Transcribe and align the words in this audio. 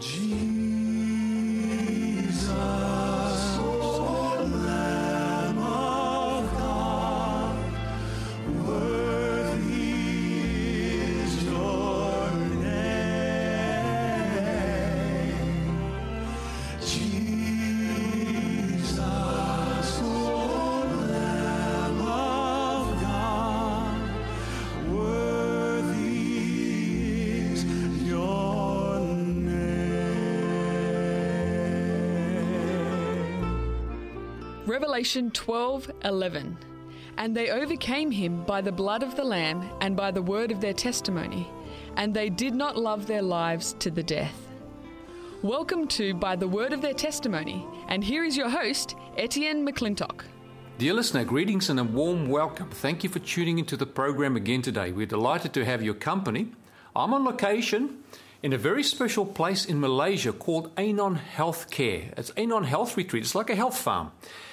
Jesus, 0.00 0.69
Revelation 34.70 35.32
12:11 35.32 36.56
And 37.16 37.36
they 37.36 37.50
overcame 37.50 38.12
him 38.12 38.44
by 38.44 38.60
the 38.60 38.70
blood 38.70 39.02
of 39.02 39.16
the 39.16 39.24
lamb 39.24 39.68
and 39.80 39.96
by 39.96 40.12
the 40.12 40.22
word 40.22 40.52
of 40.52 40.60
their 40.60 40.72
testimony 40.72 41.50
and 41.96 42.14
they 42.14 42.30
did 42.30 42.54
not 42.54 42.76
love 42.76 43.08
their 43.08 43.20
lives 43.20 43.74
to 43.80 43.90
the 43.90 44.04
death. 44.04 44.46
Welcome 45.42 45.88
to 45.88 46.14
By 46.14 46.36
the 46.36 46.46
Word 46.46 46.72
of 46.72 46.82
Their 46.82 46.94
Testimony 46.94 47.66
and 47.88 48.04
here 48.04 48.22
is 48.22 48.36
your 48.36 48.48
host 48.48 48.94
Etienne 49.16 49.66
McClintock. 49.66 50.22
Dear 50.78 50.94
listener, 50.94 51.24
greetings 51.24 51.68
and 51.68 51.80
a 51.80 51.82
warm 51.82 52.28
welcome. 52.28 52.70
Thank 52.70 53.02
you 53.02 53.10
for 53.10 53.18
tuning 53.18 53.58
into 53.58 53.76
the 53.76 53.86
program 53.86 54.36
again 54.36 54.62
today. 54.62 54.92
We're 54.92 55.04
delighted 55.04 55.52
to 55.54 55.64
have 55.64 55.82
your 55.82 55.94
company. 55.94 56.52
I'm 56.94 57.12
on 57.12 57.24
location 57.24 58.04
in 58.42 58.52
a 58.52 58.58
very 58.58 58.82
special 58.82 59.26
place 59.26 59.66
in 59.66 59.80
Malaysia 59.80 60.32
called 60.32 60.70
Anon 60.76 61.20
Healthcare. 61.36 62.18
It's 62.18 62.32
Anon 62.36 62.64
Health 62.64 62.96
Retreat. 62.96 63.24
It's 63.24 63.34
like 63.34 63.50
a 63.50 63.54
health 63.54 63.76
farm. 63.76 64.12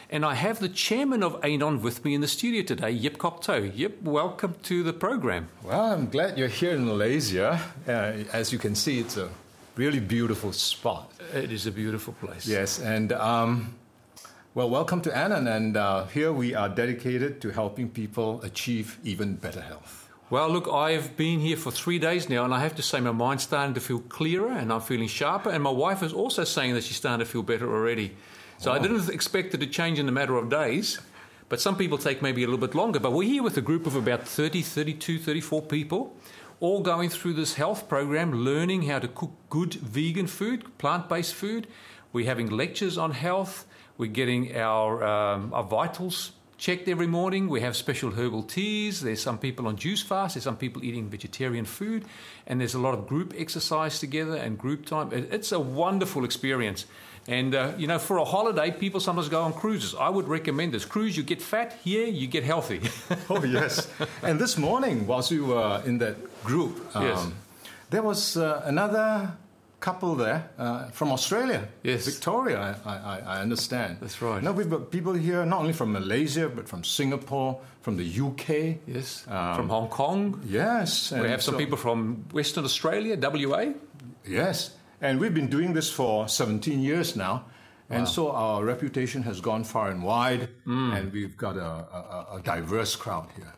And 0.09 0.25
I 0.25 0.35
have 0.35 0.59
the 0.59 0.69
chairman 0.69 1.23
of 1.23 1.43
Anon 1.43 1.81
with 1.81 2.03
me 2.03 2.13
in 2.13 2.21
the 2.21 2.27
studio 2.27 2.63
today, 2.63 2.91
Yip 2.91 3.17
Kok 3.17 3.41
To. 3.43 3.67
Yip, 3.67 4.01
welcome 4.03 4.55
to 4.63 4.83
the 4.83 4.93
program. 4.93 5.49
Well, 5.63 5.93
I'm 5.93 6.09
glad 6.09 6.37
you're 6.37 6.47
here 6.47 6.71
in 6.71 6.85
Malaysia. 6.85 7.61
Uh, 7.87 8.23
as 8.33 8.51
you 8.51 8.59
can 8.59 8.75
see, 8.75 8.99
it's 8.99 9.17
a 9.17 9.29
really 9.75 9.99
beautiful 9.99 10.51
spot. 10.51 11.11
It 11.33 11.51
is 11.51 11.65
a 11.65 11.71
beautiful 11.71 12.13
place. 12.13 12.47
Yes, 12.47 12.79
and 12.79 13.11
um, 13.13 13.75
well, 14.53 14.69
welcome 14.69 15.01
to 15.01 15.15
Anon. 15.15 15.47
And 15.47 15.77
uh, 15.77 16.05
here 16.07 16.31
we 16.31 16.55
are 16.55 16.69
dedicated 16.69 17.41
to 17.41 17.51
helping 17.51 17.89
people 17.89 18.41
achieve 18.43 18.99
even 19.03 19.35
better 19.35 19.61
health. 19.61 20.06
Well, 20.29 20.49
look, 20.49 20.67
I've 20.67 21.15
been 21.15 21.39
here 21.39 21.55
for 21.55 21.71
three 21.71 21.99
days 21.99 22.27
now, 22.27 22.43
and 22.43 22.53
I 22.53 22.59
have 22.59 22.75
to 22.75 22.81
say 22.81 22.99
my 22.99 23.13
mind's 23.13 23.43
starting 23.43 23.73
to 23.75 23.79
feel 23.79 23.99
clearer 23.99 24.51
and 24.51 24.73
I'm 24.73 24.81
feeling 24.81 25.07
sharper. 25.07 25.49
And 25.49 25.63
my 25.63 25.71
wife 25.71 26.03
is 26.03 26.11
also 26.11 26.43
saying 26.43 26.73
that 26.73 26.83
she's 26.83 26.97
starting 26.97 27.25
to 27.25 27.31
feel 27.31 27.43
better 27.43 27.73
already. 27.73 28.13
So 28.57 28.73
I 28.73 28.79
didn't 28.79 29.09
expect 29.09 29.53
it 29.53 29.59
to 29.59 29.67
change 29.67 29.99
in 29.99 30.09
a 30.09 30.11
matter 30.11 30.35
of 30.35 30.49
days. 30.49 30.99
But 31.47 31.61
some 31.61 31.77
people 31.77 31.97
take 31.97 32.21
maybe 32.21 32.43
a 32.43 32.47
little 32.47 32.59
bit 32.59 32.75
longer. 32.75 32.99
But 32.99 33.13
we're 33.13 33.23
here 33.23 33.41
with 33.41 33.55
a 33.55 33.61
group 33.61 33.87
of 33.87 33.95
about 33.95 34.27
30, 34.27 34.63
32, 34.63 35.17
34 35.17 35.61
people, 35.61 36.13
all 36.59 36.81
going 36.81 37.09
through 37.09 37.35
this 37.35 37.53
health 37.53 37.87
program, 37.87 38.33
learning 38.33 38.81
how 38.81 38.99
to 38.99 39.07
cook 39.07 39.31
good 39.49 39.75
vegan 39.75 40.27
food, 40.27 40.77
plant 40.77 41.07
based 41.07 41.35
food. 41.35 41.67
We're 42.11 42.25
having 42.25 42.49
lectures 42.49 42.97
on 42.97 43.11
health. 43.11 43.65
We're 43.97 44.11
getting 44.11 44.57
our, 44.57 45.05
um, 45.05 45.53
our 45.53 45.63
vitals 45.63 46.33
checked 46.57 46.87
every 46.87 47.07
morning. 47.07 47.47
We 47.49 47.61
have 47.61 47.75
special 47.75 48.11
herbal 48.11 48.43
teas. 48.43 49.01
There's 49.01 49.21
some 49.21 49.37
people 49.37 49.67
on 49.67 49.75
juice 49.77 50.01
fast. 50.01 50.35
There's 50.35 50.43
some 50.43 50.57
people 50.57 50.83
eating 50.83 51.09
vegetarian 51.09 51.65
food. 51.65 52.05
And 52.47 52.59
there's 52.59 52.73
a 52.73 52.79
lot 52.79 52.93
of 52.93 53.07
group 53.07 53.33
exercise 53.37 53.99
together 53.99 54.35
and 54.35 54.57
group 54.57 54.85
time. 54.85 55.09
It's 55.13 55.51
a 55.51 55.59
wonderful 55.59 56.25
experience. 56.25 56.85
And, 57.29 57.53
uh, 57.53 57.73
you 57.77 57.87
know, 57.87 57.99
for 57.99 58.17
a 58.17 58.25
holiday, 58.25 58.71
people 58.71 58.99
sometimes 59.01 59.27
go 59.29 59.41
on 59.43 59.53
cruises. 59.53 59.93
I 59.99 60.09
would 60.09 60.27
recommend 60.29 60.73
this. 60.73 60.85
Cruise, 60.85 61.17
you 61.17 61.23
get 61.23 61.41
fat. 61.41 61.77
Here, 61.83 62.07
you 62.07 62.25
get 62.27 62.43
healthy. 62.43 62.81
Oh, 63.29 63.43
yes. 63.43 63.87
and 64.23 64.39
this 64.39 64.57
morning, 64.57 65.05
whilst 65.05 65.31
we 65.31 65.41
were 65.41 65.81
in 65.85 65.97
that 65.97 66.15
group, 66.45 66.79
um, 66.95 67.03
Yes. 67.03 67.27
there 67.89 68.01
was 68.01 68.37
uh, 68.37 68.61
another 68.65 69.33
couple 69.79 70.15
there 70.15 70.49
uh, 70.57 70.87
from 70.89 71.11
Australia. 71.11 71.67
Yes. 71.83 72.05
Victoria, 72.05 72.79
I, 72.85 72.95
I, 72.95 73.19
I 73.37 73.41
understand. 73.41 73.97
That's 74.01 74.21
right. 74.21 74.41
Now, 74.41 74.51
we've 74.51 74.69
got 74.69 74.91
people 74.91 75.13
here 75.13 75.45
not 75.45 75.59
only 75.59 75.73
from 75.73 75.91
Malaysia, 75.93 76.49
but 76.49 76.67
from 76.67 76.83
Singapore, 76.83 77.59
from 77.81 77.97
the 77.97 78.05
UK. 78.05 78.77
yes. 78.87 79.25
Um, 79.27 79.55
From 79.55 79.69
Hong 79.69 79.87
Kong. 79.89 80.41
Yes. 80.45 81.11
We 81.11 81.29
have 81.29 81.41
some 81.43 81.53
so- 81.55 81.59
people 81.59 81.77
from 81.77 82.25
Western 82.33 82.65
Australia, 82.65 83.15
WA. 83.17 83.73
Yes, 84.25 84.71
and 85.01 85.19
we've 85.19 85.33
been 85.33 85.47
doing 85.49 85.73
this 85.73 85.89
for 85.89 86.27
17 86.27 86.79
years 86.81 87.15
now. 87.15 87.45
And 87.89 88.05
so 88.05 88.31
our 88.31 88.65
reputation 88.65 89.23
has 89.23 89.39
gone 89.39 89.63
far 89.63 89.89
and 89.89 90.03
wide, 90.03 90.49
and 90.65 91.13
we've 91.13 91.37
got 91.37 91.55
a, 91.55 91.63
a, 91.63 92.35
a 92.35 92.41
diverse 92.43 92.97
crowd 92.97 93.29
here. 93.37 93.53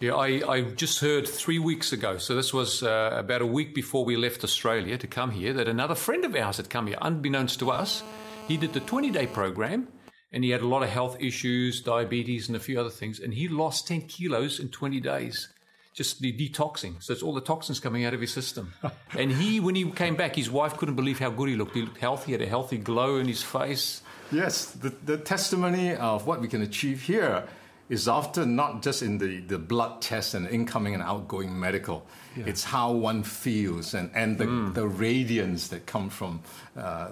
Yeah, 0.00 0.14
I, 0.14 0.42
I 0.48 0.60
just 0.62 0.98
heard 0.98 1.28
three 1.28 1.60
weeks 1.60 1.92
ago, 1.92 2.18
so 2.18 2.34
this 2.34 2.52
was 2.52 2.82
uh, 2.82 3.10
about 3.12 3.42
a 3.42 3.46
week 3.46 3.74
before 3.74 4.04
we 4.04 4.16
left 4.16 4.42
Australia 4.42 4.98
to 4.98 5.06
come 5.06 5.30
here, 5.30 5.52
that 5.52 5.68
another 5.68 5.94
friend 5.94 6.24
of 6.24 6.34
ours 6.34 6.56
had 6.56 6.68
come 6.68 6.88
here, 6.88 6.98
unbeknownst 7.00 7.60
to 7.60 7.70
us. 7.70 8.02
He 8.48 8.56
did 8.56 8.72
the 8.72 8.80
20 8.80 9.10
day 9.10 9.26
program 9.26 9.88
and 10.32 10.42
he 10.42 10.50
had 10.50 10.62
a 10.62 10.66
lot 10.66 10.82
of 10.82 10.88
health 10.88 11.16
issues, 11.20 11.80
diabetes, 11.80 12.48
and 12.48 12.56
a 12.56 12.60
few 12.60 12.78
other 12.78 12.90
things, 12.90 13.20
and 13.20 13.32
he 13.32 13.46
lost 13.46 13.86
10 13.86 14.02
kilos 14.02 14.58
in 14.58 14.68
20 14.68 14.98
days. 14.98 15.48
Just 15.92 16.20
the 16.20 16.32
detoxing. 16.32 17.00
So 17.00 17.12
it's 17.12 17.22
all 17.22 17.32
the 17.32 17.40
toxins 17.40 17.78
coming 17.78 18.04
out 18.04 18.14
of 18.14 18.20
his 18.20 18.32
system. 18.32 18.74
and 19.16 19.30
he, 19.30 19.60
when 19.60 19.76
he 19.76 19.88
came 19.92 20.16
back, 20.16 20.34
his 20.34 20.50
wife 20.50 20.76
couldn't 20.76 20.96
believe 20.96 21.20
how 21.20 21.30
good 21.30 21.48
he 21.48 21.54
looked. 21.54 21.76
He 21.76 21.82
looked 21.82 21.98
healthy, 21.98 22.26
he 22.26 22.32
had 22.32 22.42
a 22.42 22.48
healthy 22.48 22.78
glow 22.78 23.18
in 23.18 23.28
his 23.28 23.44
face. 23.44 24.02
Yes, 24.32 24.72
the, 24.72 24.88
the 25.04 25.18
testimony 25.18 25.94
of 25.94 26.26
what 26.26 26.40
we 26.40 26.48
can 26.48 26.62
achieve 26.62 27.02
here 27.02 27.46
is 27.88 28.08
often 28.08 28.56
not 28.56 28.82
just 28.82 29.02
in 29.02 29.18
the, 29.18 29.40
the 29.40 29.58
blood 29.58 30.00
test 30.00 30.34
and 30.34 30.48
incoming 30.48 30.94
and 30.94 31.02
outgoing 31.02 31.58
medical. 31.58 32.06
It's 32.36 32.64
how 32.64 32.90
one 32.92 33.22
feels 33.22 33.94
and, 33.94 34.10
and 34.14 34.38
the, 34.38 34.46
the 34.74 34.86
radiance 34.88 35.68
that 35.68 35.86
come 35.86 36.10
from 36.10 36.40
uh, 36.76 37.08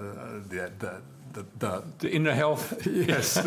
the, 0.49 0.73
the, 0.79 1.03
the, 1.33 1.47
the 1.59 1.83
The 1.99 2.11
inner 2.11 2.35
health. 2.35 2.87
yes. 2.91 3.39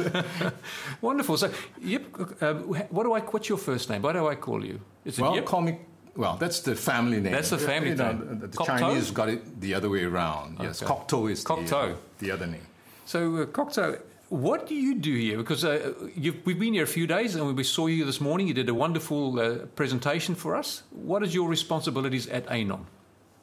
Wonderful. 1.01 1.37
So, 1.37 1.51
yep. 1.81 2.03
Uh, 2.41 2.53
what 2.89 3.03
do 3.03 3.13
I? 3.13 3.19
What's 3.19 3.49
your 3.49 3.57
first 3.57 3.89
name? 3.89 4.01
What 4.01 4.13
do 4.13 4.27
I 4.27 4.35
call 4.35 4.63
you? 4.63 4.79
Is 5.03 5.19
it 5.19 5.21
Well, 5.21 5.41
call 5.41 5.61
me. 5.61 5.79
Well, 6.15 6.37
that's 6.37 6.61
the 6.61 6.75
family 6.75 7.19
name. 7.19 7.33
That's 7.33 7.49
the 7.49 7.57
family 7.57 7.89
You 7.89 7.95
know, 7.95 8.11
name. 8.13 8.39
The, 8.39 8.47
the 8.47 8.57
Kok 8.57 8.67
To? 8.67 8.79
Chinese 8.79 9.11
got 9.11 9.27
it 9.29 9.59
the 9.59 9.73
other 9.73 9.89
way 9.89 10.03
around. 10.05 10.57
Yes, 10.61 10.81
Okay. 10.81 10.87
Kok 10.87 11.07
To 11.09 11.27
is 11.27 11.43
the, 11.43 11.53
uh, 11.53 11.57
Kok 11.57 11.65
To. 11.67 11.95
the 12.19 12.31
other 12.31 12.47
name. 12.47 12.65
So, 13.05 13.41
uh, 13.41 13.45
Kok 13.47 13.73
To, 13.73 13.99
what 14.29 14.67
do 14.67 14.75
you 14.75 14.95
do 14.95 15.13
here? 15.13 15.37
Because 15.37 15.63
uh, 15.63 15.93
you've, 16.15 16.45
we've 16.45 16.59
been 16.59 16.73
here 16.73 16.83
a 16.83 16.87
few 16.87 17.07
days 17.07 17.35
and 17.35 17.55
we 17.55 17.63
saw 17.63 17.87
you 17.87 18.05
this 18.05 18.19
morning. 18.19 18.47
You 18.47 18.53
did 18.53 18.69
a 18.69 18.73
wonderful 18.73 19.39
uh, 19.39 19.65
presentation 19.75 20.35
for 20.35 20.55
us. 20.55 20.83
What 20.91 21.23
is 21.23 21.33
your 21.33 21.47
responsibilities 21.47 22.27
at 22.27 22.49
Anon? 22.49 22.85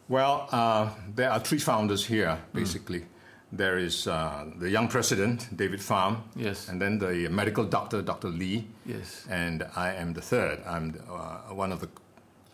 Well, 0.08 0.48
uh, 0.50 0.90
there 1.14 1.30
are 1.30 1.40
three 1.40 1.58
founders 1.58 2.04
here, 2.04 2.38
basically. 2.52 3.06
There 3.52 3.78
is 3.78 4.06
uh, 4.06 4.46
the 4.56 4.70
young 4.70 4.88
president, 4.88 5.54
David 5.56 5.80
Pham. 5.80 6.22
Yes. 6.34 6.68
And 6.68 6.80
then 6.80 6.98
the 6.98 7.28
medical 7.28 7.64
doctor, 7.64 8.02
Dr. 8.02 8.28
Lee. 8.28 8.66
Yes. 8.86 9.26
And 9.28 9.66
I 9.76 9.94
am 9.94 10.14
the 10.14 10.22
third. 10.22 10.62
I'm 10.66 10.98
uh, 11.10 11.54
one 11.54 11.70
of 11.70 11.80
the, 11.80 11.88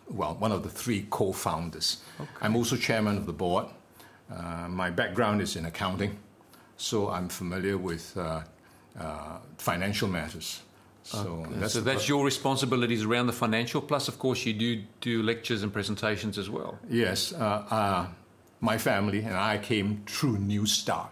well, 0.09 0.35
one 0.35 0.51
of 0.51 0.63
the 0.63 0.69
three 0.69 1.07
co-founders. 1.09 2.03
I'm 2.41 2.55
also 2.55 2.75
chairman 2.75 3.17
of 3.17 3.25
the 3.25 3.33
board. 3.33 3.65
Uh, 4.31 4.67
my 4.67 4.89
background 4.89 5.41
is 5.41 5.55
in 5.55 5.65
accounting, 5.65 6.17
so 6.79 7.09
I'm 7.09 7.29
familiar 7.29 7.77
with 7.77 8.15
uh, 8.17 8.41
uh, 8.99 9.37
financial 9.57 10.07
matters. 10.07 10.61
So 11.03 11.45
that's, 11.51 11.73
so 11.73 11.81
that's 11.81 12.07
your 12.07 12.23
responsibilities 12.25 13.03
around 13.03 13.27
the 13.27 13.33
financial. 13.33 13.81
Plus, 13.81 14.07
of 14.07 14.17
course, 14.19 14.45
you 14.45 14.53
do 14.53 14.81
do 15.01 15.23
lectures 15.23 15.63
and 15.63 15.71
presentations 15.73 16.37
as 16.37 16.49
well. 16.49 16.77
Yes, 16.89 17.33
uh, 17.33 17.37
uh, 17.69 18.07
my 18.61 18.77
family 18.77 19.19
and 19.19 19.35
I 19.35 19.57
came 19.57 20.03
through 20.05 20.37
New 20.37 20.65
Start, 20.65 21.09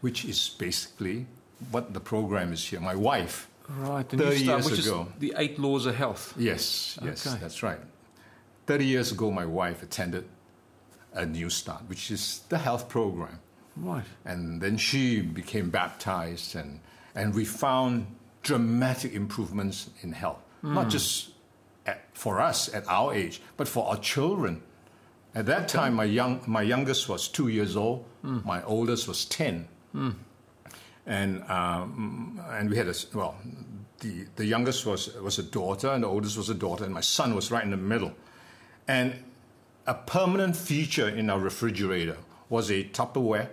which 0.00 0.24
is 0.24 0.50
basically 0.58 1.26
what 1.70 1.92
the 1.92 2.00
program 2.00 2.52
is 2.52 2.64
here. 2.70 2.80
My 2.80 2.94
wife, 2.94 3.48
Right. 3.68 4.06
The 4.08 4.16
30 4.18 4.30
new 4.30 4.44
start, 4.44 4.62
years 4.62 4.70
which 4.70 4.86
ago. 4.86 5.00
is 5.14 5.20
the 5.20 5.34
eight 5.38 5.58
laws 5.58 5.86
of 5.86 5.94
health. 5.94 6.34
yes, 6.38 6.98
yes, 7.02 7.26
Okay. 7.26 7.38
that's 7.40 7.62
right. 7.62 7.80
30 8.66 8.84
years 8.84 9.12
ago, 9.12 9.30
my 9.30 9.46
wife 9.46 9.82
attended 9.82 10.24
a 11.14 11.24
New 11.26 11.50
Start, 11.50 11.82
which 11.88 12.10
is 12.10 12.42
the 12.48 12.58
health 12.58 12.88
program. 12.88 13.38
Right. 13.76 14.04
And 14.24 14.60
then 14.60 14.76
she 14.76 15.20
became 15.20 15.70
baptized, 15.70 16.54
and, 16.54 16.80
and 17.14 17.34
we 17.34 17.44
found 17.44 18.06
dramatic 18.42 19.14
improvements 19.14 19.90
in 20.02 20.12
health, 20.12 20.38
not 20.62 20.84
hmm. 20.84 20.90
just 20.90 21.30
at, 21.86 22.04
for 22.12 22.40
us 22.40 22.72
at 22.72 22.86
our 22.88 23.14
age, 23.14 23.40
but 23.56 23.66
for 23.66 23.88
our 23.88 23.96
children. 23.96 24.62
At 25.34 25.46
that 25.46 25.66
time, 25.66 25.94
my, 25.94 26.04
young, 26.04 26.42
my 26.46 26.62
youngest 26.62 27.08
was 27.08 27.26
two 27.26 27.48
years 27.48 27.76
old, 27.76 28.04
hmm. 28.22 28.38
my 28.44 28.62
oldest 28.62 29.08
was 29.08 29.24
10. 29.24 29.68
Hmm. 29.92 30.10
And, 31.06 31.42
um, 31.50 32.40
and 32.50 32.70
we 32.70 32.76
had 32.76 32.88
a, 32.88 32.94
well, 33.12 33.36
the, 34.00 34.26
the 34.36 34.44
youngest 34.44 34.86
was, 34.86 35.12
was 35.14 35.38
a 35.38 35.42
daughter, 35.42 35.88
and 35.88 36.04
the 36.04 36.08
oldest 36.08 36.36
was 36.36 36.48
a 36.48 36.54
daughter, 36.54 36.84
and 36.84 36.94
my 36.94 37.00
son 37.00 37.34
was 37.34 37.50
right 37.50 37.64
in 37.64 37.70
the 37.70 37.76
middle. 37.76 38.12
And 38.86 39.14
a 39.86 39.94
permanent 39.94 40.56
feature 40.56 41.08
in 41.08 41.28
our 41.28 41.38
refrigerator 41.38 42.16
was 42.48 42.70
a 42.70 42.84
Tupperware 42.84 43.48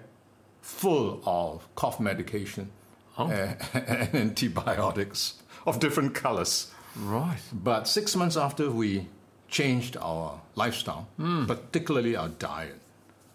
full 0.61 1.21
of 1.25 1.67
cough 1.75 1.99
medication 1.99 2.69
Oh. 3.17 3.25
uh, 3.29 3.53
and 3.73 4.15
antibiotics 4.15 5.35
of 5.67 5.79
different 5.79 6.15
colors. 6.15 6.71
Right. 6.95 7.39
But 7.53 7.87
six 7.87 8.15
months 8.15 8.37
after 8.37 8.71
we 8.71 9.07
changed 9.49 9.97
our 9.97 10.39
lifestyle, 10.55 11.07
particularly 11.47 12.15
our 12.15 12.29
diet, 12.29 12.79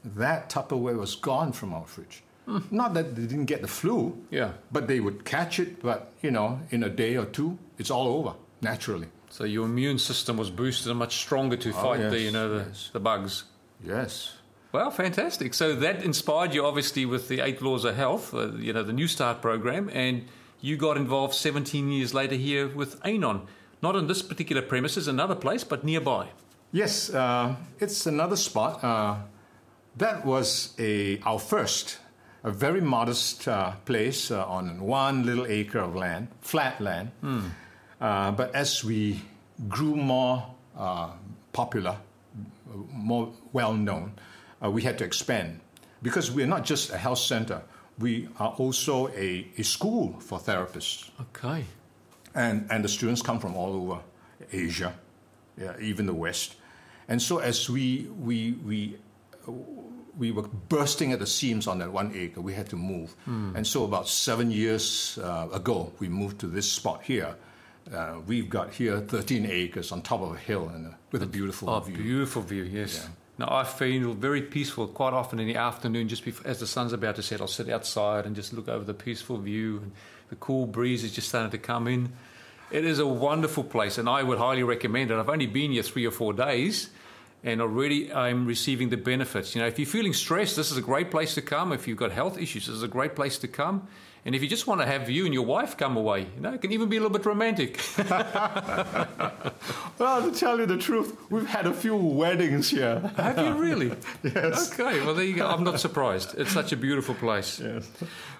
that 0.05 0.49
Tupperware 0.51 0.97
was 0.99 1.15
gone 1.15 1.53
from 1.53 1.75
our 1.75 1.87
fridge. 1.87 2.23
Not 2.71 2.95
that 2.95 3.17
they 3.17 3.23
didn't 3.23 3.47
get 3.47 3.61
the 3.61 3.69
flu, 3.69 4.17
Yeah. 4.31 4.53
but 4.73 4.87
they 4.87 5.01
would 5.01 5.25
catch 5.25 5.59
it, 5.59 5.83
but 5.83 6.13
you 6.23 6.31
know, 6.31 6.61
in 6.71 6.83
a 6.85 6.89
day 6.89 7.17
or 7.17 7.25
two, 7.27 7.59
it's 7.77 7.91
all 7.91 8.07
over 8.07 8.35
naturally. 8.63 9.09
So 9.31 9.45
your 9.45 9.67
immune 9.67 9.99
system 9.99 10.37
was 10.37 10.51
boosted 10.51 10.89
and 10.91 10.99
much 10.99 11.17
stronger 11.17 11.57
to 11.57 11.73
fight 11.73 11.99
the 11.99 12.17
yes, 12.19 12.23
you 12.23 12.31
know 12.31 12.49
the, 12.59 12.65
yes. 12.69 12.91
the 12.93 13.01
bugs. 13.01 13.45
Yes. 13.85 14.33
Well, 14.73 14.91
fantastic. 14.91 15.55
So 15.55 15.75
that 15.77 16.03
inspired 16.03 16.53
you, 16.55 16.65
obviously, 16.67 17.07
with 17.07 17.29
the 17.29 17.41
Eight 17.41 17.63
Laws 17.63 17.85
of 17.85 17.97
Health, 17.97 18.35
uh, 18.35 18.53
you 18.53 18.73
know, 18.73 18.83
the 18.83 18.93
New 18.93 19.07
Start 19.09 19.41
program, 19.41 19.89
and 19.93 20.27
you 20.61 20.77
got 20.77 20.97
involved 20.97 21.35
17 21.35 21.91
years 21.91 22.13
later 22.13 22.35
here 22.35 22.69
with 22.69 23.01
Anon. 23.05 23.47
Not 23.83 23.95
on 23.97 24.07
this 24.07 24.23
particular 24.23 24.63
premises, 24.63 25.07
another 25.09 25.35
place, 25.35 25.65
but 25.65 25.85
nearby. 25.85 26.29
Yes, 26.73 27.11
uh, 27.11 27.55
it's 27.79 28.07
another 28.07 28.37
spot. 28.37 28.83
Uh, 28.83 29.17
that 29.97 30.27
was 30.27 30.75
a 30.79 31.21
our 31.21 31.39
first, 31.39 31.99
a 32.45 32.51
very 32.51 32.81
modest 32.81 33.47
uh, 33.49 33.73
place 33.85 34.31
uh, 34.31 34.45
on 34.47 34.81
one 34.83 35.25
little 35.25 35.47
acre 35.47 35.79
of 35.79 35.95
land, 35.95 36.29
flat 36.41 36.81
land. 36.81 37.13
Uh, 38.01 38.31
but 38.33 38.55
as 38.55 38.85
we 38.85 39.23
grew 39.69 39.97
more 39.97 40.55
uh, 40.77 41.11
popular, 41.53 41.97
more 42.93 43.33
well 43.53 43.73
known, 43.73 44.13
uh, 44.63 44.71
we 44.71 44.83
had 44.83 44.99
to 44.99 45.05
expand 45.05 45.61
because 46.03 46.31
we're 46.31 46.47
not 46.47 46.65
just 46.65 46.91
a 46.93 46.97
health 46.99 47.19
center. 47.19 47.63
We 47.99 48.29
are 48.39 48.51
also 48.59 49.09
a, 49.09 49.47
a 49.59 49.63
school 49.65 50.17
for 50.21 50.39
therapists 50.39 51.11
Okay. 51.21 51.65
and 52.35 52.67
and 52.71 52.85
the 52.85 52.89
students 52.89 53.23
come 53.23 53.39
from 53.41 53.57
all 53.57 53.73
over 53.75 54.01
Asia, 54.53 54.93
yeah, 55.57 55.75
even 55.81 56.07
the 56.07 56.15
West, 56.15 56.57
and 57.09 57.21
so 57.23 57.39
as 57.39 57.71
we 57.71 58.07
we 58.21 58.53
we 58.65 58.97
we 60.19 60.31
were 60.33 60.43
bursting 60.69 61.13
at 61.13 61.19
the 61.19 61.27
seams 61.27 61.67
on 61.67 61.79
that 61.79 61.93
one 61.93 62.11
acre, 62.15 62.41
we 62.41 62.53
had 62.55 62.69
to 62.71 62.77
move, 62.77 63.15
and 63.27 63.67
so 63.67 63.85
about 63.85 64.09
seven 64.09 64.51
years 64.51 65.19
uh, 65.23 65.49
ago, 65.53 65.93
we 65.99 66.09
moved 66.09 66.39
to 66.41 66.47
this 66.47 66.71
spot 66.71 67.03
here. 67.05 67.35
Uh, 67.95 68.17
we've 68.27 68.51
got 68.51 68.73
here 68.73 68.99
13 69.01 69.47
acres 69.47 69.93
on 69.93 70.03
top 70.03 70.21
of 70.21 70.33
a 70.35 70.39
hill 70.39 70.69
and 70.75 70.87
a, 70.87 70.99
with 71.13 71.23
a 71.23 71.27
beautiful 71.27 71.71
Oh, 71.71 71.79
view. 71.81 71.97
beautiful 71.97 72.43
view, 72.43 72.65
yes. 72.65 73.09
Now, 73.39 73.49
I 73.51 73.65
feel 73.65 74.15
very 74.15 74.41
peaceful 74.41 74.87
quite 74.87 75.13
often 75.13 75.39
in 75.39 75.47
the 75.47 75.57
afternoon, 75.57 76.09
just 76.09 76.25
before, 76.25 76.47
as 76.47 76.61
the 76.61 76.67
sun's 76.67 76.95
about 76.95 77.17
to 77.17 77.23
set. 77.23 77.41
I'll 77.41 77.47
sit 77.47 77.69
outside 77.69 78.25
and 78.25 78.35
just 78.35 78.55
look 78.55 78.69
over 78.69 78.85
the 78.85 78.95
peaceful 78.95 79.37
view, 79.37 79.79
and 79.79 79.93
the 80.31 80.37
cool 80.37 80.67
breeze 80.67 81.05
is 81.05 81.13
just 81.13 81.29
starting 81.29 81.51
to 81.51 81.59
come 81.59 81.87
in. 81.87 82.13
It 82.71 82.85
is 82.85 82.99
a 82.99 83.07
wonderful 83.07 83.63
place, 83.63 83.99
and 83.99 84.09
I 84.09 84.23
would 84.23 84.39
highly 84.39 84.63
recommend 84.63 85.11
it. 85.11 85.19
I've 85.19 85.29
only 85.29 85.47
been 85.47 85.73
here 85.73 85.83
three 85.83 86.07
or 86.07 86.11
four 86.11 86.33
days, 86.33 86.89
and 87.45 87.61
already 87.61 88.13
I'm 88.13 88.47
receiving 88.47 88.89
the 88.89 88.97
benefits. 88.97 89.55
You 89.55 89.61
know, 89.61 89.69
if 89.69 89.79
you're 89.79 89.87
feeling 89.87 90.15
stressed, 90.15 90.57
this 90.57 90.71
is 90.71 90.79
a 90.79 90.83
great 90.83 91.11
place 91.11 91.35
to 91.35 91.43
come. 91.43 91.73
If 91.73 91.87
you've 91.87 91.99
got 91.99 92.13
health 92.13 92.39
issues, 92.39 92.67
this 92.67 92.75
is 92.75 92.83
a 92.83 92.89
great 92.89 93.15
place 93.15 93.39
to 93.39 93.49
come. 93.49 93.87
And 94.27 94.35
if 94.35 94.43
you 94.43 94.49
just 94.49 94.67
want 94.67 94.81
to 94.81 94.87
have 94.87 95.09
you 95.09 95.25
and 95.25 95.33
your 95.33 95.47
wife 95.47 95.77
come 95.77 95.97
away, 95.97 96.23
you 96.35 96.41
know, 96.41 96.53
it 96.53 96.61
can 96.61 96.73
even 96.73 96.89
be 96.89 96.97
a 96.97 97.01
little 97.01 97.17
bit 97.17 97.25
romantic. 97.25 97.81
Well, 99.99 100.31
to 100.31 100.39
tell 100.39 100.59
you 100.59 100.67
the 100.67 100.77
truth, 100.77 101.17
we've 101.31 101.47
had 101.47 101.67
a 101.67 101.73
few 101.73 101.97
weddings 101.97 102.69
here. 102.69 103.01
Have 103.17 103.39
you 103.39 103.53
really? 103.55 103.93
Yes. 104.23 104.71
Okay, 104.79 105.01
well, 105.05 105.15
there 105.15 105.25
you 105.25 105.37
go. 105.37 105.47
I'm 105.47 105.65
not 105.65 105.81
surprised. 105.81 106.35
It's 106.37 106.53
such 106.53 106.73
a 106.73 106.77
beautiful 106.77 107.15
place. 107.15 107.61
Yes. 107.61 107.89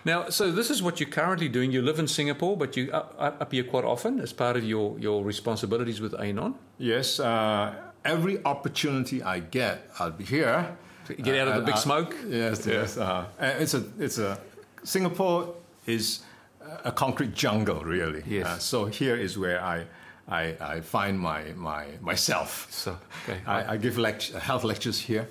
Now, 0.05 0.29
so 0.29 0.53
this 0.53 0.69
is 0.71 0.83
what 0.83 1.01
you're 1.01 1.09
currently 1.09 1.49
doing. 1.49 1.73
You 1.73 1.81
live 1.81 1.99
in 1.99 2.09
Singapore, 2.09 2.57
but 2.59 2.77
you 2.77 2.91
up, 2.93 3.15
up 3.19 3.41
up 3.41 3.53
here 3.53 3.65
quite 3.65 3.85
often 3.85 4.21
as 4.21 4.35
part 4.35 4.57
of 4.59 4.65
your, 4.65 4.99
your 4.99 5.25
responsibilities 5.25 5.99
with 6.01 6.13
ANON. 6.21 6.55
Yes, 6.79 7.21
uh, 7.21 7.75
every 8.05 8.45
opportunity 8.45 9.23
I 9.23 9.39
get, 9.41 9.89
I'll 9.99 10.11
be 10.11 10.25
here. 10.25 10.77
Get 11.09 11.39
out 11.39 11.49
of 11.49 11.55
the 11.55 11.63
big 11.63 11.75
Uh, 11.75 11.79
uh, 11.79 11.89
smoke? 11.89 12.15
Yes, 12.29 12.67
yes. 12.67 12.99
Uh, 12.99 13.25
it's 13.41 13.73
a, 13.75 13.83
it's 13.99 14.19
a. 14.19 14.39
Singapore 14.85 15.55
is 15.87 16.21
a 16.85 16.93
concrete 16.93 17.35
jungle, 17.35 17.81
really. 17.81 18.23
Yes. 18.27 18.47
Uh, 18.47 18.59
so 18.59 18.85
here 18.87 19.17
is 19.17 19.39
where 19.39 19.63
I, 19.63 19.87
I, 20.29 20.57
I 20.61 20.81
find 20.81 21.19
my, 21.19 21.53
my 21.55 21.87
myself. 22.01 22.67
So, 22.71 22.99
okay. 23.25 23.41
I, 23.47 23.75
I 23.75 23.77
give 23.77 23.99
lect- 23.99 24.33
health 24.33 24.65
lectures 24.65 24.99
here, 25.01 25.29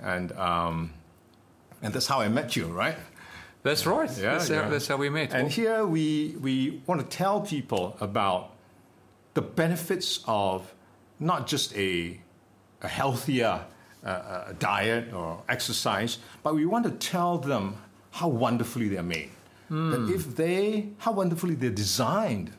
and 0.00 0.32
um, 0.32 0.90
and 1.82 1.92
that's 1.94 2.06
how 2.06 2.20
I 2.20 2.28
met 2.28 2.56
you, 2.56 2.66
right? 2.66 2.96
That's 3.62 3.86
right. 3.86 4.10
Yeah, 4.10 4.32
that's, 4.32 4.50
yeah. 4.50 4.64
How, 4.64 4.70
that's 4.70 4.88
how 4.88 4.96
we 4.98 5.08
met. 5.08 5.32
And 5.32 5.44
Well, 5.44 5.50
here 5.50 5.86
we, 5.86 6.36
we 6.40 6.82
want 6.86 7.00
to 7.00 7.06
tell 7.16 7.40
people 7.40 7.96
about 8.00 8.50
the 9.32 9.40
benefits 9.40 10.20
of 10.26 10.74
not 11.18 11.46
just 11.46 11.74
a, 11.74 12.20
a 12.82 12.88
healthier 12.88 13.64
uh, 14.04 14.06
uh, 14.06 14.52
diet 14.58 15.14
or 15.14 15.42
exercise, 15.48 16.18
but 16.42 16.54
we 16.54 16.66
want 16.66 16.84
to 16.84 16.90
tell 16.90 17.38
them 17.38 17.78
how 18.10 18.28
wonderfully 18.28 18.88
they're 18.88 19.02
made. 19.02 19.30
That 19.70 20.00
hmm. 20.00 20.12
if 20.12 20.36
they, 20.36 20.90
how 20.98 21.12
wonderfully 21.12 21.54
they're 21.54 21.70
designed, 21.70 22.52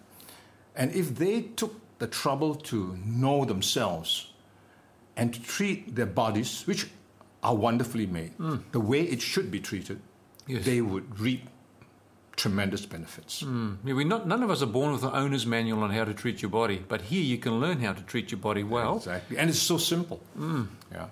and 0.76 0.94
if 0.94 1.16
they 1.16 1.42
took 1.42 1.80
the 2.00 2.08
trouble 2.08 2.56
to 2.56 2.98
know 3.06 3.46
themselves 3.46 4.34
and 5.16 5.34
to 5.34 5.42
treat 5.42 5.96
their 5.96 6.08
bodies, 6.08 6.64
which 6.66 6.88
are 7.44 7.56
wonderfully 7.56 8.08
made, 8.08 8.32
hmm. 8.32 8.58
the 8.72 8.80
way 8.80 9.02
it 9.02 9.22
should 9.22 9.52
be 9.52 9.60
treated, 9.60 10.00
Yes. 10.48 10.66
they 10.66 10.82
would 10.82 11.20
reap 11.20 11.50
tremendous 12.36 12.86
benefits. 12.86 13.42
Hmm. 13.42 13.76
yeah, 13.86 13.94
we 13.94 14.04
not, 14.04 14.28
none 14.28 14.44
of 14.44 14.50
us 14.50 14.62
are 14.62 14.68
born 14.68 14.92
with 14.92 15.04
an 15.04 15.12
owner's 15.14 15.46
manual 15.46 15.84
on 15.84 15.92
how 15.92 16.04
to 16.04 16.14
treat 16.14 16.42
your 16.42 16.52
body, 16.52 16.84
but 16.88 17.02
here 17.02 17.24
you 17.24 17.38
can 17.38 17.60
learn 17.60 17.80
how 17.80 17.94
to 17.94 18.02
treat 18.04 18.32
your 18.32 18.40
body 18.40 18.64
well. 18.64 18.98
Exactly. 18.98 19.38
And 19.38 19.50
it's 19.50 19.60
so 19.60 19.78
simple. 19.78 20.22
Yeah. 20.92 21.08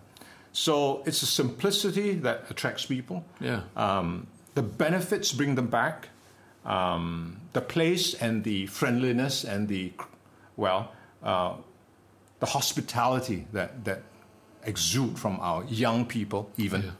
So 0.51 1.01
it's 1.05 1.23
a 1.23 1.25
simplicity 1.25 2.13
that 2.15 2.45
attracts 2.49 2.85
people. 2.85 3.25
Yeah. 3.39 3.61
Um, 3.75 4.27
the 4.55 4.61
benefits 4.61 5.31
bring 5.31 5.55
them 5.55 5.67
back. 5.67 6.09
Um, 6.65 7.37
the 7.53 7.61
place 7.61 8.13
and 8.13 8.43
the 8.43 8.67
friendliness 8.67 9.43
and 9.43 9.67
the, 9.67 9.91
well, 10.55 10.91
uh, 11.21 11.55
the 12.39 12.45
hospitality 12.45 13.47
that, 13.51 13.83
that 13.85 14.01
exude 14.63 15.19
from 15.19 15.39
our 15.41 15.63
young 15.65 16.05
people, 16.05 16.49
even 16.57 16.93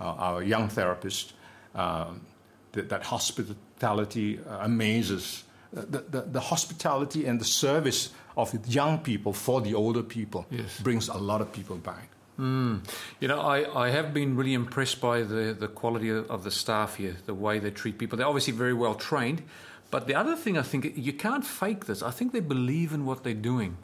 uh, 0.00 0.04
our 0.04 0.42
young 0.42 0.68
therapists, 0.68 1.32
um, 1.74 2.20
that, 2.72 2.88
that 2.90 3.02
hospitality 3.04 4.38
uh, 4.38 4.58
amazes. 4.60 5.44
The, 5.72 5.98
the, 6.10 6.20
the 6.22 6.40
hospitality 6.40 7.26
and 7.26 7.40
the 7.40 7.44
service 7.44 8.10
of 8.36 8.54
young 8.68 9.00
people 9.00 9.32
for 9.32 9.60
the 9.60 9.74
older 9.74 10.02
people 10.02 10.46
Yes. 10.50 10.80
brings 10.80 11.08
a 11.08 11.18
lot 11.18 11.40
of 11.40 11.52
people 11.52 11.76
back. 11.76 12.08
You 12.38 13.28
know, 13.28 13.40
I, 13.40 13.86
I 13.86 13.90
have 13.90 14.14
been 14.14 14.36
really 14.36 14.54
impressed 14.54 15.00
by 15.00 15.22
the, 15.22 15.56
the 15.58 15.68
quality 15.68 16.10
of, 16.10 16.44
the 16.44 16.50
staff 16.50 16.96
here, 16.96 17.16
the 17.26 17.34
way 17.34 17.58
they 17.58 17.70
treat 17.70 17.98
people. 17.98 18.16
They're 18.16 18.26
obviously 18.26 18.52
very 18.52 18.74
well 18.74 18.94
trained. 18.94 19.42
But 19.90 20.06
the 20.06 20.14
other 20.14 20.36
thing 20.36 20.56
I 20.56 20.62
think, 20.62 20.92
you 20.96 21.12
can't 21.12 21.44
fake 21.44 21.86
this. 21.86 22.02
I 22.02 22.10
think 22.10 22.32
they 22.32 22.40
believe 22.40 22.92
in 22.92 23.04
what 23.04 23.24
they're 23.24 23.34
doing. 23.34 23.78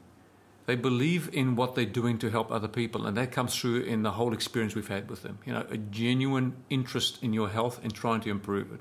They 0.66 0.76
believe 0.76 1.28
in 1.32 1.56
what 1.56 1.74
they're 1.74 1.84
doing 1.84 2.18
to 2.18 2.30
help 2.30 2.50
other 2.50 2.68
people. 2.68 3.06
And 3.06 3.16
that 3.16 3.32
comes 3.32 3.54
through 3.54 3.80
in 3.82 4.02
the 4.02 4.12
whole 4.12 4.32
experience 4.32 4.74
we've 4.74 4.88
had 4.88 5.10
with 5.10 5.22
them. 5.22 5.38
You 5.44 5.52
know, 5.54 5.66
a 5.70 5.76
genuine 5.76 6.54
interest 6.70 7.22
in 7.22 7.32
your 7.32 7.48
health 7.48 7.80
and 7.82 7.92
trying 7.92 8.20
to 8.22 8.30
improve 8.30 8.72
it. 8.72 8.80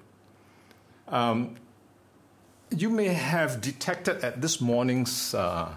You 2.69 2.89
may 2.89 3.07
have 3.07 3.59
detected 3.61 4.23
at 4.23 4.41
this 4.41 4.61
morning's 4.61 5.33
uh, 5.33 5.73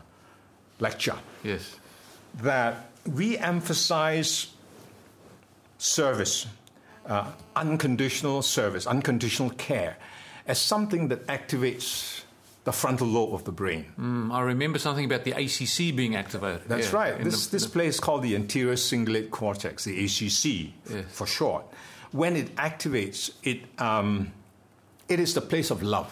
lecture 0.80 1.16
Yes. 1.42 1.76
That 2.42 2.90
we 3.06 3.38
emphasize 3.38 4.48
service, 5.78 6.46
uh, 7.06 7.30
unconditional 7.54 8.42
service, 8.42 8.86
unconditional 8.86 9.50
care, 9.50 9.96
as 10.46 10.60
something 10.60 11.08
that 11.08 11.26
activates 11.26 12.22
the 12.64 12.72
frontal 12.72 13.06
lobe 13.06 13.32
of 13.32 13.44
the 13.44 13.52
brain. 13.52 13.86
Mm, 13.98 14.32
I 14.32 14.40
remember 14.40 14.78
something 14.78 15.04
about 15.04 15.22
the 15.24 15.32
ACC 15.32 15.92
being 15.94 16.16
activated. 16.16 16.62
That's 16.68 16.90
Yeah, 16.90 16.96
right. 16.96 17.24
This, 17.24 17.46
the- 17.46 17.52
this 17.52 17.66
place 17.66 17.94
is 17.94 18.00
called 18.00 18.22
the 18.22 18.34
anterior 18.34 18.74
cingulate 18.74 19.30
cortex, 19.30 19.84
the 19.84 20.04
ACC 20.04 20.72
for 21.08 21.26
short. 21.26 21.64
When 22.10 22.34
it 22.34 22.54
activates, 22.56 23.30
it, 23.44 23.60
um, 23.80 24.32
it 25.08 25.20
is 25.20 25.34
the 25.34 25.40
place 25.40 25.70
of 25.70 25.82
love. 25.82 26.10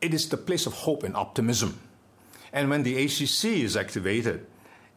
It 0.00 0.14
is 0.14 0.28
the 0.28 0.36
place 0.36 0.66
of 0.66 0.72
hope 0.72 1.02
and 1.02 1.14
optimism. 1.16 1.78
And 2.52 2.70
when 2.70 2.82
the 2.82 2.96
ACC 3.04 3.62
is 3.64 3.76
activated, 3.76 4.46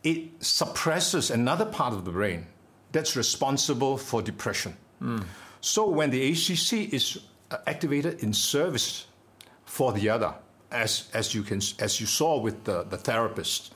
it 0.05 0.29
suppresses 0.39 1.29
another 1.31 1.65
part 1.65 1.93
of 1.93 2.05
the 2.05 2.12
brain 2.12 2.45
that's 2.93 3.17
responsible 3.17 3.97
for 3.97 4.21
depression. 4.21 4.77
So 5.59 5.89
when 5.89 6.12
the 6.12 6.21
ACC 6.31 6.93
is 6.93 7.19
uh, 7.51 7.57
activated 7.67 8.24
in 8.24 8.31
service 8.31 9.07
for 9.65 9.91
the 9.91 10.09
other, 10.09 10.33
as, 10.71 11.09
as, 11.13 11.33
you, 11.33 11.43
can, 11.43 11.59
as 11.79 12.00
you 12.00 12.05
saw 12.07 12.39
with 12.39 12.63
the, 12.63 12.83
the 12.83 12.97
therapist, 12.97 13.74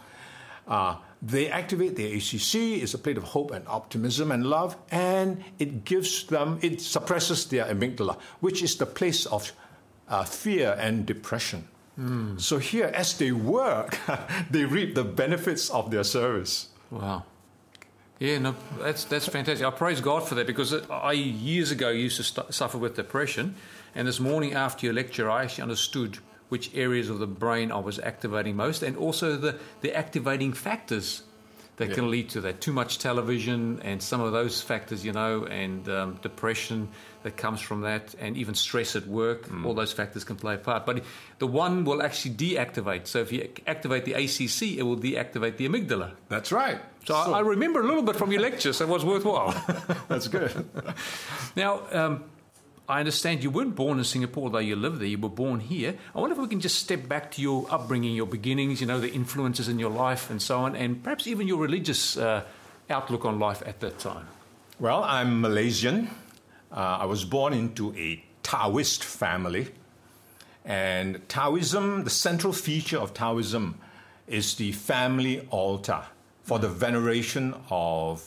Uh, 0.70 0.96
they 1.22 1.50
activate 1.50 1.96
the 1.96 2.06
ACC. 2.06 2.80
It's 2.84 2.94
a 2.94 2.98
plate 3.00 3.18
of 3.18 3.24
hope 3.24 3.52
and 3.52 3.68
optimism 3.68 4.32
and 4.32 4.46
love, 4.46 4.78
and 4.92 5.44
it 5.58 5.84
gives 5.84 6.26
them, 6.26 6.60
it 6.62 6.80
suppresses 6.80 7.46
their 7.50 7.66
amygdala, 7.66 8.18
which 8.40 8.62
is 8.62 8.78
the 8.78 8.86
place 8.86 9.26
of 9.26 9.52
uh, 10.08 10.24
fear 10.24 10.78
and 10.80 11.06
depression. 11.06 11.68
So 12.38 12.60
here, 12.60 12.92
as 12.94 13.18
they 13.18 13.32
work, 13.32 13.98
they 14.50 14.66
reap 14.66 14.96
the 14.96 15.04
benefits 15.04 15.70
of 15.70 15.92
their 15.92 16.04
service. 16.04 16.70
Wow. 16.90 17.24
Yeah, 18.20 18.38
no, 18.40 18.56
that's 18.80 19.06
that's 19.06 19.28
fantastic. 19.28 19.66
I 19.66 19.72
praise 19.72 20.02
God 20.02 20.28
for 20.28 20.36
that 20.36 20.48
because 20.48 20.74
I 20.90 21.14
years 21.14 21.72
ago 21.72 21.90
used 21.90 22.18
to 22.18 22.24
st- 22.24 22.54
suffer 22.54 22.78
with 22.78 22.96
depression, 22.96 23.56
and 23.96 24.08
this 24.08 24.20
morning 24.20 24.54
after 24.54 24.86
your 24.86 24.94
lecture, 24.94 25.30
I 25.30 25.44
actually 25.44 25.64
understood 25.64 26.20
which 26.50 26.76
areas 26.76 27.10
of 27.10 27.20
the 27.20 27.28
brain 27.28 27.72
I 27.72 27.80
was 27.80 27.98
activating 28.00 28.58
most, 28.58 28.84
and 28.84 28.98
also 28.98 29.38
the 29.38 29.58
the 29.82 29.96
activating 29.96 30.52
factors 30.52 31.24
that 31.78 31.94
can 31.94 32.12
lead 32.12 32.30
to 32.30 32.42
that. 32.42 32.60
Too 32.60 32.74
much 32.74 32.98
television 33.00 33.80
and 33.84 34.04
some 34.04 34.20
of 34.20 34.34
those 34.34 34.62
factors, 34.62 35.06
you 35.06 35.14
know, 35.14 35.46
and 35.46 35.88
um, 35.88 36.20
depression 36.22 36.90
that 37.24 37.36
comes 37.36 37.60
from 37.60 37.82
that, 37.82 38.16
and 38.20 38.38
even 38.38 38.56
stress 38.56 38.96
at 38.96 39.06
work. 39.08 39.50
All 39.66 39.74
those 39.74 39.92
factors 39.92 40.24
can 40.24 40.36
play 40.36 40.56
a 40.56 40.58
part. 40.58 40.86
But 40.86 41.04
the 41.40 41.48
one 41.48 41.84
will 41.84 42.02
actually 42.02 42.36
deactivate. 42.36 43.08
So 43.08 43.20
if 43.20 43.32
you 43.32 43.50
activate 43.68 44.06
the 44.06 44.14
ACC, 44.14 44.78
it 44.78 44.84
will 44.84 44.98
deactivate 44.98 45.58
the 45.58 45.68
amygdala. 45.68 46.12
That's 46.30 46.52
right. 46.52 46.80
So, 47.06 47.16
I, 47.16 47.38
I 47.38 47.40
remember 47.40 47.82
a 47.82 47.86
little 47.86 48.04
bit 48.04 48.16
from 48.16 48.32
your 48.32 48.42
lecture, 48.42 48.72
so 48.72 48.86
it 48.86 48.90
was 48.90 49.04
worthwhile. 49.04 49.52
That's 50.08 50.28
good. 50.28 50.66
now, 51.56 51.82
um, 51.92 52.24
I 52.88 53.00
understand 53.00 53.44
you 53.44 53.52
weren't 53.52 53.76
born 53.76 54.00
in 54.00 54.04
Singapore, 54.04 54.50
though 54.50 54.58
you 54.58 54.76
live 54.76 54.98
there. 55.00 55.08
You 55.08 55.20
were 55.20 55.30
born 55.30 55.60
here. 55.60 55.96
I 56.16 56.20
wonder 56.20 56.34
if 56.34 56.42
we 56.42 56.48
can 56.48 56.60
just 56.60 56.80
step 56.80 57.08
back 57.08 57.32
to 57.32 57.42
your 57.42 57.68
upbringing, 57.70 58.16
your 58.16 58.26
beginnings, 58.26 58.82
you 58.82 58.88
know, 58.88 59.00
the 59.00 59.12
influences 59.12 59.68
in 59.68 59.78
your 59.78 59.92
life 59.92 60.32
and 60.32 60.42
so 60.42 60.60
on, 60.60 60.76
and 60.76 61.04
perhaps 61.04 61.28
even 61.28 61.48
your 61.48 61.60
religious 61.60 62.18
uh, 62.18 62.44
outlook 62.90 63.26
on 63.26 63.38
life 63.38 63.62
at 63.66 63.80
that 63.82 64.00
time. 64.00 64.26
Well, 64.80 65.04
I'm 65.04 65.42
Malaysian. 65.42 66.10
Uh, 66.72 67.00
I 67.02 67.06
was 67.06 67.26
born 67.26 67.54
into 67.54 67.94
a 67.96 68.24
Taoist 68.44 69.04
family. 69.04 69.68
And 70.66 71.28
Taoism, 71.30 72.04
the 72.04 72.10
central 72.10 72.54
feature 72.54 72.98
of 73.00 73.14
Taoism, 73.14 73.76
is 74.28 74.56
the 74.56 74.72
family 74.72 75.48
altar 75.50 76.04
for 76.44 76.60
the 76.60 76.68
veneration 76.70 77.56
of 77.70 78.24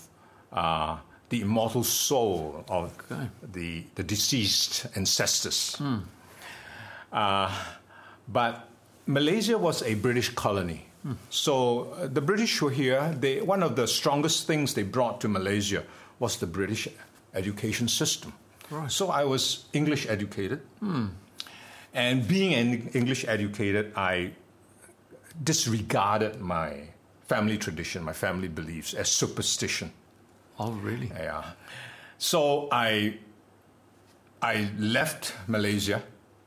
uh, 0.53 0.97
the 1.29 1.41
immortal 1.43 1.85
soul 1.85 2.65
of 2.69 2.93
Okay. 3.11 3.29
the, 3.53 3.85
the 3.95 4.03
deceased 4.03 4.87
ancestors. 4.97 5.81
Uh, 7.13 7.51
but 8.29 8.69
Malaysia 9.07 9.59
was 9.59 9.83
a 9.83 9.95
British 9.95 10.31
colony. 10.35 10.87
So 11.31 11.93
uh, 11.99 12.07
the 12.07 12.21
British 12.21 12.63
were 12.63 12.71
here. 12.71 13.15
They, 13.19 13.41
one 13.41 13.63
of 13.63 13.75
the 13.75 13.87
strongest 13.89 14.47
things 14.47 14.75
they 14.75 14.85
brought 14.85 15.21
to 15.23 15.29
Malaysia 15.29 15.83
was 16.21 16.37
the 16.37 16.47
British 16.47 16.87
education 17.35 17.89
system. 17.89 18.33
Right. 18.71 18.91
So 18.91 19.11
I 19.11 19.25
was 19.25 19.67
English 19.73 20.07
educated. 20.09 20.61
And 21.95 22.27
being 22.27 22.55
an 22.55 22.89
English 22.95 23.25
educated, 23.29 23.93
I 23.97 24.33
disregarded 25.45 26.41
my 26.41 26.89
family 27.29 27.59
tradition, 27.59 28.03
my 28.03 28.13
family 28.13 28.49
beliefs 28.49 28.95
as 28.95 29.09
superstition. 29.09 29.93
Oh, 30.59 30.73
really? 30.73 31.09
Yeah. 31.15 31.43
So 32.19 32.69
I 32.73 33.19
I 34.43 34.69
left 34.79 35.35
Malaysia 35.47 36.03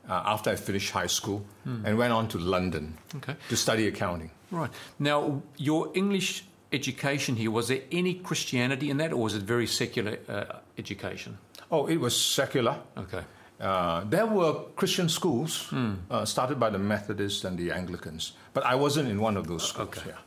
uh, 0.08 0.22
after 0.34 0.50
I 0.50 0.56
finished 0.56 0.90
high 0.92 1.08
school 1.08 1.44
and 1.64 1.96
went 1.98 2.12
on 2.12 2.28
to 2.28 2.38
London 2.38 2.94
Okay. 3.16 3.36
to 3.48 3.56
study 3.56 3.86
accounting. 3.88 4.30
Right. 4.50 4.70
Now, 4.98 5.42
your 5.56 5.90
English 5.94 6.44
education 6.76 7.36
here, 7.36 7.50
was 7.50 7.66
there 7.68 7.80
any 7.90 8.14
Christianity 8.14 8.88
in 8.90 8.98
that, 8.98 9.12
or 9.12 9.22
was 9.22 9.34
it 9.34 9.42
very 9.42 9.66
secular 9.66 10.18
uh, 10.28 10.60
education? 10.78 11.38
Oh, 11.70 11.86
it 11.88 11.98
was 12.00 12.14
secular. 12.34 12.76
Okay. 12.96 13.24
Uh, 13.60 14.04
there 14.10 14.26
were 14.26 14.52
Christian 14.76 15.08
schools 15.08 15.72
uh, 16.10 16.24
started 16.24 16.58
by 16.60 16.70
the 16.70 16.78
Methodists 16.78 17.44
and 17.44 17.58
the 17.58 17.72
Anglicans, 17.72 18.32
but 18.52 18.62
I 18.64 18.74
wasn't 18.74 19.08
in 19.08 19.18
one 19.20 19.36
of 19.40 19.46
those 19.46 19.66
schools. 19.68 19.88
Okay. 19.98 20.10
Yeah. 20.10 20.18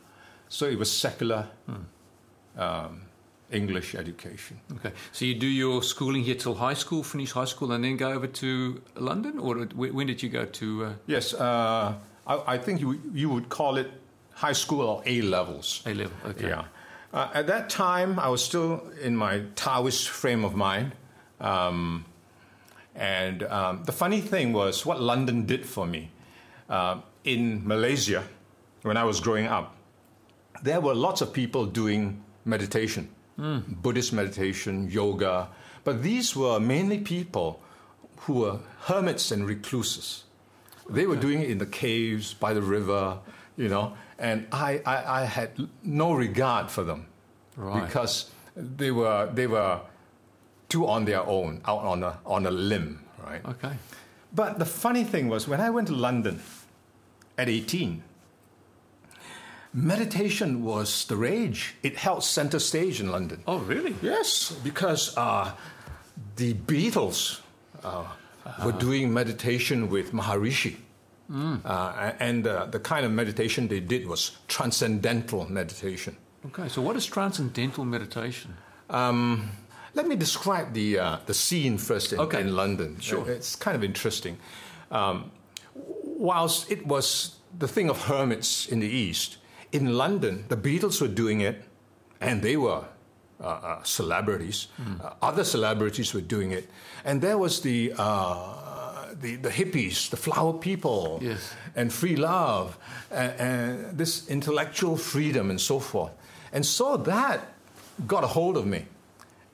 So 0.50 0.66
it 0.66 0.80
was 0.80 0.92
secular 0.92 1.48
um, 2.58 3.02
English 3.52 3.96
education. 3.96 4.60
Okay. 4.78 4.92
So 5.12 5.26
you 5.26 5.36
do 5.36 5.46
your 5.48 5.84
schooling 5.84 6.24
here 6.24 6.36
till 6.36 6.56
high 6.56 6.74
school, 6.76 7.04
finish 7.04 7.32
high 7.34 7.46
school, 7.46 7.72
and 7.72 7.84
then 7.84 7.98
go 7.98 8.12
over 8.12 8.28
to 8.28 8.82
London, 8.96 9.40
or 9.40 9.56
when 9.76 10.08
did 10.08 10.22
you 10.24 10.30
go 10.30 10.46
to? 10.46 10.86
Uh, 10.86 10.94
Yes, 11.08 11.34
uh, 11.34 11.94
I, 12.28 12.56
I 12.56 12.58
think 12.58 12.82
you, 12.82 13.00
you 13.14 13.30
would 13.30 13.50
call 13.50 13.78
it 13.78 13.92
high 14.40 14.54
school 14.54 14.82
or 14.82 15.04
A 15.06 15.22
levels. 15.22 15.84
A 15.86 15.94
level. 15.94 16.18
Okay. 16.26 16.48
Yeah. 16.48 16.64
Uh, 17.14 17.30
at 17.34 17.48
that 17.48 17.70
time, 17.70 18.20
I 18.20 18.30
was 18.30 18.44
still 18.44 18.90
in 19.02 19.16
my 19.16 19.44
Taoist 19.56 20.08
frame 20.08 20.46
of 20.46 20.56
mind. 20.56 20.94
Um, 21.42 22.06
and 22.96 23.44
um, 23.44 23.84
the 23.86 23.92
funny 23.92 24.22
thing 24.22 24.54
was 24.54 24.86
what 24.86 25.02
London 25.02 25.46
did 25.46 25.66
for 25.66 25.86
me. 25.86 26.12
Uh, 26.70 27.02
in 27.24 27.68
Malaysia, 27.68 28.24
when 28.84 28.96
I 28.96 29.04
was 29.04 29.20
growing 29.20 29.48
up, 29.48 29.76
there 30.64 30.80
were 30.80 30.96
lots 30.96 31.22
of 31.22 31.34
people 31.34 31.66
doing 31.66 32.24
meditation, 32.46 33.10
Buddhist 33.38 34.14
meditation, 34.14 34.90
yoga, 34.90 35.50
but 35.84 36.04
these 36.04 36.36
were 36.36 36.60
mainly 36.60 37.00
people 37.00 37.62
who 38.22 38.34
were 38.34 38.60
hermits 38.82 39.32
and 39.32 39.48
recluses. 39.48 40.24
They 40.90 41.06
were 41.06 41.16
doing 41.16 41.42
it 41.42 41.50
in 41.50 41.58
the 41.58 41.66
caves, 41.66 42.34
by 42.34 42.54
the 42.54 42.62
river, 42.62 43.20
you 43.60 43.68
know, 43.68 43.94
and 44.18 44.48
I, 44.52 44.82
I, 44.86 45.22
I 45.22 45.26
had 45.26 45.52
no 45.84 46.14
regard 46.14 46.72
for 46.72 46.84
them 46.84 47.06
Right. 47.58 47.86
because 47.86 48.32
they 48.56 48.90
were, 48.90 49.30
they 49.34 49.48
were 49.48 49.82
too 50.70 50.88
on 50.88 51.04
their 51.06 51.22
own, 51.28 51.62
out 51.66 51.84
on 51.84 52.04
a, 52.04 52.18
on 52.26 52.46
a 52.46 52.52
limb, 52.52 53.04
right? 53.22 53.44
Okay. 53.46 53.74
But 54.34 54.60
the 54.60 54.66
funny 54.66 55.04
thing 55.04 55.28
was, 55.28 55.46
when 55.48 55.60
I 55.60 55.70
went 55.72 55.88
to 55.90 55.94
London 55.96 56.40
at 57.38 57.50
18, 57.50 58.02
meditation 59.74 60.64
was 60.64 61.06
the 61.06 61.18
rage. 61.18 61.76
It 61.84 61.98
held 61.98 62.24
center 62.24 62.60
stage 62.60 63.02
in 63.02 63.12
London. 63.12 63.44
Oh, 63.46 63.58
really? 63.60 63.96
Yes, 64.02 64.52
because 64.64 65.16
uh, 65.18 65.52
the 66.38 66.54
Beatles 66.54 67.42
uh, 67.84 68.06
were 68.64 68.72
doing 68.72 69.14
meditation 69.14 69.90
with 69.90 70.14
Maharishi. 70.14 70.78
Uh, 71.32 72.12
and 72.20 72.48
uh, 72.48 72.66
the 72.66 72.80
kind 72.80 73.06
of 73.06 73.12
meditation 73.12 73.68
they 73.68 73.80
did 73.80 74.08
was 74.08 74.38
transcendental 74.48 75.46
meditation. 75.50 76.16
Okay. 76.48 76.68
So 76.70 76.82
what 76.82 76.96
is 76.96 77.06
transcendental 77.06 77.86
meditation? 77.86 78.56
Um, 78.90 79.50
let 79.94 80.08
me 80.08 80.16
describe 80.16 80.74
the 80.74 80.98
uh, 81.00 81.18
the 81.26 81.34
scene 81.34 81.78
first 81.78 82.14
in, 82.14 82.20
Okay. 82.20 82.42
in 82.42 82.56
London. 82.56 82.98
Sure. 83.00 83.30
it's 83.30 83.56
kind 83.56 83.76
of 83.76 83.84
interesting. 83.84 84.38
Um, 84.92 85.32
whilst 85.76 86.72
it 86.72 86.86
was 86.88 87.36
the 87.60 87.68
thing 87.68 87.90
of 87.90 88.06
hermits 88.06 88.68
in 88.68 88.80
the 88.80 88.88
East, 88.88 89.38
in 89.72 89.98
London 89.98 90.46
the 90.50 90.58
Beatles 90.58 91.02
were 91.02 91.14
doing 91.14 91.42
it, 91.42 91.62
and 92.22 92.42
they 92.42 92.58
were 92.58 92.86
uh, 93.42 93.46
uh, 93.46 93.84
celebrities. 93.84 94.68
Hmm. 94.78 95.02
Uh, 95.04 95.14
other 95.22 95.44
celebrities 95.44 96.14
were 96.14 96.26
doing 96.26 96.52
it, 96.52 96.70
and 97.06 97.22
there 97.22 97.38
was 97.38 97.62
the. 97.62 97.94
Uh, 99.20 99.22
the, 99.22 99.36
the 99.36 99.50
hippies, 99.50 100.10
the 100.10 100.18
flower 100.18 100.54
people, 100.54 101.20
Yes. 101.22 101.54
and 101.76 101.92
free 101.92 102.16
love, 102.16 102.78
and, 103.12 103.32
and 103.40 103.98
this 103.98 104.28
intellectual 104.30 104.98
freedom, 104.98 105.50
and 105.50 105.60
so 105.60 105.80
forth. 105.80 106.12
And 106.54 106.66
so 106.66 106.98
that 106.98 107.40
got 108.08 108.24
a 108.24 108.28
hold 108.28 108.58
of 108.58 108.66
me. 108.66 108.86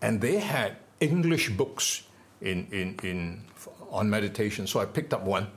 And 0.02 0.22
they 0.22 0.40
had 0.40 0.76
English 1.00 1.50
books 1.58 2.04
in, 2.42 2.68
in, 2.72 2.96
in, 3.04 3.42
on 3.90 4.10
meditation. 4.10 4.68
So 4.68 4.80
I 4.80 4.86
picked 4.86 5.14
up 5.14 5.24
one 5.24 5.48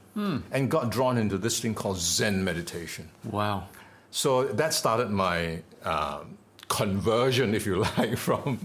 and 0.52 0.68
got 0.68 0.90
drawn 0.90 1.16
into 1.16 1.38
this 1.38 1.60
thing 1.60 1.74
called 1.74 1.98
Zen 1.98 2.42
meditation. 2.42 3.08
Wow. 3.24 3.68
So 4.10 4.44
that 4.44 4.74
started 4.74 5.10
my 5.10 5.62
um, 5.84 6.36
conversion, 6.68 7.54
if 7.54 7.66
you 7.66 7.76
like, 7.98 8.16
from 8.16 8.58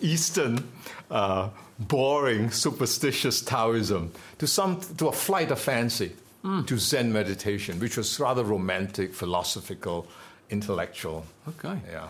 Eastern, 0.00 0.66
uh, 1.10 1.48
boring, 1.80 2.50
superstitious 2.50 3.40
Taoism 3.40 4.12
to 4.38 4.46
some 4.46 4.80
to 4.98 5.08
a 5.08 5.12
flight 5.12 5.50
of 5.50 5.58
fancy 5.58 6.12
to 6.66 6.78
Zen 6.78 7.12
meditation, 7.12 7.78
which 7.80 7.96
was 7.98 8.18
rather 8.18 8.42
romantic, 8.44 9.14
philosophical, 9.14 10.06
intellectual. 10.48 11.26
Okay. 11.48 11.78
Yeah. 11.90 12.08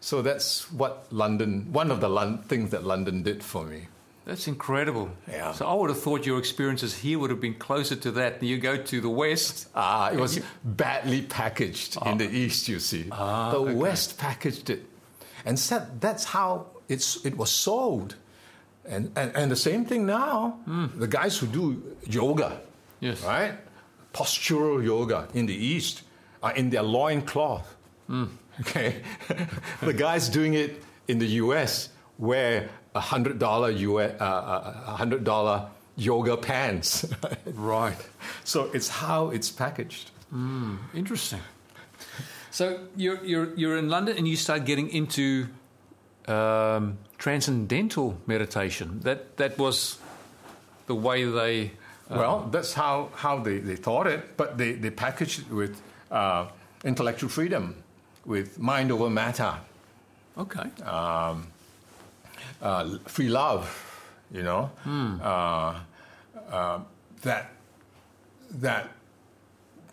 So 0.00 0.22
that's 0.22 0.70
what 0.72 1.06
London. 1.10 1.72
One 1.72 1.90
of 1.90 2.00
the 2.00 2.08
Lon- 2.08 2.38
things 2.42 2.70
that 2.70 2.84
London 2.84 3.22
did 3.22 3.42
for 3.42 3.64
me. 3.64 3.88
That's 4.24 4.46
incredible. 4.46 5.10
Yeah. 5.28 5.50
So 5.52 5.66
I 5.66 5.74
would 5.74 5.90
have 5.90 5.98
thought 6.00 6.24
your 6.26 6.38
experiences 6.38 6.94
here 6.94 7.18
would 7.18 7.30
have 7.30 7.40
been 7.40 7.54
closer 7.54 7.96
to 7.96 8.12
that. 8.12 8.40
You 8.40 8.58
go 8.58 8.76
to 8.76 9.00
the 9.00 9.08
West. 9.08 9.68
Ah, 9.74 10.10
it 10.12 10.18
was 10.20 10.38
badly 10.62 11.22
packaged 11.22 11.98
in 12.06 12.18
the 12.18 12.30
East, 12.30 12.68
you 12.68 12.78
see. 12.78 13.08
Ah, 13.10 13.50
the 13.50 13.62
West 13.62 14.18
packaged 14.18 14.70
it. 14.70 14.86
And 15.44 15.58
said 15.58 16.00
that's 16.00 16.22
how 16.24 16.66
it's, 16.88 17.24
it 17.26 17.36
was 17.36 17.50
sold. 17.50 18.14
And, 18.84 19.12
and, 19.16 19.32
and 19.36 19.50
the 19.50 19.56
same 19.56 19.84
thing 19.84 20.06
now. 20.06 20.58
Hmm. 20.64 20.86
The 20.98 21.06
guys 21.06 21.38
who 21.38 21.46
do 21.46 21.96
yoga, 22.06 22.60
Yes. 23.00 23.22
right? 23.22 23.54
Postural 24.12 24.84
yoga 24.84 25.28
in 25.34 25.46
the 25.46 25.54
East 25.54 26.02
are 26.42 26.52
in 26.54 26.70
their 26.70 26.82
loincloth. 26.82 27.76
You 28.08 28.14
hmm. 28.14 28.26
Okay, 28.60 29.02
the 29.80 29.94
guy's 29.94 30.28
doing 30.28 30.54
it 30.54 30.82
in 31.08 31.18
the 31.18 31.26
U.S. 31.40 31.88
wear 32.18 32.68
a 32.94 33.00
hundred 33.00 33.38
dollar 33.38 33.70
US, 33.70 34.12
uh, 34.20 34.24
uh, 34.24 34.28
uh 34.86 34.96
hundred 34.96 35.24
dollar 35.24 35.68
yoga 35.96 36.36
pants. 36.36 37.06
Right. 37.54 37.96
so 38.44 38.70
it's 38.74 38.88
how 38.88 39.30
it's 39.30 39.50
packaged. 39.50 40.10
Hmm. 40.30 40.76
Interesting. 40.94 41.40
So 42.50 42.80
you're 42.96 43.24
you're 43.24 43.54
you're 43.56 43.78
in 43.78 43.88
London 43.88 44.16
and 44.18 44.28
you 44.28 44.36
start 44.36 44.66
getting 44.66 44.90
into 44.90 45.46
um, 46.28 46.98
transcendental 47.22 48.14
meditation. 48.26 49.00
That 49.04 49.36
that 49.36 49.56
was 49.58 49.98
the 50.86 50.94
way 50.94 51.24
they. 51.24 51.70
Well, 52.10 52.48
that's 52.52 52.74
how, 52.74 53.08
how 53.14 53.38
they, 53.38 53.58
they 53.58 53.76
thought 53.76 54.06
it, 54.06 54.36
but 54.36 54.58
they, 54.58 54.72
they 54.72 54.90
packaged 54.90 55.38
it 55.40 55.50
with 55.50 55.80
uh, 56.10 56.44
intellectual 56.84 57.30
freedom, 57.30 57.74
with 58.26 58.58
mind 58.58 58.92
over 58.92 59.08
matter, 59.08 59.54
Okay. 60.36 60.68
uh, 60.84 61.36
free 63.06 63.30
love, 63.30 63.64
you 64.30 64.42
know, 64.42 64.70
uh, 65.22 65.80
uh, 66.50 66.80
that, 67.22 67.52
that 68.60 68.90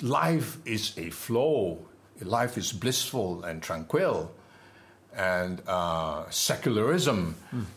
life 0.01 0.57
is 0.65 0.97
a 0.97 1.09
flow, 1.11 1.79
life 2.19 2.57
is 2.57 2.73
blissful 2.73 3.45
and 3.45 3.61
tranquil. 3.63 4.29
And 5.15 5.61
uh, 5.67 6.29
secularism 6.29 7.35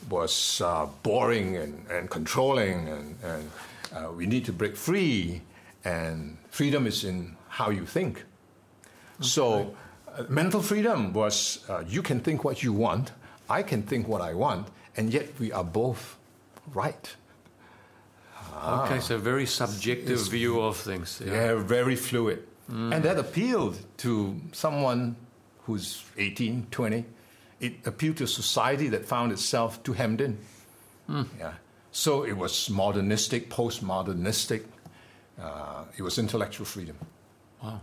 was 0.09 0.61
uh, 0.61 0.87
boring 1.03 1.57
and, 1.57 1.85
and 1.91 2.09
controlling, 2.11 2.89
and, 2.89 3.17
and 3.25 3.51
uh, 3.93 4.12
we 4.12 4.27
need 4.27 4.45
to 4.45 4.53
break 4.53 4.77
free. 4.77 5.41
And 5.85 6.37
freedom 6.51 6.87
is 6.87 7.05
in 7.05 7.37
how 7.49 7.71
you 7.71 7.85
think. 7.87 8.25
So, 9.21 9.75
uh, 10.09 10.25
mental 10.29 10.62
freedom 10.62 11.12
was 11.12 11.65
uh, 11.69 11.83
you 11.89 12.03
can 12.03 12.21
think 12.21 12.45
what 12.45 12.62
you 12.62 12.73
want, 12.73 13.12
I 13.49 13.62
can 13.62 13.83
think 13.83 14.07
what 14.09 14.21
I 14.21 14.35
want, 14.35 14.69
and 14.97 15.12
yet 15.12 15.29
we 15.41 15.53
are 15.53 15.65
both 15.65 16.17
right. 16.75 17.17
okay. 18.85 19.01
So 19.01 19.19
very 19.19 19.47
subjective 19.47 20.21
view 20.31 20.61
of 20.61 20.77
things. 20.77 21.21
Yeah, 21.25 21.55
very 21.57 21.97
fluid. 21.97 22.47
And 22.69 23.03
that 23.03 23.19
appealed 23.19 23.77
to 23.99 24.41
someone 24.53 25.17
who's 25.67 26.05
18, 26.17 26.69
20. 26.71 27.05
It 27.62 27.87
appealed 27.87 28.16
to 28.16 28.25
a 28.25 28.28
society 28.28 28.88
that 28.88 29.07
found 29.07 29.33
itself 29.33 29.83
too 29.83 29.95
hemmed 29.95 30.21
in. 30.21 30.38
Yeah. 31.38 31.54
So 31.92 32.25
it 32.25 32.37
was 32.37 32.69
modernistic, 32.69 33.49
postmodernistic. 33.49 34.64
Uh, 35.40 35.85
it 35.97 36.02
was 36.02 36.19
intellectual 36.19 36.66
freedom. 36.66 36.97
Wow. 37.62 37.81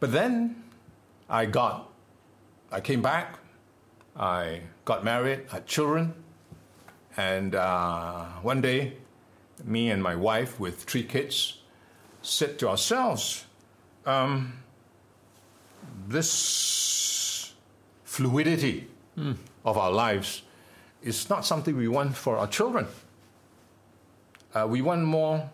But 0.00 0.12
then 0.12 0.64
I 1.28 1.46
got, 1.46 1.90
I 2.70 2.80
came 2.80 3.02
back, 3.02 3.38
I 4.16 4.60
got 4.84 5.02
married, 5.04 5.46
had 5.50 5.66
children, 5.66 6.14
and 7.16 7.54
uh, 7.54 8.26
one 8.42 8.60
day, 8.60 8.98
me 9.64 9.90
and 9.90 10.02
my 10.02 10.14
wife 10.14 10.60
with 10.60 10.84
three 10.84 11.04
kids 11.04 11.62
said 12.22 12.58
to 12.58 12.68
ourselves, 12.68 13.46
um, 14.04 14.62
this 16.06 16.30
fluidity 18.14 18.86
of 19.64 19.76
our 19.76 19.90
lives 19.90 20.42
is 21.02 21.28
not 21.30 21.44
something 21.44 21.76
we 21.76 21.88
want 21.88 22.16
for 22.16 22.38
our 22.38 22.46
children. 22.48 22.86
Uh, 24.54 24.66
we 24.68 24.82
want 24.82 25.02
more 25.02 25.50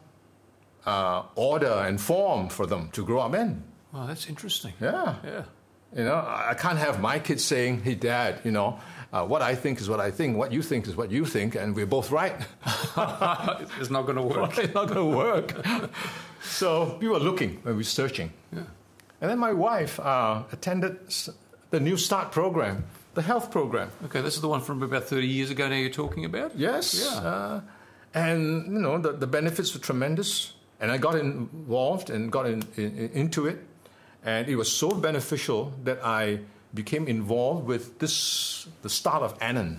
uh, 0.86 1.22
order 1.34 1.84
and 1.86 1.98
form 2.00 2.48
for 2.48 2.66
them 2.66 2.88
to 2.92 3.04
grow 3.04 3.20
up 3.20 3.34
in. 3.34 3.62
Wow, 3.92 4.06
that's 4.06 4.28
interesting. 4.28 4.72
Yeah. 4.80 5.14
Yeah. 5.24 5.42
You 5.96 6.04
know, 6.04 6.14
I 6.14 6.54
can't 6.54 6.78
have 6.78 7.00
my 7.00 7.18
kids 7.18 7.44
saying, 7.44 7.82
"Hey, 7.82 7.96
Dad, 7.96 8.40
you 8.44 8.52
know, 8.52 8.78
uh, 9.12 9.24
what 9.26 9.42
I 9.42 9.56
think 9.56 9.80
is 9.80 9.88
what 9.88 9.98
I 9.98 10.12
think. 10.12 10.36
What 10.36 10.52
you 10.52 10.62
think 10.62 10.86
is 10.86 10.94
what 10.94 11.10
you 11.10 11.24
think, 11.26 11.56
and 11.56 11.74
we're 11.74 11.86
both 11.98 12.12
right." 12.12 12.34
it's 13.80 13.90
not 13.90 14.02
going 14.06 14.16
to 14.16 14.22
work. 14.22 14.56
it's 14.58 14.74
not 14.74 14.86
going 14.86 15.10
to 15.10 15.16
work. 15.16 15.48
so 16.42 16.96
we 17.00 17.08
were 17.08 17.18
looking, 17.18 17.58
we 17.64 17.72
were 17.72 17.82
searching, 17.82 18.30
Yeah. 18.52 18.66
and 19.20 19.30
then 19.30 19.38
my 19.38 19.52
wife 19.52 19.98
uh, 19.98 20.44
attended 20.52 20.94
the 21.70 21.80
New 21.80 21.96
Start 21.96 22.32
program, 22.32 22.84
the 23.14 23.22
health 23.22 23.50
program. 23.50 23.90
Okay, 24.06 24.20
this 24.20 24.34
is 24.34 24.40
the 24.40 24.48
one 24.48 24.60
from 24.60 24.82
about 24.82 25.04
30 25.04 25.26
years 25.26 25.50
ago 25.50 25.68
now 25.68 25.76
you're 25.76 25.90
talking 25.90 26.24
about? 26.24 26.56
Yes. 26.56 26.94
Yeah. 27.04 27.18
Uh, 27.20 27.60
and 28.14 28.66
you 28.72 28.78
know 28.80 28.98
the, 28.98 29.12
the 29.12 29.26
benefits 29.26 29.72
were 29.74 29.80
tremendous, 29.80 30.52
and 30.80 30.90
I 30.90 30.98
got 30.98 31.14
involved 31.14 32.10
and 32.10 32.30
got 32.32 32.46
in, 32.46 32.62
in, 32.76 33.10
into 33.14 33.46
it, 33.46 33.58
and 34.24 34.48
it 34.48 34.56
was 34.56 34.70
so 34.70 34.90
beneficial 34.90 35.72
that 35.84 36.04
I 36.04 36.40
became 36.74 37.06
involved 37.06 37.66
with 37.66 37.98
this 38.00 38.66
the 38.82 38.88
start 38.90 39.22
of 39.22 39.36
Anon. 39.40 39.78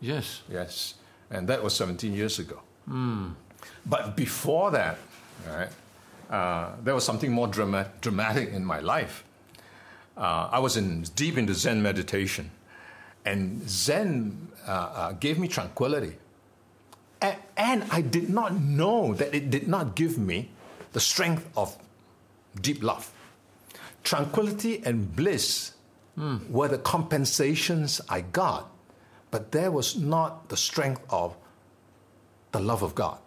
Yes. 0.00 0.42
Yes, 0.50 0.94
and 1.30 1.48
that 1.48 1.62
was 1.62 1.74
17 1.74 2.12
years 2.12 2.38
ago. 2.38 2.60
But 3.86 4.16
before 4.16 4.70
that, 4.72 4.98
all 5.48 5.56
right, 5.56 5.68
uh, 6.30 6.70
there 6.84 6.94
was 6.94 7.04
something 7.04 7.32
more 7.32 7.46
drama- 7.48 7.90
dramatic 8.00 8.50
in 8.52 8.64
my 8.64 8.80
life. 8.80 9.24
Uh, 10.16 10.48
I 10.52 10.58
was 10.58 10.76
in, 10.76 11.02
deep 11.16 11.38
into 11.38 11.54
Zen 11.54 11.82
meditation, 11.82 12.50
and 13.24 13.68
Zen 13.68 14.48
uh, 14.66 14.70
uh, 14.70 15.12
gave 15.12 15.38
me 15.38 15.48
tranquility. 15.48 16.16
A- 17.22 17.36
and 17.56 17.84
I 17.90 18.02
did 18.02 18.28
not 18.28 18.54
know 18.60 19.14
that 19.14 19.34
it 19.34 19.50
did 19.50 19.68
not 19.68 19.94
give 19.96 20.18
me 20.18 20.50
the 20.92 21.00
strength 21.00 21.48
of 21.56 21.76
deep 22.60 22.82
love. 22.82 23.10
Tranquility 24.04 24.82
and 24.84 25.14
bliss 25.16 25.72
were 26.50 26.68
the 26.68 26.78
compensations 26.78 28.00
I 28.08 28.20
got, 28.20 28.70
but 29.30 29.50
there 29.50 29.70
was 29.70 29.96
not 29.96 30.50
the 30.50 30.56
strength 30.58 31.00
of 31.08 31.34
the 32.52 32.60
love 32.60 32.82
of 32.82 32.94
God. 32.94 33.18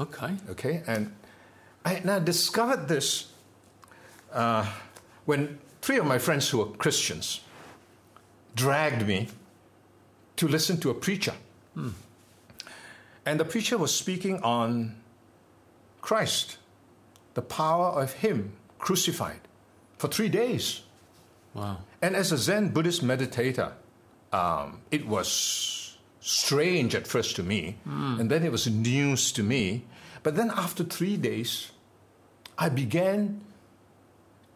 Okay. 0.00 0.34
Okay, 0.50 0.82
and 0.88 1.14
I, 1.84 1.94
and 1.94 2.10
I 2.10 2.18
discovered 2.18 2.88
this 2.88 3.30
uh, 4.32 4.66
when 5.26 5.58
three 5.80 5.98
of 5.98 6.06
my 6.06 6.18
friends 6.18 6.48
who 6.48 6.58
were 6.58 6.66
Christians 6.66 7.40
dragged 8.54 9.06
me 9.06 9.28
to 10.36 10.48
listen 10.48 10.78
to 10.80 10.90
a 10.90 10.94
preacher. 10.94 11.34
And 13.26 13.38
the 13.38 13.44
preacher 13.44 13.76
was 13.78 13.94
speaking 13.94 14.42
on 14.42 14.96
Christ, 16.00 16.56
the 17.34 17.42
power 17.42 17.88
of 18.00 18.14
Him 18.14 18.52
crucified 18.78 19.40
for 19.98 20.08
three 20.08 20.28
days. 20.28 20.82
Wow. 21.54 21.78
And 22.00 22.16
as 22.16 22.32
a 22.32 22.38
Zen 22.38 22.70
Buddhist 22.70 23.04
meditator, 23.04 23.72
um, 24.32 24.80
it 24.90 25.06
was 25.06 25.98
strange 26.20 26.94
at 26.94 27.06
first 27.06 27.36
to 27.36 27.42
me, 27.42 27.76
and 27.84 28.30
then 28.30 28.44
it 28.44 28.52
was 28.52 28.66
news 28.66 29.32
to 29.32 29.42
me. 29.42 29.84
But 30.22 30.36
then 30.36 30.50
after 30.50 30.84
three 30.84 31.16
days, 31.16 31.70
I 32.58 32.68
began 32.68 33.40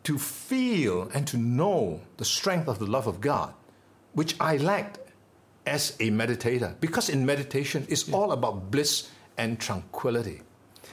to 0.05 0.19
feel 0.19 1.09
and 1.15 1.27
to 1.29 1.37
know 1.37 2.01
the 2.17 2.25
strength 2.25 2.69
of 2.69 2.79
the 2.79 2.87
love 2.87 3.07
of 3.07 3.21
God, 3.21 3.55
which 4.15 4.35
I 4.41 4.57
lacked 4.57 4.99
as 5.67 5.97
a 6.01 6.11
meditator. 6.11 6.75
Because 6.81 7.09
in 7.09 7.25
meditation, 7.25 7.87
it's 7.89 8.11
all 8.13 8.33
about 8.33 8.71
bliss 8.71 9.09
and 9.39 9.59
tranquility, 9.61 10.43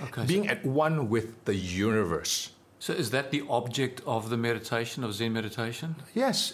Okay. 0.03 0.25
being 0.25 0.47
at 0.47 0.63
one 0.65 1.09
with 1.09 1.43
the 1.45 1.55
universe. 1.55 2.51
So 2.79 2.93
is 2.93 3.09
that 3.11 3.31
the 3.31 3.43
object 3.49 4.01
of 4.05 4.29
the 4.29 4.37
meditation, 4.37 5.03
of 5.03 5.13
Zen 5.13 5.33
meditation? 5.33 5.95
Yes. 6.13 6.53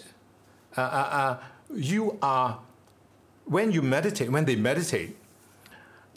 Uh, 0.76 0.80
uh, 0.80 0.84
uh, 0.84 1.36
you 1.74 2.18
are, 2.22 2.58
when 3.44 3.70
you 3.70 3.82
meditate, 3.82 4.30
when 4.30 4.44
they 4.46 4.56
meditate, 4.56 5.16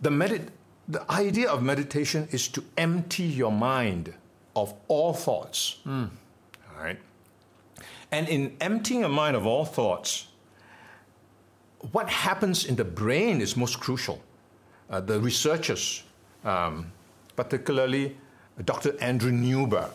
the, 0.01 0.09
medit- 0.09 0.47
the 0.87 1.03
idea 1.11 1.49
of 1.49 1.61
meditation 1.61 2.27
is 2.31 2.47
to 2.47 2.63
empty 2.77 3.23
your 3.23 3.51
mind 3.51 4.13
of 4.55 4.73
all 4.87 5.13
thoughts. 5.13 5.77
All 6.79 6.85
right? 6.85 6.99
And 8.11 8.27
in 8.27 8.55
emptying 8.61 9.03
a 9.03 9.09
mind 9.09 9.35
of 9.35 9.45
all 9.45 9.65
thoughts, 9.65 10.27
what 11.91 12.09
happens 12.09 12.65
in 12.65 12.75
the 12.75 12.85
brain 12.85 13.41
is 13.41 13.55
most 13.55 13.79
crucial. 13.79 14.21
Uh, 14.89 14.99
the 14.99 15.19
researchers, 15.19 16.03
um, 16.43 16.91
particularly 17.35 18.17
Dr. 18.65 18.97
Andrew 19.01 19.31
Newberg, 19.31 19.91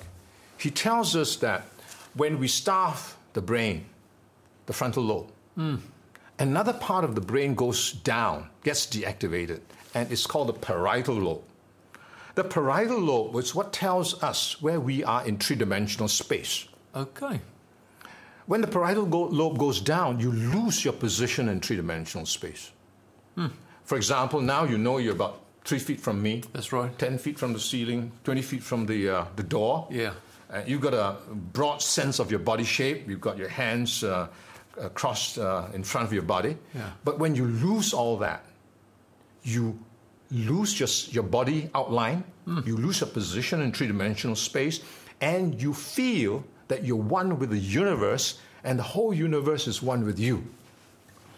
he 0.58 0.70
tells 0.70 1.16
us 1.16 1.36
that 1.36 1.66
when 2.14 2.38
we 2.38 2.48
starve 2.48 3.16
the 3.32 3.42
brain, 3.42 3.86
the 4.66 4.72
frontal 4.72 5.02
lobe, 5.02 5.30
another 6.38 6.72
part 6.72 7.04
of 7.04 7.14
the 7.14 7.20
brain 7.20 7.54
goes 7.54 7.92
down, 7.92 8.48
gets 8.62 8.86
deactivated, 8.86 9.60
and 9.94 10.10
it's 10.12 10.26
called 10.26 10.48
the 10.48 10.52
parietal 10.52 11.16
lobe. 11.16 11.42
The 12.36 12.44
parietal 12.44 13.00
lobe 13.00 13.36
is 13.36 13.54
what 13.54 13.72
tells 13.72 14.22
us 14.22 14.60
where 14.62 14.80
we 14.80 15.04
are 15.04 15.26
in 15.26 15.38
three 15.38 15.56
dimensional 15.56 16.08
space. 16.08 16.68
Okay. 16.94 17.40
When 18.46 18.60
the 18.60 18.66
parietal 18.66 19.06
go- 19.06 19.26
lobe 19.28 19.58
goes 19.58 19.80
down, 19.80 20.20
you 20.20 20.30
lose 20.30 20.84
your 20.84 20.92
position 20.94 21.48
in 21.48 21.60
three 21.60 21.76
dimensional 21.76 22.26
space. 22.26 22.70
For 23.84 23.96
example, 23.96 24.40
now 24.40 24.64
you 24.64 24.78
know 24.78 24.98
you're 24.98 25.14
about 25.14 25.40
three 25.64 25.78
feet 25.78 26.00
from 26.00 26.22
me, 26.22 26.42
That's 26.52 26.72
right. 26.72 26.96
10 26.98 27.18
feet 27.18 27.38
from 27.38 27.52
the 27.52 27.60
ceiling, 27.60 28.12
20 28.24 28.42
feet 28.42 28.62
from 28.62 28.86
the, 28.86 29.08
uh, 29.08 29.24
the 29.36 29.42
door. 29.42 29.88
Yeah. 29.90 30.12
Uh, 30.50 30.62
you've 30.66 30.80
got 30.80 30.94
a 30.94 31.16
broad 31.34 31.82
sense 31.82 32.18
of 32.18 32.30
your 32.30 32.40
body 32.40 32.64
shape. 32.64 33.08
You've 33.08 33.20
got 33.20 33.36
your 33.36 33.48
hands 33.48 34.04
uh, 34.04 34.28
uh, 34.80 34.88
crossed 34.90 35.38
uh, 35.38 35.66
in 35.74 35.82
front 35.84 36.06
of 36.06 36.12
your 36.12 36.22
body. 36.22 36.56
Yeah. 36.74 36.90
But 37.04 37.18
when 37.18 37.34
you 37.34 37.46
lose 37.46 37.92
all 37.92 38.16
that, 38.18 38.44
you 39.42 39.78
lose 40.30 40.72
just 40.72 41.12
your 41.14 41.24
body 41.24 41.70
outline, 41.74 42.24
you 42.64 42.76
lose 42.76 43.00
your 43.00 43.08
position 43.10 43.60
in 43.62 43.72
three 43.72 43.86
dimensional 43.86 44.36
space, 44.36 44.80
and 45.20 45.60
you 45.60 45.72
feel 45.74 46.44
that 46.68 46.84
you're 46.84 46.96
one 46.96 47.38
with 47.38 47.50
the 47.50 47.58
universe, 47.58 48.38
and 48.62 48.78
the 48.78 48.82
whole 48.82 49.12
universe 49.12 49.66
is 49.66 49.82
one 49.82 50.04
with 50.04 50.18
you. 50.18 50.44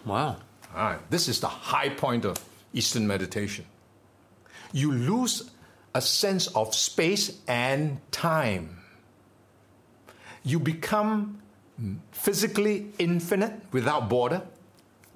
Wow. 0.05 0.37
All 0.75 0.85
right, 0.85 1.11
this 1.11 1.29
is 1.29 1.41
the 1.41 1.49
high 1.49 1.89
point 1.89 2.25
of 2.25 2.37
Eastern 2.73 3.07
meditation. 3.07 3.65
You 4.73 4.93
lose 4.93 5.51
a 5.95 6.01
sense 6.01 6.49
of 6.49 6.75
space 6.75 7.41
and 7.49 7.99
time. 8.11 8.79
You 10.45 10.61
become 10.61 11.41
physically 12.13 12.93
infinite 12.99 13.55
without 13.73 14.09
border, 14.09 14.43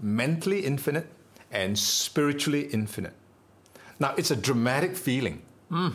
mentally 0.01 0.65
infinite, 0.65 1.07
and 1.53 1.79
spiritually 1.79 2.69
infinite. 2.73 3.13
Now, 3.99 4.15
it's 4.17 4.31
a 4.31 4.37
dramatic 4.37 4.97
feeling, 4.97 5.43
hmm. 5.69 5.91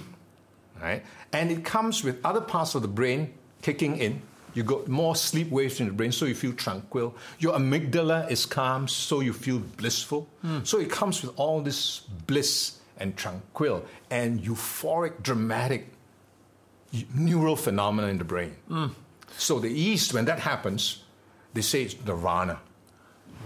right? 0.82 1.04
And 1.34 1.52
it 1.52 1.66
comes 1.66 2.04
with 2.04 2.24
other 2.24 2.42
parts 2.42 2.76
of 2.76 2.84
the 2.84 2.88
brain 2.88 3.34
kicking 3.66 3.98
in. 3.98 4.22
You 4.54 4.64
got 4.64 4.88
more 4.88 5.16
sleep 5.16 5.50
waves 5.50 5.80
in 5.82 5.88
the 5.88 5.94
brain, 5.94 6.12
so 6.12 6.26
you 6.26 6.36
feel 6.36 6.54
tranquil. 6.54 7.16
Your 7.40 7.54
amygdala 7.56 8.30
is 8.30 8.46
calm, 8.46 8.88
so 8.88 9.22
you 9.22 9.34
feel 9.34 9.60
blissful. 9.60 10.30
Hmm. 10.42 10.60
So 10.64 10.80
it 10.80 10.90
comes 10.90 11.22
with 11.22 11.32
all 11.36 11.62
this 11.62 12.02
bliss 12.28 12.80
and 13.00 13.18
tranquil 13.18 13.84
and 14.10 14.40
euphoric, 14.40 15.24
dramatic 15.24 15.88
neural 17.14 17.56
phenomena 17.56 18.08
in 18.08 18.18
the 18.18 18.24
brain. 18.24 18.56
Hmm. 18.68 18.88
So 19.38 19.60
the 19.60 19.70
East, 19.70 20.14
when 20.14 20.26
that 20.26 20.40
happens, 20.40 21.04
they 21.54 21.62
say 21.62 21.82
it's 21.82 21.96
nirvana. 22.06 22.60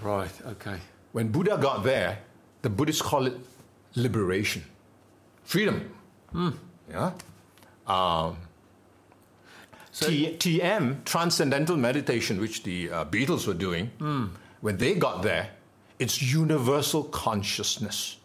Right. 0.04 0.36
Okay. 0.46 0.78
When 1.14 1.30
Buddha 1.32 1.58
got 1.58 1.84
there, 1.84 2.20
the 2.62 2.70
Buddhists 2.70 3.02
call 3.02 3.26
it 3.26 3.38
liberation, 3.96 4.64
freedom. 5.44 5.90
Hmm. 6.32 6.50
Yeah. 6.92 7.14
Um, 7.88 8.38
T- 10.08 10.38
TM, 10.60 11.04
transcendental 11.06 11.78
meditation, 11.78 12.40
which 12.40 12.64
the 12.64 12.90
uh, 12.92 13.06
Beatles 13.06 13.46
were 13.48 13.54
doing, 13.54 13.92
when 14.62 14.78
they 14.78 14.96
got 14.96 15.22
there, 15.24 15.50
it's 16.00 16.22
universal 16.22 17.04
consciousness, 17.04 18.18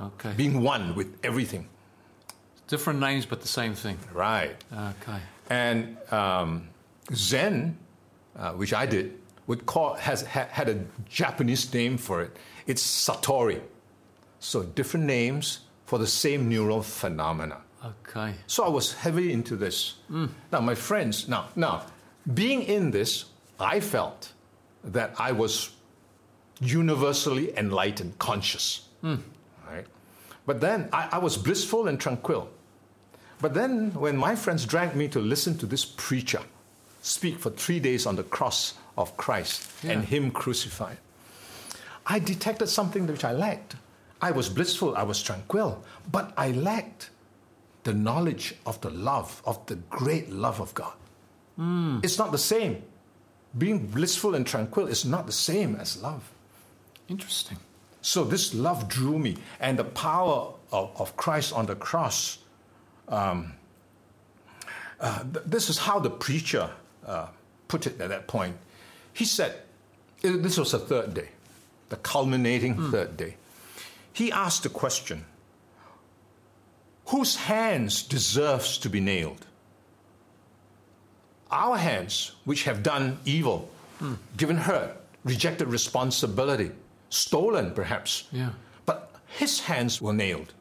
Okay. 0.00 0.32
being 0.36 0.60
one 0.62 0.94
with 0.94 1.16
everything. 1.24 1.68
Different 2.68 3.00
names, 3.00 3.24
but 3.26 3.40
the 3.40 3.48
same 3.48 3.74
thing. 3.74 3.98
Right. 4.12 4.56
Okay. 4.72 5.18
And 5.48 5.96
um, 6.12 6.68
Zen, 7.14 7.78
uh, 8.36 8.52
which 8.52 8.74
I 8.74 8.84
did, 8.86 9.18
would 9.46 9.64
call 9.64 9.94
has 9.94 10.22
ha, 10.26 10.46
had 10.50 10.68
a 10.68 10.84
Japanese 11.08 11.72
name 11.72 11.96
for 11.96 12.20
it. 12.22 12.36
It's 12.66 12.82
Satori. 12.82 13.60
So 14.40 14.64
different 14.64 15.06
names 15.06 15.60
for 15.86 15.98
the 15.98 16.06
same 16.06 16.48
neural 16.48 16.82
phenomena. 16.82 17.58
Okay. 17.86 18.34
So 18.46 18.64
I 18.64 18.68
was 18.68 18.92
heavily 18.92 19.32
into 19.32 19.56
this. 19.56 19.94
Mm. 20.10 20.30
Now 20.52 20.60
my 20.60 20.74
friends, 20.74 21.28
now 21.28 21.46
now, 21.56 21.86
being 22.34 22.62
in 22.62 22.90
this, 22.90 23.26
I 23.60 23.80
felt 23.80 24.32
that 24.84 25.14
I 25.18 25.32
was 25.32 25.70
universally 26.60 27.56
enlightened, 27.56 28.18
conscious. 28.18 28.88
Mm. 29.02 29.20
Right? 29.68 29.86
But 30.46 30.60
then 30.60 30.88
I, 30.92 31.08
I 31.12 31.18
was 31.18 31.36
blissful 31.36 31.88
and 31.88 32.00
tranquil. 32.00 32.48
But 33.40 33.54
then 33.54 33.92
when 33.94 34.16
my 34.16 34.34
friends 34.34 34.64
dragged 34.64 34.96
me 34.96 35.08
to 35.08 35.20
listen 35.20 35.58
to 35.58 35.66
this 35.66 35.84
preacher 35.84 36.40
speak 37.02 37.38
for 37.38 37.50
three 37.50 37.78
days 37.78 38.06
on 38.06 38.16
the 38.16 38.22
cross 38.24 38.74
of 38.96 39.16
Christ 39.16 39.70
and 39.84 40.04
him 40.04 40.30
crucified, 40.30 40.96
I 42.06 42.18
detected 42.18 42.68
something 42.68 43.06
which 43.06 43.24
I 43.24 43.32
lacked. 43.32 43.76
I 44.22 44.30
was 44.30 44.48
blissful, 44.48 44.96
I 44.96 45.02
was 45.02 45.22
tranquil, 45.22 45.84
but 46.10 46.32
I 46.36 46.52
lacked 46.52 47.10
the 47.86 47.94
knowledge 47.94 48.54
of 48.66 48.80
the 48.80 48.90
love, 48.90 49.40
of 49.44 49.64
the 49.66 49.76
great 49.88 50.28
love 50.28 50.60
of 50.60 50.74
God. 50.74 50.92
It's 52.04 52.18
not 52.18 52.32
the 52.32 52.38
same. 52.54 52.82
Being 53.56 53.86
blissful 53.86 54.34
and 54.34 54.44
tranquil 54.46 54.88
is 54.88 55.04
not 55.04 55.24
the 55.26 55.32
same 55.32 55.76
as 55.76 56.02
love. 56.02 56.22
Interesting. 57.08 57.58
So 58.02 58.24
this 58.24 58.52
love 58.54 58.88
drew 58.88 59.18
me, 59.18 59.36
and 59.60 59.78
the 59.78 59.84
power 59.84 60.52
of, 60.72 60.90
of 61.00 61.16
Christ 61.16 61.52
on 61.54 61.66
the 61.66 61.76
cross. 61.76 62.38
Um, 63.08 63.54
uh, 65.00 65.22
th- 65.22 65.46
this 65.46 65.70
is 65.70 65.78
how 65.78 66.00
the 66.00 66.10
preacher 66.10 66.68
uh, 67.06 67.28
put 67.68 67.86
it 67.86 68.00
at 68.00 68.08
that 68.10 68.26
point. 68.26 68.56
He 69.14 69.24
said, 69.24 69.54
this 70.22 70.58
was 70.58 70.72
the 70.72 70.78
third 70.78 71.14
day, 71.14 71.30
the 71.88 71.96
culminating 71.96 72.90
third 72.90 73.16
day. 73.16 73.36
He 74.12 74.32
asked 74.32 74.62
the 74.64 74.70
question, 74.70 75.24
whose 77.06 77.36
hands 77.36 78.02
deserves 78.02 78.78
to 78.78 78.88
be 78.88 79.00
nailed? 79.00 79.46
Our 81.50 81.76
hands, 81.76 82.32
which 82.44 82.64
have 82.64 82.82
done 82.82 83.18
evil, 83.24 83.70
given 84.36 84.56
hurt, 84.56 84.96
rejected 85.24 85.68
responsibility, 85.68 86.72
stolen 87.08 87.72
perhaps. 87.72 88.28
Yeah. 88.32 88.50
But 88.84 89.12
his 89.26 89.60
hands 89.60 90.00
were 90.00 90.12
nailed. 90.12 90.52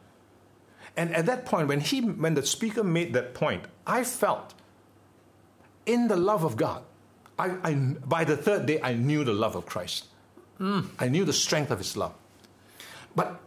And 0.98 1.14
at 1.14 1.26
that 1.26 1.46
point, 1.46 1.68
when 1.68 1.82
he 1.82 2.02
when 2.02 2.36
the 2.36 2.46
speaker 2.46 2.84
made 2.84 3.14
that 3.14 3.34
point, 3.34 3.66
I 3.86 4.04
felt 4.04 4.54
in 5.86 6.08
the 6.08 6.16
love 6.16 6.44
of 6.44 6.56
God. 6.56 6.84
I, 7.38 7.58
I 7.64 7.74
by 7.74 8.24
the 8.24 8.38
third 8.38 8.66
day 8.66 8.80
I 8.82 8.94
knew 8.94 9.24
the 9.24 9.34
love 9.34 9.56
of 9.56 9.66
Christ. 9.66 10.06
Hmm. 10.58 10.82
I 11.00 11.10
knew 11.10 11.26
the 11.26 11.34
strength 11.34 11.72
of 11.72 11.80
his 11.80 11.98
love. 11.98 12.14
But 13.16 13.42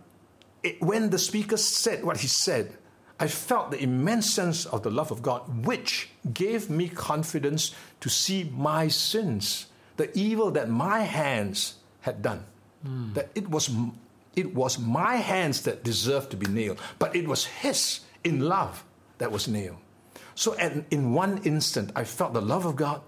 it, 0.63 0.81
when 0.83 1.11
the 1.11 1.19
speaker 1.19 1.57
said 1.57 2.05
what 2.05 2.19
he 2.19 2.27
said, 2.27 2.77
I 3.21 3.27
felt 3.27 3.71
the 3.71 3.83
immense 3.83 4.31
sense 4.31 4.65
of 4.65 4.83
the 4.83 4.91
love 4.91 5.11
of 5.11 5.23
God, 5.23 5.67
which 5.67 6.09
gave 6.33 6.71
me 6.71 6.89
confidence 6.89 7.75
to 8.01 8.09
see 8.09 8.51
my 8.55 8.89
sins, 8.89 9.67
the 9.97 10.17
evil 10.17 10.51
that 10.53 10.69
my 10.69 11.01
hands 11.01 11.75
had 12.03 12.23
done. 12.23 12.45
That 13.15 13.31
it 13.35 13.51
was, 13.51 13.71
it 14.37 14.55
was 14.55 14.79
my 14.79 15.17
hands 15.17 15.63
that 15.63 15.83
deserved 15.83 16.31
to 16.31 16.37
be 16.37 16.47
nailed, 16.47 16.79
but 16.99 17.17
it 17.17 17.27
was 17.27 17.45
His 17.45 18.01
in 18.23 18.41
love 18.41 18.85
that 19.19 19.33
was 19.33 19.49
nailed. 19.49 19.79
So, 20.37 20.57
at, 20.57 20.85
in 20.91 21.13
one 21.13 21.39
instant, 21.43 21.91
I 21.97 22.05
felt 22.05 22.33
the 22.33 22.41
love 22.41 22.65
of 22.65 22.77
God 22.77 23.03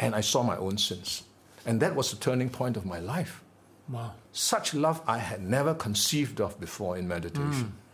and 0.00 0.14
I 0.16 0.22
saw 0.22 0.42
my 0.42 0.56
own 0.56 0.76
sins. 0.78 1.22
And 1.64 1.78
that 1.80 1.94
was 1.94 2.10
the 2.10 2.16
turning 2.16 2.50
point 2.50 2.76
of 2.76 2.84
my 2.84 2.98
life. 2.98 3.44
Wow. 3.88 4.14
Such 4.32 4.74
love 4.74 5.00
I 5.06 5.18
had 5.18 5.40
never 5.40 5.74
conceived 5.74 6.40
of 6.40 6.58
before 6.58 6.98
in 6.98 7.06
meditation, 7.06 7.72
Uh, 7.72 7.91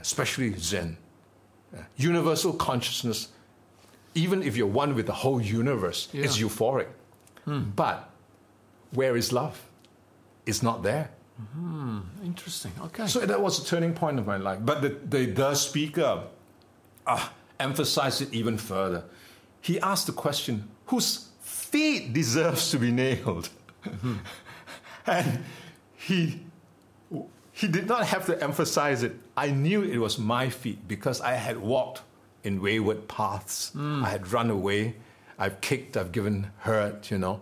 especially 0.00 0.54
Zen. 0.58 0.96
Uh, 1.74 1.78
universal 1.96 2.52
consciousness, 2.52 3.28
even 4.14 4.42
if 4.42 4.56
you're 4.56 4.66
one 4.66 4.94
with 4.94 5.06
the 5.06 5.12
whole 5.12 5.40
universe, 5.40 6.08
is 6.12 6.38
Yeah. 6.40 6.46
euphoric. 6.46 6.88
But 7.46 8.08
where 8.92 9.16
is 9.16 9.32
love? 9.32 9.60
It's 10.46 10.62
not 10.62 10.82
there. 10.82 11.10
Interesting. 12.24 12.72
Okay. 12.84 13.06
So 13.06 13.20
that 13.26 13.40
was 13.40 13.58
a 13.58 13.64
turning 13.64 13.94
point 13.94 14.18
of 14.18 14.26
my 14.26 14.36
life. 14.36 14.58
But 14.64 14.82
the, 14.82 14.88
the, 14.90 15.26
the 15.26 15.54
speaker 15.54 16.24
uh, 17.06 17.28
emphasized 17.58 18.22
it 18.22 18.32
even 18.32 18.58
further. 18.58 19.04
He 19.60 19.80
asked 19.80 20.06
the 20.06 20.12
question 20.12 20.68
whose 20.86 21.28
feet 21.40 22.12
deserves 22.12 22.70
to 22.70 22.78
be 22.78 22.92
nailed? 22.92 23.48
and 25.06 25.44
he, 25.96 26.40
he 27.52 27.68
did 27.68 27.86
not 27.86 28.06
have 28.06 28.26
to 28.26 28.42
emphasize 28.42 29.02
it. 29.02 29.14
I 29.36 29.50
knew 29.50 29.82
it 29.82 29.98
was 29.98 30.18
my 30.18 30.48
feet 30.48 30.88
because 30.88 31.20
I 31.20 31.34
had 31.34 31.58
walked 31.58 32.02
in 32.42 32.60
wayward 32.60 33.08
paths. 33.08 33.70
Hmm. 33.70 34.04
I 34.04 34.08
had 34.08 34.32
run 34.32 34.50
away. 34.50 34.96
I've 35.38 35.60
kicked, 35.60 35.96
I've 35.96 36.12
given 36.12 36.50
hurt, 36.58 37.10
you 37.10 37.18
know. 37.18 37.40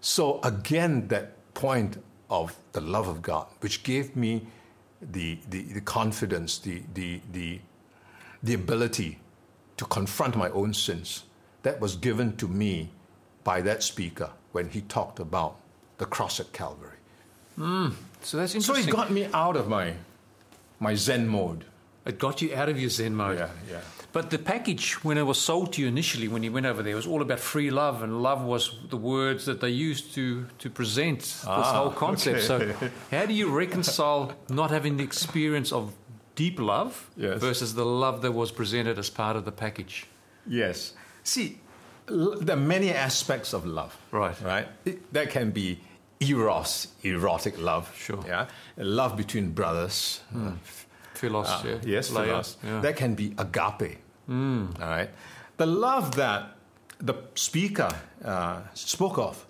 So 0.00 0.40
again, 0.42 1.08
that 1.08 1.54
point 1.54 2.02
of 2.28 2.56
the 2.72 2.80
love 2.80 3.08
of 3.08 3.22
God, 3.22 3.46
which 3.60 3.82
gave 3.82 4.16
me 4.16 4.46
the, 5.00 5.38
the, 5.48 5.62
the 5.62 5.80
confidence, 5.80 6.58
the, 6.58 6.82
the, 6.94 7.20
the, 7.32 7.60
the 8.42 8.54
ability 8.54 9.18
to 9.76 9.84
confront 9.86 10.36
my 10.36 10.50
own 10.50 10.74
sins, 10.74 11.24
that 11.62 11.80
was 11.80 11.96
given 11.96 12.36
to 12.36 12.48
me 12.48 12.90
by 13.44 13.60
that 13.60 13.82
speaker 13.82 14.30
when 14.52 14.68
he 14.68 14.80
talked 14.82 15.20
about 15.20 15.56
the 15.98 16.06
cross 16.06 16.40
at 16.40 16.52
Calvary. 16.52 16.96
Hmm. 17.56 17.90
So 18.22 18.36
that's 18.36 18.54
interesting. 18.54 18.84
So 18.84 18.88
it 18.90 18.92
got 18.92 19.10
me 19.10 19.26
out 19.32 19.56
of 19.56 19.68
my, 19.68 19.94
my 20.78 20.94
Zen 20.94 21.26
mode. 21.28 21.64
It 22.06 22.18
got 22.18 22.40
you 22.42 22.54
out 22.54 22.68
of 22.68 22.80
your 22.80 22.90
Zen 22.90 23.14
mode. 23.14 23.38
Yeah, 23.38 23.50
yeah. 23.70 23.80
But 24.12 24.30
the 24.30 24.38
package, 24.38 24.94
when 25.04 25.18
it 25.18 25.22
was 25.22 25.38
sold 25.40 25.72
to 25.74 25.82
you 25.82 25.86
initially, 25.86 26.26
when 26.26 26.42
you 26.42 26.50
went 26.50 26.66
over 26.66 26.82
there, 26.82 26.96
was 26.96 27.06
all 27.06 27.22
about 27.22 27.38
free 27.38 27.70
love, 27.70 28.02
and 28.02 28.22
love 28.22 28.42
was 28.42 28.74
the 28.88 28.96
words 28.96 29.44
that 29.44 29.60
they 29.60 29.70
used 29.70 30.14
to 30.14 30.46
to 30.58 30.68
present 30.70 31.20
this 31.20 31.44
Ah, 31.46 31.62
whole 31.82 31.90
concept. 31.90 32.50
okay. 32.50 32.72
So, 32.80 32.90
how 33.16 33.26
do 33.26 33.32
you 33.34 33.48
reconcile 33.50 34.32
not 34.48 34.70
having 34.70 34.96
the 34.96 35.04
experience 35.04 35.70
of 35.72 35.92
deep 36.34 36.58
love 36.58 37.08
Yes. 37.16 37.38
versus 37.40 37.74
the 37.74 37.84
love 37.84 38.22
that 38.22 38.32
was 38.32 38.50
presented 38.50 38.98
as 38.98 39.10
part 39.10 39.36
of 39.36 39.44
the 39.44 39.52
package. 39.52 40.06
Yes. 40.46 40.94
See, 41.22 41.58
l- 42.08 42.36
there 42.40 42.56
are 42.56 42.60
many 42.60 42.90
aspects 42.90 43.52
of 43.52 43.64
love. 43.66 43.96
Right. 44.10 44.40
Right. 44.42 44.66
It, 44.84 45.12
there 45.12 45.26
can 45.26 45.50
be 45.50 45.78
eros, 46.20 46.88
erotic 47.02 47.58
love. 47.58 47.90
Sure. 47.96 48.16
Hmm. 48.18 48.28
Yeah. 48.28 48.46
Love 48.76 49.16
between 49.16 49.50
brothers. 49.52 50.20
uh, 50.34 50.52
Philos, 51.14 51.48
uh, 51.48 51.62
yeah. 51.66 51.76
Yes, 51.84 52.08
philos. 52.10 52.56
yeah. 52.62 52.70
Hmm. 52.76 52.80
There 52.82 52.92
can 52.92 53.14
be 53.14 53.34
agape. 53.38 53.98
All 54.28 54.68
right. 54.80 55.10
The 55.56 55.66
love 55.66 56.14
that 56.16 56.56
the 56.98 57.14
speaker 57.34 57.88
uh, 58.24 58.60
spoke 58.74 59.18
of 59.18 59.44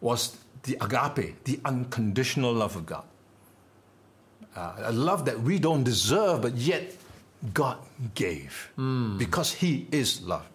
was 0.00 0.36
the 0.62 0.76
agape, 0.80 1.44
the 1.44 1.60
unconditional 1.64 2.52
love 2.52 2.76
of 2.76 2.86
God. 2.86 3.04
Uh, 4.56 4.74
a 4.78 4.92
love 4.92 5.24
that 5.24 5.40
we 5.40 5.58
don't 5.58 5.84
deserve, 5.84 6.42
but 6.42 6.54
yet 6.56 6.94
God 7.54 7.78
gave 8.14 8.70
because 9.18 9.52
He 9.52 9.86
is 9.90 10.22
love. 10.22 10.46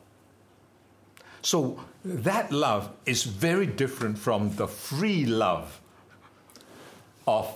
So 1.47 1.79
that 2.03 2.51
love 2.51 2.89
is 3.05 3.23
very 3.23 3.67
different 3.67 4.19
from 4.19 4.53
the 4.57 4.67
free 4.67 5.25
love 5.25 5.79
of 7.25 7.47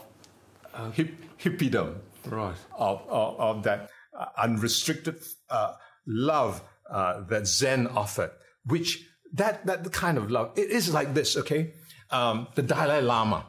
uh, 0.74 0.92
hip, 0.92 1.12
hippiedom, 1.38 1.96
Right. 2.26 2.56
of, 2.78 3.02
of, 3.10 3.40
of 3.40 3.64
that 3.64 3.90
uh, 4.18 4.28
unrestricted 4.38 5.18
uh, 5.50 5.74
love 6.08 6.62
uh, 6.90 7.24
that 7.28 7.46
Zen 7.48 7.88
offered, 7.88 8.32
which 8.64 9.06
that, 9.34 9.66
that 9.66 9.92
kind 9.92 10.18
of 10.18 10.32
love, 10.32 10.54
it 10.56 10.70
is 10.70 10.94
like 10.94 11.14
this, 11.14 11.36
okay? 11.36 11.74
Um, 12.12 12.48
the 12.56 12.62
Dalai 12.62 13.02
Lama, 13.02 13.46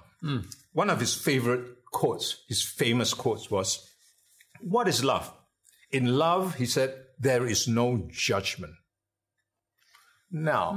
one 0.73 0.91
of 0.91 0.99
his 0.99 1.15
favorite 1.15 1.85
quotes, 1.93 2.43
his 2.49 2.63
famous 2.65 3.15
quotes 3.15 3.49
was, 3.49 3.89
What 4.61 4.89
is 4.89 5.05
love? 5.05 5.33
In 5.93 6.19
love, 6.19 6.57
he 6.57 6.67
said, 6.67 6.97
there 7.17 7.47
is 7.47 7.69
no 7.69 8.09
judgment. 8.11 8.73
Now, 10.33 10.73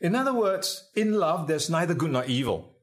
in 0.00 0.14
other 0.16 0.32
words, 0.34 0.90
in 0.96 1.12
love, 1.12 1.46
there's 1.46 1.68
neither 1.70 1.94
good 1.94 2.10
nor 2.10 2.24
evil. 2.24 2.76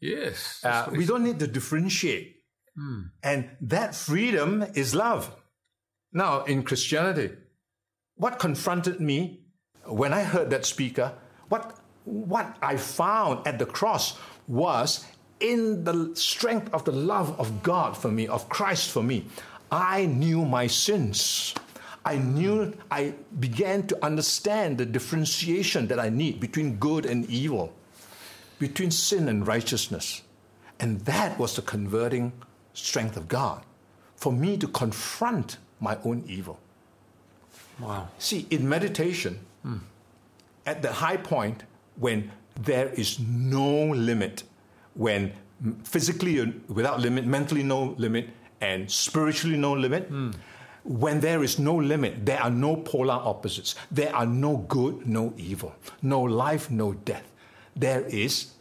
Yes. 0.00 0.60
Uh, 0.64 0.88
we 0.90 1.06
don't 1.06 1.22
need 1.22 1.38
to 1.38 1.46
differentiate. 1.46 2.36
And 3.22 3.50
that 3.60 3.94
freedom 3.94 4.64
is 4.74 4.94
love. 4.94 5.30
Now, 6.12 6.44
in 6.44 6.62
Christianity, 6.62 7.30
what 8.16 8.38
confronted 8.38 8.98
me 9.00 9.44
when 9.84 10.12
I 10.12 10.22
heard 10.24 10.50
that 10.50 10.64
speaker, 10.64 11.12
what, 11.48 11.78
what 12.04 12.56
I 12.62 12.76
found 12.76 13.46
at 13.46 13.58
the 13.58 13.66
cross 13.66 14.18
was 14.48 15.04
in 15.40 15.84
the 15.84 16.12
strength 16.14 16.72
of 16.72 16.84
the 16.84 16.92
love 16.92 17.38
of 17.38 17.62
God 17.62 17.96
for 17.96 18.10
me, 18.10 18.26
of 18.26 18.48
Christ 18.48 18.90
for 18.90 19.02
me, 19.02 19.26
I 19.70 20.06
knew 20.06 20.44
my 20.44 20.66
sins. 20.66 21.54
I 22.04 22.18
knew, 22.18 22.74
I 22.90 23.14
began 23.38 23.86
to 23.86 24.04
understand 24.04 24.78
the 24.78 24.86
differentiation 24.86 25.86
that 25.88 26.00
I 26.00 26.08
need 26.08 26.40
between 26.40 26.76
good 26.76 27.06
and 27.06 27.28
evil, 27.30 27.72
between 28.58 28.90
sin 28.90 29.28
and 29.28 29.46
righteousness. 29.46 30.22
And 30.80 31.00
that 31.02 31.38
was 31.38 31.54
the 31.54 31.62
converting 31.62 32.32
strength 32.74 33.16
of 33.16 33.28
God 33.28 33.62
for 34.16 34.32
me 34.32 34.56
to 34.56 34.66
confront 34.66 35.58
my 35.80 35.98
own 36.04 36.24
evil. 36.26 36.58
wow. 37.80 38.08
See, 38.18 38.46
in 38.50 38.68
meditation, 38.68 39.40
hmm. 39.62 39.78
at 40.66 40.82
the 40.82 40.92
high 40.92 41.16
point, 41.16 41.64
when 41.96 42.30
there 42.60 42.88
is 42.88 43.18
no 43.20 43.86
limit, 43.86 44.44
when 44.94 45.32
physically 45.84 46.40
uh, 46.40 46.46
without 46.68 47.00
limit, 47.00 47.26
mentally 47.26 47.62
no 47.62 47.94
limit, 47.98 48.28
and 48.60 48.90
spiritually 48.90 49.56
no 49.56 49.72
limit, 49.72 50.04
hmm. 50.08 50.30
When 50.84 51.20
there 51.20 51.42
is 51.42 51.58
no 51.58 51.76
limit, 51.76 52.26
there 52.26 52.42
are 52.42 52.50
no 52.50 52.76
polar 52.76 53.14
opposites. 53.14 53.74
There 53.90 54.14
are 54.14 54.26
no 54.26 54.56
good, 54.56 55.06
no 55.06 55.32
evil, 55.36 55.74
no 56.02 56.20
life, 56.22 56.70
no 56.70 56.92
death. 56.92 57.30
There 57.76 58.02
is 58.02 58.52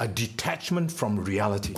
a 0.00 0.08
detachment 0.08 0.90
from 0.90 1.22
reality. 1.24 1.74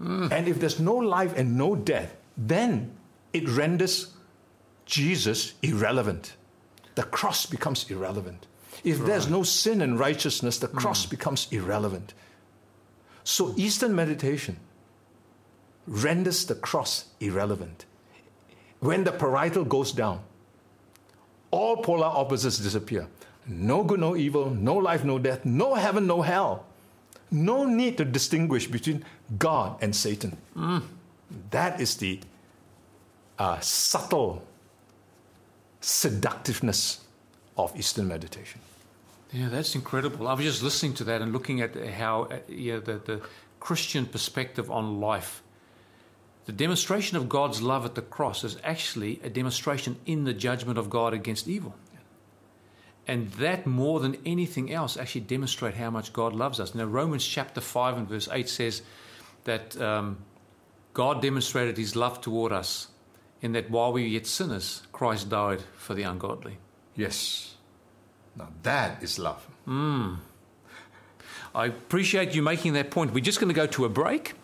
Mm. 0.00 0.32
And 0.32 0.48
if 0.48 0.60
there's 0.60 0.80
no 0.80 0.94
life 0.94 1.36
and 1.36 1.56
no 1.56 1.76
death, 1.76 2.16
then 2.36 2.92
it 3.32 3.48
renders 3.48 4.12
Jesus 4.86 5.54
irrelevant. 5.62 6.34
The 6.94 7.04
cross 7.04 7.46
becomes 7.46 7.90
irrelevant. 7.90 8.46
If 8.84 9.04
there's 9.04 9.28
no 9.28 9.42
sin 9.42 9.80
and 9.80 9.98
righteousness, 9.98 10.58
the 10.58 10.68
cross 10.68 11.06
mm. 11.06 11.10
becomes 11.10 11.48
irrelevant. 11.50 12.14
So 13.24 13.54
Eastern 13.56 13.94
meditation 13.94 14.58
renders 15.86 16.46
the 16.46 16.54
cross 16.54 17.06
irrelevant. 17.20 17.86
When 18.82 19.04
the 19.04 19.12
parietal 19.12 19.64
goes 19.64 19.92
down, 19.92 20.18
all 21.52 21.76
polar 21.76 22.06
opposites 22.06 22.58
disappear. 22.58 23.06
No 23.46 23.84
good, 23.84 24.00
no 24.00 24.16
evil, 24.16 24.50
no 24.50 24.74
life, 24.74 25.04
no 25.04 25.20
death, 25.20 25.44
no 25.44 25.74
heaven, 25.74 26.08
no 26.08 26.20
hell. 26.22 26.66
No 27.30 27.64
need 27.64 27.96
to 27.98 28.04
distinguish 28.04 28.66
between 28.66 29.04
God 29.38 29.78
and 29.80 29.94
Satan. 29.94 30.36
That 31.50 31.80
is 31.80 31.96
the 31.96 32.18
uh, 33.38 33.60
subtle 33.60 34.42
seductiveness 35.80 37.02
of 37.56 37.76
Eastern 37.78 38.08
meditation. 38.08 38.60
Yeah, 39.30 39.48
that's 39.48 39.76
incredible. 39.76 40.26
I 40.26 40.34
was 40.34 40.44
just 40.44 40.62
listening 40.62 40.94
to 40.94 41.04
that 41.04 41.22
and 41.22 41.32
looking 41.32 41.60
at 41.60 41.76
how 41.76 42.24
uh, 42.24 42.38
yeah, 42.48 42.80
the, 42.80 42.94
the 42.98 43.20
Christian 43.60 44.06
perspective 44.06 44.72
on 44.72 45.00
life. 45.00 45.40
The 46.44 46.52
demonstration 46.52 47.16
of 47.16 47.28
God's 47.28 47.62
love 47.62 47.84
at 47.84 47.94
the 47.94 48.02
cross 48.02 48.42
is 48.42 48.56
actually 48.64 49.20
a 49.22 49.30
demonstration 49.30 49.96
in 50.06 50.24
the 50.24 50.34
judgment 50.34 50.78
of 50.78 50.90
God 50.90 51.14
against 51.14 51.46
evil. 51.46 51.74
And 53.06 53.30
that 53.32 53.66
more 53.66 54.00
than 54.00 54.16
anything 54.24 54.72
else 54.72 54.96
actually 54.96 55.22
demonstrate 55.22 55.74
how 55.74 55.90
much 55.90 56.12
God 56.12 56.34
loves 56.34 56.60
us. 56.60 56.74
Now 56.74 56.84
Romans 56.84 57.26
chapter 57.26 57.60
5 57.60 57.98
and 57.98 58.08
verse 58.08 58.28
8 58.30 58.48
says 58.48 58.82
that 59.44 59.80
um, 59.80 60.18
God 60.94 61.22
demonstrated 61.22 61.76
his 61.76 61.96
love 61.96 62.20
toward 62.20 62.52
us 62.52 62.88
in 63.40 63.52
that 63.52 63.70
while 63.70 63.92
we 63.92 64.02
were 64.02 64.08
yet 64.08 64.26
sinners, 64.26 64.82
Christ 64.92 65.28
died 65.28 65.62
for 65.76 65.94
the 65.94 66.04
ungodly. 66.04 66.58
Yes. 66.94 67.56
Now 68.36 68.48
that 68.62 69.02
is 69.02 69.18
love. 69.18 69.46
I 71.54 71.66
appreciate 71.66 72.34
you 72.34 72.42
making 72.42 72.74
that 72.74 72.90
point. 72.90 73.12
We're 73.12 73.20
just 73.20 73.40
going 73.40 73.52
to 73.52 73.54
go 73.54 73.66
to 73.66 73.84
a 73.84 73.88
break, 73.88 74.34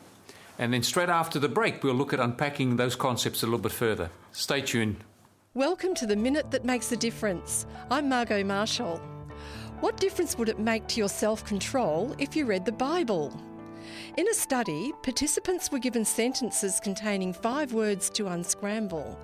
and 0.58 0.72
then 0.72 0.82
straight 0.82 1.08
after 1.08 1.38
the 1.38 1.48
break, 1.48 1.82
we'll 1.82 1.94
look 1.94 2.12
at 2.12 2.20
unpacking 2.20 2.76
those 2.76 2.96
concepts 2.96 3.42
a 3.42 3.46
little 3.46 3.60
bit 3.60 3.72
further. 3.72 4.10
Stay 4.32 4.60
tuned. 4.60 4.96
Welcome 5.54 5.94
to 5.94 6.06
the 6.06 6.16
Minute 6.16 6.50
That 6.50 6.64
Makes 6.64 6.90
a 6.92 6.96
Difference. 6.96 7.64
I'm 7.90 8.08
Margot 8.08 8.42
Marshall. 8.42 9.00
What 9.80 9.96
difference 9.96 10.36
would 10.36 10.48
it 10.48 10.58
make 10.58 10.88
to 10.88 10.98
your 10.98 11.08
self 11.08 11.44
control 11.44 12.14
if 12.18 12.34
you 12.34 12.44
read 12.44 12.64
the 12.64 12.72
Bible? 12.72 13.40
In 14.16 14.28
a 14.28 14.34
study, 14.34 14.92
participants 15.02 15.70
were 15.70 15.78
given 15.78 16.04
sentences 16.04 16.80
containing 16.80 17.32
five 17.32 17.72
words 17.72 18.10
to 18.10 18.26
unscramble. 18.26 19.18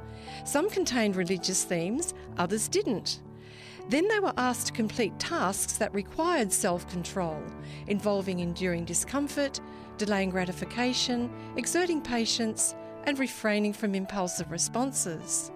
Some 0.45 0.71
contained 0.71 1.17
religious 1.17 1.65
themes, 1.65 2.15
others 2.39 2.69
didn't. 2.69 3.21
Then 3.89 4.09
they 4.09 4.21
were 4.21 4.33
asked 4.39 4.69
to 4.69 4.73
complete 4.73 5.19
tasks 5.19 5.77
that 5.79 5.93
required 5.93 6.53
self 6.53 6.89
control, 6.89 7.43
involving 7.89 8.39
enduring 8.39 8.85
discomfort, 8.85 9.61
delaying 9.99 10.31
gratification, 10.31 11.31
exerting 11.57 12.01
patience, 12.01 12.75
and 13.05 13.19
refraining 13.19 13.73
from 13.73 13.95
impulsive 13.95 14.51
responses. 14.51 15.51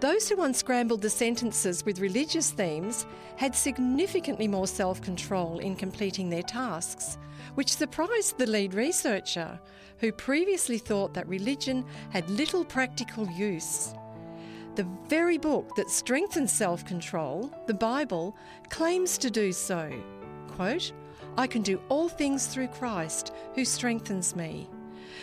Those 0.00 0.28
who 0.28 0.42
unscrambled 0.42 1.02
the 1.02 1.10
sentences 1.10 1.84
with 1.84 2.00
religious 2.00 2.50
themes 2.50 3.06
had 3.36 3.54
significantly 3.54 4.48
more 4.48 4.66
self 4.66 5.00
control 5.00 5.58
in 5.58 5.76
completing 5.76 6.28
their 6.28 6.42
tasks, 6.42 7.16
which 7.54 7.74
surprised 7.74 8.36
the 8.36 8.46
lead 8.46 8.74
researcher, 8.74 9.58
who 9.98 10.12
previously 10.12 10.78
thought 10.78 11.14
that 11.14 11.28
religion 11.28 11.84
had 12.10 12.28
little 12.28 12.64
practical 12.64 13.26
use. 13.30 13.94
The 14.74 14.86
very 15.08 15.38
book 15.38 15.74
that 15.76 15.88
strengthens 15.88 16.52
self 16.52 16.84
control, 16.84 17.50
the 17.66 17.74
Bible, 17.74 18.36
claims 18.70 19.16
to 19.18 19.30
do 19.30 19.52
so. 19.52 19.92
Quote, 20.48 20.92
I 21.36 21.46
can 21.46 21.62
do 21.62 21.80
all 21.88 22.08
things 22.08 22.46
through 22.46 22.68
Christ 22.68 23.32
who 23.54 23.64
strengthens 23.64 24.36
me. 24.36 24.68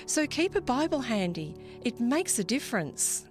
So 0.06 0.28
keep 0.28 0.56
a 0.56 0.62
Bible 0.62 1.02
handy, 1.02 1.56
it 1.84 2.00
makes 2.00 2.38
a 2.40 2.44
difference. 2.44 3.26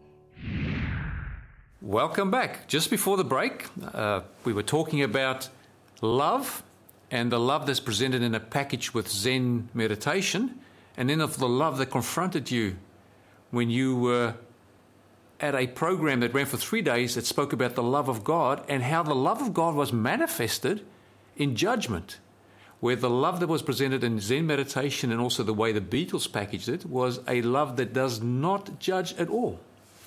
Welcome 1.82 2.30
back. 2.30 2.68
Just 2.68 2.90
before 2.90 3.16
the 3.16 3.24
break, 3.24 3.66
uh, 3.92 4.20
we 4.44 4.52
were 4.52 4.62
talking 4.62 5.02
about 5.02 5.48
love 6.00 6.62
and 7.10 7.32
the 7.32 7.40
love 7.40 7.66
that's 7.66 7.80
presented 7.80 8.22
in 8.22 8.34
a 8.34 8.40
package 8.40 8.94
with 8.94 9.08
Zen 9.08 9.68
meditation, 9.74 10.60
and 10.96 11.10
then 11.10 11.20
of 11.20 11.38
the 11.38 11.48
love 11.48 11.78
that 11.78 11.86
confronted 11.86 12.50
you 12.50 12.76
when 13.50 13.68
you 13.68 13.96
were 13.96 14.34
at 15.40 15.54
a 15.54 15.66
program 15.66 16.20
that 16.20 16.32
ran 16.34 16.46
for 16.46 16.56
three 16.56 16.82
days 16.82 17.14
that 17.14 17.26
spoke 17.26 17.52
about 17.52 17.74
the 17.74 17.82
love 17.82 18.08
of 18.08 18.22
God 18.22 18.62
and 18.68 18.82
how 18.82 19.02
the 19.02 19.14
love 19.14 19.40
of 19.40 19.54
God 19.54 19.74
was 19.74 19.92
manifested 19.92 20.84
in 21.36 21.56
judgment. 21.56 22.20
Where 22.80 22.96
the 22.96 23.10
love 23.10 23.40
that 23.40 23.46
was 23.48 23.62
presented 23.62 24.02
in 24.02 24.18
Zen 24.20 24.46
meditation 24.46 25.12
and 25.12 25.20
also 25.20 25.42
the 25.42 25.54
way 25.54 25.70
the 25.72 25.80
Beatles 25.80 26.30
packaged 26.30 26.68
it 26.68 26.86
was 26.86 27.20
a 27.28 27.42
love 27.42 27.76
that 27.76 27.92
does 27.92 28.20
not 28.22 28.78
judge 28.80 29.14
at 29.18 29.28
all. 29.28 29.60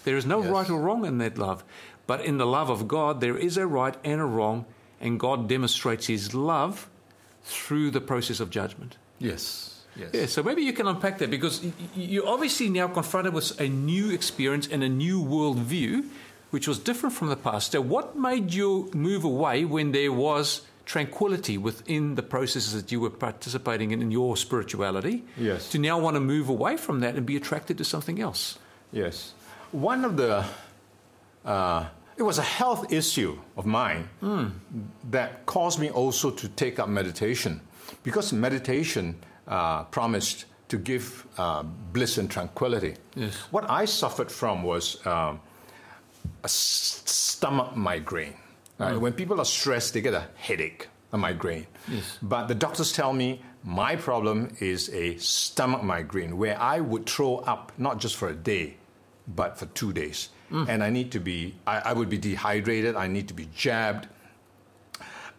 There 0.04 0.18
is 0.18 0.26
no 0.26 0.42
Yes. 0.42 0.52
right 0.52 0.70
or 0.70 0.80
wrong 0.82 1.06
in 1.06 1.18
that 1.20 1.38
love. 1.38 1.64
But 2.08 2.26
in 2.26 2.38
the 2.38 2.46
love 2.46 2.70
of 2.70 2.88
God, 2.88 3.22
there 3.22 3.38
is 3.38 3.56
a 3.58 3.66
right 3.66 3.96
and 4.04 4.20
a 4.20 4.26
wrong, 4.26 4.66
and 5.00 5.20
God 5.20 5.48
demonstrates 5.48 6.08
His 6.08 6.34
love 6.34 6.90
through 7.44 7.92
the 7.92 8.02
process 8.02 8.40
of 8.40 8.50
judgment. 8.50 8.98
Yes. 9.20 9.70
Yes. 9.96 10.10
Yeah, 10.14 10.26
so 10.26 10.42
maybe 10.42 10.64
you 10.64 10.74
can 10.74 10.88
unpack 10.88 11.20
that 11.20 11.30
because 11.30 11.64
you're 11.96 12.28
obviously 12.28 12.68
now 12.68 12.88
confronted 12.88 13.34
with 13.34 13.60
a 13.62 13.70
new 13.70 14.10
experience 14.10 14.68
and 14.68 14.82
a 14.84 14.90
new 14.90 15.24
worldview, 15.24 16.08
which 16.50 16.68
was 16.68 16.80
different 16.80 17.14
from 17.16 17.28
the 17.30 17.36
past. 17.38 17.72
So, 17.74 17.80
what 17.82 18.18
made 18.18 18.54
you 18.54 18.90
move 18.94 19.24
away 19.24 19.66
when 19.66 19.92
there 19.92 20.12
was 20.12 20.62
tranquility 20.86 21.58
within 21.58 22.16
the 22.16 22.24
processes 22.24 22.74
that 22.74 22.92
you 22.92 23.00
were 23.00 23.10
participating 23.10 23.92
in 23.92 24.02
in 24.02 24.12
your 24.12 24.36
spirituality? 24.38 25.24
Yes. 25.38 25.70
To 25.72 25.80
now 25.80 26.00
want 26.00 26.16
to 26.16 26.20
move 26.20 26.50
away 26.50 26.78
from 26.78 27.00
that 27.02 27.16
and 27.16 27.26
be 27.26 27.36
attracted 27.38 27.78
to 27.78 27.84
something 27.84 28.20
else. 28.20 28.58
Yes. 28.92 29.34
One 29.72 30.06
of 30.06 30.18
the, 30.18 30.44
uh, 31.46 31.86
it 32.18 32.24
was 32.24 32.38
a 32.38 32.44
health 32.44 32.92
issue 32.92 33.40
of 33.58 33.66
mine 33.66 34.08
that 35.12 35.46
caused 35.46 35.80
me 35.80 35.90
also 35.90 36.30
to 36.32 36.48
take 36.50 36.80
up 36.80 36.88
meditation 36.90 37.62
because 38.04 38.34
meditation 38.34 39.16
uh, 39.48 39.84
promised 39.86 40.46
to 40.70 40.78
give 40.78 41.26
uh, 41.38 41.64
bliss 41.94 42.18
and 42.18 42.30
tranquility. 42.30 42.96
Yes. 43.16 43.34
What 43.52 43.70
I 43.70 43.86
suffered 43.86 44.32
from 44.32 44.64
was 44.64 44.98
um, 45.06 45.40
a 46.44 46.46
s- 46.46 47.02
stomach 47.06 47.76
migraine. 47.76 48.36
Right? 48.80 48.96
Mm. 48.96 49.00
When 49.00 49.14
people 49.14 49.40
are 49.40 49.46
stressed, 49.46 49.94
they 49.94 50.02
get 50.02 50.14
a 50.14 50.28
headache, 50.36 50.88
a 51.12 51.18
migraine. 51.18 51.68
Yes. 51.88 52.18
But 52.22 52.48
the 52.48 52.56
doctors 52.56 52.92
tell 52.92 53.14
me 53.14 53.42
my 53.64 53.96
problem 53.96 54.56
is 54.60 54.90
a 54.90 55.18
stomach 55.18 55.84
migraine 55.84 56.38
where 56.38 56.60
I 56.60 56.80
would 56.80 57.06
throw 57.06 57.38
up 57.38 57.72
not 57.78 58.00
just 58.00 58.16
for 58.16 58.30
a 58.30 58.36
day, 58.36 58.78
but 59.28 59.58
for 59.58 59.68
two 59.68 59.94
days. 59.94 60.30
Mm. 60.52 60.68
And 60.70 60.84
I 60.84 60.90
need 60.90 61.12
to 61.14 61.20
be, 61.20 61.56
I, 61.66 61.80
I 61.80 61.94
would 61.94 62.10
be 62.10 62.18
dehydrated, 62.18 62.96
I 62.96 63.08
need 63.08 63.28
to 63.30 63.34
be 63.34 63.48
jabbed. 63.56 64.08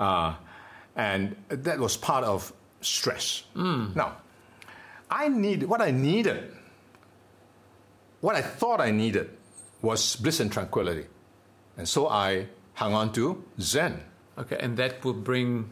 Uh, 0.01 0.35
and 0.97 1.37
that 1.49 1.79
was 1.79 1.97
part 1.97 2.25
of 2.25 2.53
stress. 2.81 3.45
Mm. 3.55 3.95
Now, 3.95 4.17
I 5.11 5.29
need, 5.29 5.65
what 5.65 5.81
I 5.81 5.91
needed, 5.91 6.53
what 8.21 8.37
I 8.37 8.41
thought 8.41 8.81
I 8.81 8.91
needed 8.91 9.31
was 9.83 10.17
bliss 10.17 10.41
and 10.41 10.51
tranquility. 10.51 11.07
And 11.77 11.89
so 11.89 12.09
I 12.09 12.47
hung 12.75 12.95
on 12.95 13.13
to 13.13 13.45
Zen. 13.61 14.01
Okay, 14.37 14.57
and 14.59 14.77
that 14.77 15.05
will 15.05 15.15
bring 15.15 15.71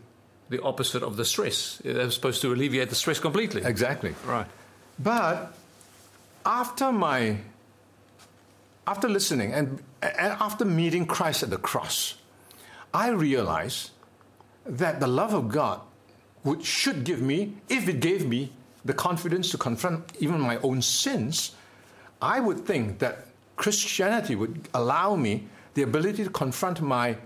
the 0.49 0.63
opposite 0.63 1.03
of 1.03 1.17
the 1.17 1.25
stress. 1.25 1.81
It 1.85 1.97
was 1.97 2.15
supposed 2.15 2.43
to 2.43 2.53
alleviate 2.53 2.91
the 2.91 2.95
stress 2.95 3.19
completely. 3.19 3.63
Exactly. 3.65 4.15
Right. 4.25 4.47
But 4.99 5.55
after 6.45 6.93
my, 6.93 7.39
after 8.87 9.09
listening 9.09 9.53
and, 9.53 9.83
and 10.03 10.33
after 10.41 10.65
meeting 10.65 11.07
Christ 11.07 11.43
at 11.43 11.51
the 11.51 11.57
cross, 11.59 12.15
I 12.95 13.09
realized 13.09 13.91
that 14.67 15.01
the 15.01 15.07
love 15.07 15.35
of 15.35 15.49
God 15.49 15.81
would, 16.45 16.65
should 16.65 17.05
give 17.05 17.21
me, 17.21 17.55
if 17.69 17.89
it 17.89 18.01
gave 18.01 18.27
me 18.27 18.53
the 18.85 18.93
confidence 18.93 19.51
to 19.51 19.59
confront 19.59 20.13
even 20.21 20.41
my 20.41 20.59
own 20.59 20.83
sins, 20.83 21.53
I 22.21 22.41
would 22.41 22.61
think 22.61 22.99
that 22.99 23.27
Christianity 23.57 24.35
would 24.35 24.69
allow 24.75 25.17
me 25.17 25.47
the 25.75 25.83
ability 25.83 26.25
to 26.25 26.31
confront 26.31 26.81
my 26.81 27.17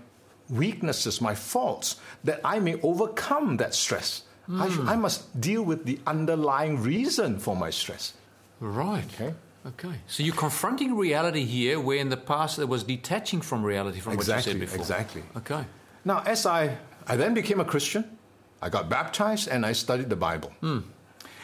weaknesses, 0.49 1.21
my 1.21 1.35
faults, 1.35 1.97
that 2.23 2.39
I 2.43 2.59
may 2.59 2.79
overcome 2.81 3.57
that 3.57 3.73
stress. 3.73 4.23
I, 4.49 4.69
sh- 4.69 4.75
hmm. 4.75 4.89
I 4.89 4.95
must 4.95 5.39
deal 5.41 5.63
with 5.63 5.83
the 5.85 5.99
underlying 6.07 6.81
reason 6.81 7.37
for 7.37 7.55
my 7.55 7.69
stress. 7.69 8.13
Right. 8.61 9.03
Okay. 9.13 9.33
Okay. 9.65 9.95
So 10.07 10.23
you're 10.23 10.35
confronting 10.35 10.95
reality 10.95 11.43
here, 11.43 11.79
where 11.79 11.97
in 11.97 12.07
the 12.07 12.17
past 12.17 12.55
there 12.55 12.67
was 12.67 12.83
detaching 12.83 13.41
from 13.41 13.63
reality 13.63 13.99
from 13.99 14.15
what 14.15 14.25
you 14.25 14.39
said 14.39 14.59
before. 14.59 14.79
exactly. 14.79 15.23
Okay. 15.35 15.65
Now, 16.05 16.23
as 16.25 16.45
I, 16.45 16.77
I 17.05 17.17
then 17.17 17.33
became 17.33 17.59
a 17.59 17.65
Christian, 17.65 18.17
I 18.61 18.69
got 18.69 18.89
baptized 18.89 19.49
and 19.49 19.65
I 19.65 19.73
studied 19.73 20.09
the 20.09 20.15
Bible. 20.15 20.53
Hmm. 20.61 20.79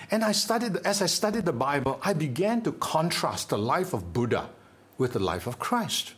And 0.09 0.23
I 0.23 0.31
studied, 0.31 0.77
as 0.85 1.01
I 1.01 1.07
studied 1.07 1.45
the 1.45 1.53
Bible, 1.53 1.99
I 2.03 2.13
began 2.13 2.61
to 2.61 2.71
contrast 2.71 3.49
the 3.49 3.57
life 3.57 3.93
of 3.93 4.13
Buddha 4.13 4.49
with 4.97 5.13
the 5.13 5.19
life 5.19 5.47
of 5.47 5.59
Christ. 5.59 6.13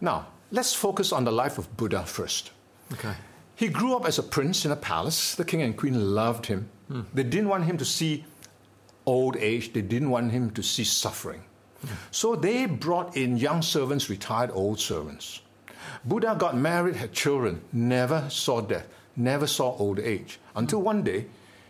Now, 0.00 0.26
let's 0.50 0.74
focus 0.74 1.12
on 1.12 1.24
the 1.24 1.32
life 1.32 1.58
of 1.58 1.76
Buddha 1.76 2.04
first. 2.04 2.52
Okay. 2.92 3.14
He 3.54 3.68
grew 3.68 3.96
up 3.96 4.06
as 4.06 4.18
a 4.18 4.22
prince 4.22 4.64
in 4.64 4.70
a 4.70 4.76
palace. 4.76 5.34
The 5.34 5.44
king 5.44 5.62
and 5.62 5.76
queen 5.76 6.14
loved 6.14 6.46
him. 6.46 6.68
Hmm. 6.88 7.02
They 7.14 7.22
didn't 7.22 7.48
want 7.48 7.64
him 7.64 7.78
to 7.78 7.84
see 7.84 8.24
old 9.06 9.36
age, 9.36 9.72
they 9.72 9.82
didn't 9.82 10.10
want 10.10 10.32
him 10.32 10.50
to 10.50 10.62
see 10.62 10.84
suffering. 10.84 11.42
Hmm. 11.80 11.94
So 12.10 12.36
they 12.36 12.66
brought 12.66 13.16
in 13.16 13.36
young 13.36 13.62
servants, 13.62 14.10
retired 14.10 14.50
old 14.52 14.80
servants. 14.80 15.40
Buddha 16.04 16.36
got 16.38 16.56
married, 16.56 16.96
had 16.96 17.12
children, 17.12 17.60
never 17.72 18.28
saw 18.28 18.60
death, 18.60 18.86
never 19.16 19.46
saw 19.46 19.76
old 19.76 19.98
age. 19.98 20.38
Until 20.54 20.82
one 20.82 21.02
day, 21.02 21.26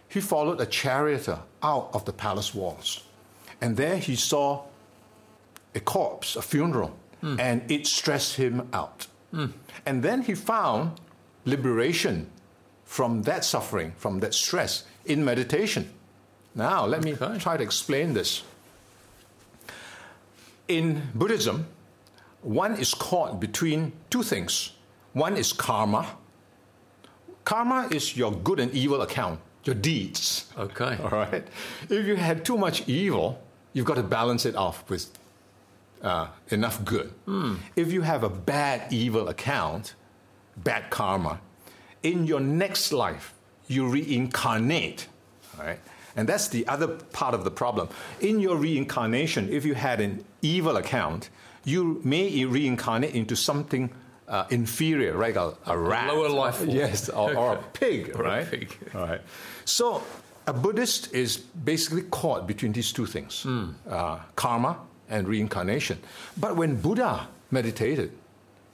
he 0.09 0.21
followed 0.21 0.61
a 0.61 0.67
charioteer 0.67 1.41
out 1.63 1.91
of 1.93 2.05
the 2.05 2.13
palace 2.13 2.55
walls. 2.55 3.05
And 3.61 3.77
there 3.77 3.99
he 3.99 4.17
saw 4.17 4.65
a 5.75 5.81
corpse, 5.81 6.37
a 6.37 6.43
funeral, 6.43 6.97
Mm. 7.27 7.41
and 7.41 7.71
it 7.71 7.89
stressed 7.89 8.37
him 8.37 8.69
out. 8.73 9.09
Mm. 9.35 9.53
And 9.85 10.01
then 10.01 10.23
he 10.23 10.35
found 10.37 11.01
liberation 11.45 12.31
from 12.85 13.23
that 13.23 13.45
suffering, 13.45 13.95
from 13.97 14.21
that 14.21 14.33
stress 14.33 14.85
in 15.05 15.25
meditation. 15.25 15.91
Now, 16.55 16.87
let 16.87 17.03
me 17.03 17.15
try 17.15 17.57
to 17.57 17.63
explain 17.65 18.15
this. 18.15 18.45
In 20.69 21.03
Buddhism, 21.17 21.67
one 22.43 22.77
is 22.77 22.95
caught 22.95 23.41
between 23.41 23.93
two 24.09 24.23
things. 24.23 24.73
One 25.13 25.37
is 25.37 25.53
karma. 25.53 26.07
Karma 27.45 27.89
is 27.91 28.17
your 28.17 28.31
good 28.31 28.61
and 28.61 28.73
evil 28.73 29.03
account, 29.03 29.41
your 29.65 29.75
deeds. 29.75 30.47
Okay. 30.57 30.97
All 31.03 31.11
right. 31.11 31.45
If 31.91 32.07
you 32.07 32.15
had 32.15 32.45
too 32.45 32.57
much 32.57 32.89
evil, 32.89 33.43
you've 33.73 33.87
got 33.87 33.97
to 33.97 34.05
balance 34.05 34.47
it 34.47 34.55
off 34.55 34.89
with 34.89 35.11
uh, 36.07 36.29
enough 36.49 36.79
good. 36.85 37.09
If 37.75 37.93
you 37.93 38.03
have 38.03 38.23
a 38.23 38.29
bad 38.31 38.93
evil 38.93 39.29
account, 39.29 39.95
bad 40.57 40.89
karma, 40.91 41.41
in 42.03 42.27
your 42.27 42.41
next 42.41 42.93
life, 42.93 43.35
you 43.69 43.89
reincarnate. 43.89 45.09
right? 45.59 45.79
And 46.17 46.29
that's 46.29 46.49
the 46.49 46.67
other 46.69 46.89
part 47.13 47.35
of 47.35 47.43
the 47.45 47.51
problem. 47.51 47.89
In 48.21 48.41
your 48.41 48.57
reincarnation, 48.57 49.53
if 49.53 49.65
you 49.65 49.75
had 49.75 50.01
an 50.01 50.25
evil 50.43 50.77
account, 50.77 51.29
you 51.65 52.01
may 52.05 52.45
reincarnate 52.45 53.15
into 53.15 53.35
something 53.37 53.91
uh, 54.29 54.45
inferior, 54.51 55.17
right? 55.17 55.37
A, 55.37 55.55
a 55.67 55.77
rat. 55.77 56.09
lower 56.15 56.29
life 56.29 56.57
form. 56.57 56.71
Yes, 56.71 57.09
or, 57.09 57.35
or 57.37 57.55
a 57.55 57.63
pig, 57.75 58.15
Or 58.17 58.23
a 58.23 58.29
right? 58.29 58.51
pig. 58.51 58.69
All 58.95 59.03
right. 59.03 59.21
So 59.65 60.03
a 60.47 60.53
Buddhist 60.53 61.13
is 61.13 61.37
basically 61.65 62.03
caught 62.11 62.47
between 62.47 62.73
these 62.73 62.93
two 62.93 63.07
things 63.07 63.45
uh, 63.89 64.19
karma 64.37 64.79
and 65.09 65.29
reincarnation. 65.29 65.99
But 66.37 66.57
when 66.57 66.77
Buddha 66.77 67.29
meditated, 67.51 68.13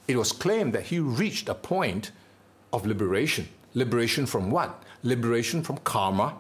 it 0.09 0.17
was 0.17 0.33
claimed 0.33 0.73
that 0.73 0.85
he 0.85 0.99
reached 0.99 1.49
a 1.49 1.55
point 1.55 2.11
of 2.73 2.87
liberation. 2.87 3.49
Liberation 3.75 4.27
from 4.27 4.51
what? 4.51 4.83
Liberation 5.03 5.63
from 5.63 5.79
karma 5.79 6.35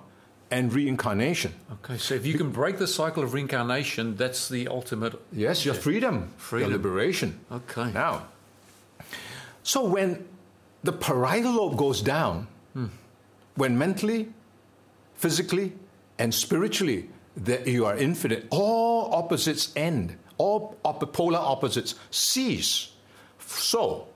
and 0.50 0.72
reincarnation. 0.72 1.55
Okay. 1.72 1.96
So 1.96 2.14
if 2.14 2.26
you 2.26 2.35
can 2.35 2.50
break 2.50 2.78
the 2.78 2.87
cycle 2.87 3.22
of 3.22 3.33
reincarnation, 3.33 4.16
that's 4.16 4.48
the 4.48 4.68
ultimate. 4.68 5.14
Yes, 5.33 5.64
your 5.64 5.74
freedom, 5.74 6.31
Freedom. 6.37 6.70
your 6.70 6.78
liberation. 6.78 7.40
Okay. 7.50 7.90
Now, 7.92 8.26
so 9.62 9.85
when 9.85 10.26
the 10.85 10.92
parietal 10.92 11.52
lobe 11.52 11.76
goes 11.76 12.02
down, 12.02 12.48
hmm. 12.74 12.87
when 13.55 13.78
mentally, 13.78 14.28
physically, 15.14 15.72
and 16.18 16.35
spiritually 16.35 17.09
that 17.37 17.66
you 17.66 17.87
are 17.87 17.97
infinite, 17.97 18.47
all 18.51 19.12
opposites 19.14 19.73
end, 19.77 20.16
all 20.38 20.77
op- 20.85 21.12
polar 21.12 21.38
opposites 21.38 21.95
cease. 22.11 22.92
So, 23.38 24.07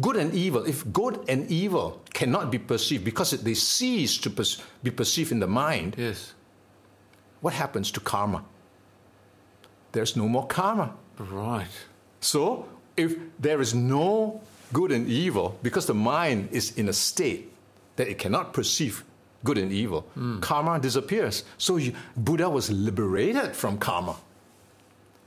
good 0.00 0.16
and 0.16 0.32
evil, 0.34 0.64
if 0.64 0.84
good 0.92 1.24
and 1.28 1.50
evil 1.50 2.00
cannot 2.12 2.50
be 2.50 2.58
perceived 2.58 3.04
because 3.04 3.30
they 3.30 3.54
cease 3.54 4.18
to 4.18 4.30
pers- 4.30 4.60
be 4.82 4.90
perceived 4.90 5.32
in 5.32 5.40
the 5.40 5.46
mind, 5.46 5.94
Yes. 5.98 6.34
what 7.40 7.54
happens 7.54 7.90
to 7.92 8.00
karma? 8.00 8.44
There's 9.92 10.16
no 10.16 10.28
more 10.28 10.46
karma. 10.46 10.94
Right. 11.18 11.68
So, 12.20 12.66
if 12.96 13.16
there 13.38 13.60
is 13.60 13.74
no 13.74 14.40
good 14.72 14.90
and 14.90 15.08
evil, 15.08 15.56
because 15.62 15.86
the 15.86 15.94
mind 15.94 16.48
is 16.50 16.76
in 16.76 16.88
a 16.88 16.92
state 16.92 17.52
that 17.96 18.08
it 18.08 18.18
cannot 18.18 18.52
perceive 18.52 19.04
good 19.44 19.58
and 19.58 19.70
evil, 19.70 20.02
hmm. 20.14 20.40
karma 20.40 20.80
disappears. 20.80 21.44
So, 21.58 21.76
you, 21.76 21.92
Buddha 22.16 22.48
was 22.50 22.70
liberated 22.70 23.54
from 23.54 23.78
karma. 23.78 24.16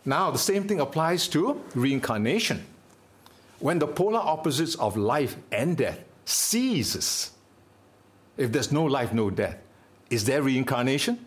Now, 0.05 0.31
the 0.31 0.39
same 0.39 0.67
thing 0.67 0.79
applies 0.79 1.27
to 1.29 1.61
reincarnation. 1.75 2.65
When 3.59 3.79
the 3.79 3.87
polar 3.87 4.19
opposites 4.19 4.75
of 4.75 4.97
life 4.97 5.35
and 5.51 5.77
death 5.77 5.99
ceases, 6.25 7.31
if 8.37 8.51
there's 8.51 8.71
no 8.71 8.83
life, 8.85 9.13
no 9.13 9.29
death, 9.29 9.57
is 10.09 10.25
there 10.25 10.41
reincarnation? 10.41 11.25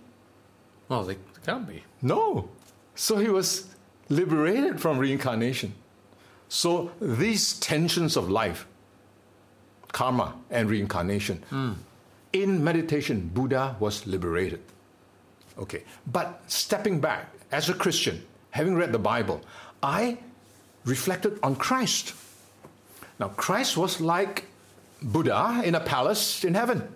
Well, 0.89 1.05
they 1.05 1.17
can't 1.45 1.67
be. 1.67 1.85
No. 2.03 2.49
So 2.95 3.19
he 3.19 3.29
was 3.29 3.67
liberated 4.09 4.81
from 4.81 4.99
reincarnation. 4.99 5.75
So 6.49 6.91
these 7.01 7.59
tensions 7.61 8.17
of 8.17 8.29
life, 8.31 8.67
karma 9.93 10.35
and 10.51 10.69
reincarnation, 10.71 11.45
hmm. 11.51 11.73
In 12.33 12.63
meditation, 12.63 13.31
Buddha 13.33 13.77
was 13.81 14.07
liberated. 14.07 14.61
Okay. 15.59 15.85
But 16.07 16.43
stepping 16.47 17.01
back, 17.01 17.33
as 17.53 17.69
a 17.69 17.75
Christian, 17.75 18.23
having 18.51 18.77
read 18.77 18.93
the 18.93 18.99
Bible, 18.99 19.41
I 19.83 20.19
reflected 20.85 21.39
on 21.43 21.57
Christ. 21.57 22.15
Now, 23.19 23.29
Christ 23.29 23.77
was 23.77 24.01
like 24.01 24.47
Buddha 25.03 25.63
in 25.65 25.75
a 25.75 25.81
palace 25.81 26.45
in 26.45 26.55
heaven. 26.55 26.89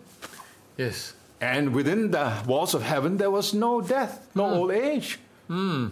Yes. 0.76 1.14
And 1.40 1.74
within 1.74 2.10
the 2.10 2.32
walls 2.46 2.74
of 2.74 2.82
heaven, 2.82 3.16
there 3.18 3.30
was 3.30 3.52
no 3.52 3.80
death, 3.80 4.26
no 4.34 4.48
hmm. 4.48 4.54
old 4.54 4.70
age. 4.70 5.18
Hmm. 5.48 5.88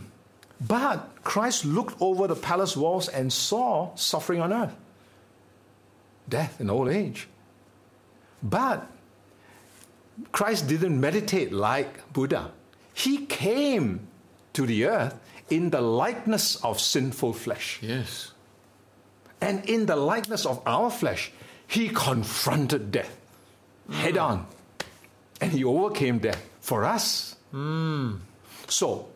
But 0.61 1.25
Christ 1.25 1.65
looked 1.65 2.01
over 2.01 2.27
the 2.27 2.37
palace 2.37 2.77
walls 2.77 3.09
and 3.09 3.33
saw 3.33 3.95
suffering 3.97 4.41
on 4.41 4.53
earth 4.53 4.75
death 6.29 6.61
and 6.61 6.71
old 6.71 6.89
age. 6.89 7.29
But 8.43 8.87
Christ 10.31 10.69
didn't 10.69 11.01
meditate 11.01 11.53
like 11.53 12.13
Buddha. 12.13 12.53
He 12.95 13.27
came 13.27 14.07
to 14.53 14.67
the 14.67 14.87
earth 14.87 15.19
in 15.51 15.71
the 15.71 15.81
likeness 15.81 16.57
of 16.65 16.81
sinful 16.81 17.33
flesh. 17.33 17.79
Yes. 17.83 18.33
And 19.41 19.65
in 19.69 19.87
the 19.87 19.97
likeness 19.97 20.47
of 20.47 20.63
our 20.67 20.91
flesh, 20.91 21.33
he 21.67 21.89
confronted 21.89 22.93
death 22.93 23.19
head 23.91 24.17
on. 24.17 24.47
And 25.41 25.53
he 25.53 25.65
overcame 25.65 26.19
death 26.19 26.43
for 26.61 26.85
us. 26.85 27.37
Hmm. 27.51 28.17
So, 28.69 29.09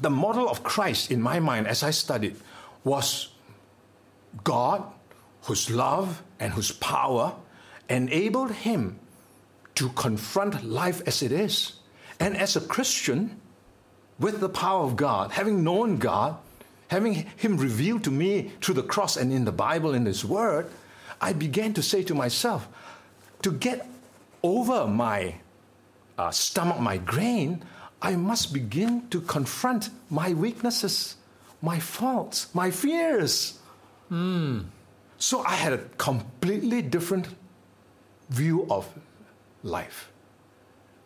the 0.00 0.10
model 0.10 0.48
of 0.48 0.62
Christ 0.62 1.10
in 1.10 1.22
my 1.22 1.40
mind 1.40 1.66
as 1.66 1.82
I 1.82 1.90
studied 1.90 2.36
was 2.84 3.32
God, 4.42 4.84
whose 5.42 5.70
love 5.70 6.22
and 6.38 6.52
whose 6.52 6.72
power 6.72 7.34
enabled 7.88 8.52
him 8.52 8.98
to 9.76 9.88
confront 9.90 10.64
life 10.64 11.02
as 11.06 11.22
it 11.22 11.32
is. 11.32 11.74
And 12.20 12.36
as 12.36 12.56
a 12.56 12.60
Christian, 12.60 13.40
with 14.18 14.40
the 14.40 14.48
power 14.48 14.84
of 14.84 14.96
God, 14.96 15.32
having 15.32 15.64
known 15.64 15.96
God, 15.98 16.36
having 16.88 17.26
Him 17.36 17.56
revealed 17.56 18.04
to 18.04 18.10
me 18.10 18.52
through 18.60 18.74
the 18.74 18.82
cross 18.82 19.16
and 19.16 19.32
in 19.32 19.44
the 19.44 19.52
Bible, 19.52 19.94
in 19.94 20.06
His 20.06 20.24
Word, 20.24 20.70
I 21.20 21.32
began 21.32 21.74
to 21.74 21.82
say 21.82 22.02
to 22.04 22.14
myself, 22.14 22.68
to 23.42 23.50
get 23.52 23.88
over 24.42 24.86
my 24.86 25.36
uh, 26.16 26.30
stomach 26.30 26.78
migraine, 26.78 27.64
I 28.00 28.16
must 28.16 28.52
begin 28.52 29.08
to 29.08 29.20
confront 29.20 29.90
my 30.10 30.34
weaknesses, 30.34 31.16
my 31.62 31.80
faults, 31.80 32.54
my 32.54 32.70
fears. 32.70 33.58
So 35.18 35.40
I 35.40 35.54
had 35.54 35.72
a 35.72 35.78
completely 35.96 36.82
different 36.82 37.28
view 38.28 38.66
of 38.70 38.86
life. 39.64 40.10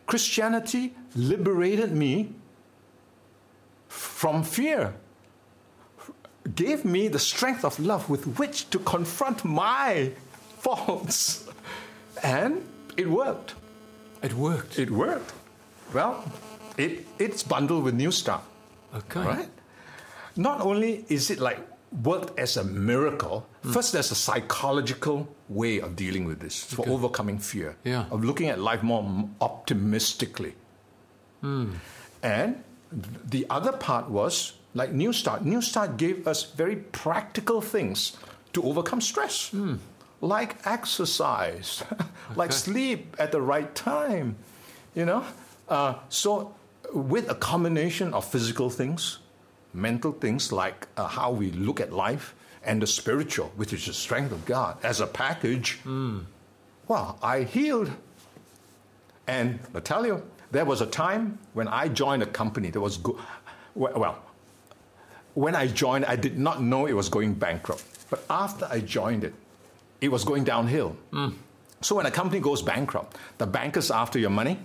Christianity 0.05 0.93
liberated 1.15 1.91
me 1.91 2.33
from 3.87 4.43
fear, 4.43 4.93
gave 6.55 6.85
me 6.85 7.07
the 7.07 7.19
strength 7.19 7.63
of 7.65 7.79
love 7.79 8.09
with 8.09 8.37
which 8.37 8.69
to 8.69 8.79
confront 8.79 9.43
my 9.45 10.11
faults. 10.59 11.47
And 12.21 12.67
it 12.97 13.09
worked. 13.09 13.55
It 14.21 14.33
worked. 14.33 14.77
It 14.77 14.91
worked. 14.91 15.33
Well, 15.93 16.23
it, 16.77 17.07
it's 17.17 17.41
bundled 17.43 17.83
with 17.83 17.95
New 17.95 18.11
Start, 18.11 18.43
Okay. 18.93 19.21
right? 19.21 19.49
Not 20.35 20.61
only 20.61 21.05
is 21.09 21.29
it 21.31 21.39
like 21.39 21.59
worked 22.03 22.37
as 22.37 22.57
a 22.57 22.63
miracle, 22.63 23.47
hmm. 23.63 23.71
first 23.71 23.93
there's 23.93 24.11
a 24.11 24.15
psychological 24.15 25.27
way 25.49 25.81
of 25.81 25.95
dealing 25.95 26.25
with 26.25 26.39
this 26.39 26.63
for 26.63 26.87
overcoming 26.87 27.39
fear, 27.39 27.75
Yeah. 27.83 28.05
of 28.11 28.23
looking 28.23 28.49
at 28.49 28.59
life 28.59 28.83
more 28.83 29.03
optimistically. 29.41 30.53
And 31.41 32.63
the 33.29 33.45
other 33.49 33.71
part 33.71 34.09
was 34.09 34.53
like 34.73 34.91
New 34.91 35.13
Start. 35.13 35.43
New 35.45 35.61
Start 35.61 35.97
gave 35.97 36.27
us 36.27 36.43
very 36.43 36.75
practical 36.75 37.61
things 37.61 38.17
to 38.53 38.63
overcome 38.63 39.01
stress, 39.01 39.51
like 40.21 40.57
exercise, 40.65 41.83
like 42.35 42.51
sleep 42.51 43.15
at 43.19 43.31
the 43.31 43.41
right 43.41 43.73
time, 43.75 44.35
you 44.95 45.05
know. 45.05 45.23
Uh, 45.67 45.93
so, 46.09 46.53
with 46.93 47.29
a 47.29 47.35
combination 47.35 48.13
of 48.13 48.25
physical 48.25 48.69
things, 48.69 49.19
mental 49.73 50.11
things 50.11 50.51
like 50.51 50.87
uh, 50.97 51.05
how 51.07 51.31
we 51.31 51.51
look 51.51 51.79
at 51.79 51.93
life, 51.93 52.33
and 52.63 52.81
the 52.81 52.87
spiritual, 52.87 53.51
which 53.55 53.73
is 53.73 53.85
the 53.85 53.93
strength 53.93 54.31
of 54.31 54.45
God, 54.45 54.77
as 54.83 54.99
a 55.01 55.07
package, 55.07 55.79
well, 56.87 57.17
I 57.21 57.43
healed 57.43 57.91
and 59.27 59.59
I 59.75 59.79
tell 59.79 60.05
you, 60.05 60.23
there 60.51 60.65
was 60.65 60.81
a 60.81 60.87
time 60.87 61.37
when 61.53 61.67
I 61.67 61.87
joined 61.87 62.23
a 62.23 62.25
company 62.25 62.69
that 62.71 62.81
was 62.81 62.97
good. 62.97 63.15
well, 63.75 64.17
when 65.35 65.55
I 65.55 65.67
joined, 65.67 66.05
I 66.05 66.15
did 66.15 66.37
not 66.39 66.61
know 66.61 66.87
it 66.87 66.93
was 66.93 67.07
going 67.09 67.35
bankrupt. 67.35 67.83
But 68.09 68.23
after 68.29 68.65
I 68.65 68.79
joined 68.79 69.23
it, 69.23 69.33
it 70.01 70.09
was 70.09 70.23
going 70.23 70.43
downhill. 70.43 70.95
So 71.81 71.95
when 71.95 72.05
a 72.07 72.11
company 72.11 72.41
goes 72.41 72.61
bankrupt, 72.63 73.17
the 73.37 73.45
bankers 73.45 73.91
are 73.91 74.01
after 74.01 74.17
your 74.19 74.31
money, 74.31 74.57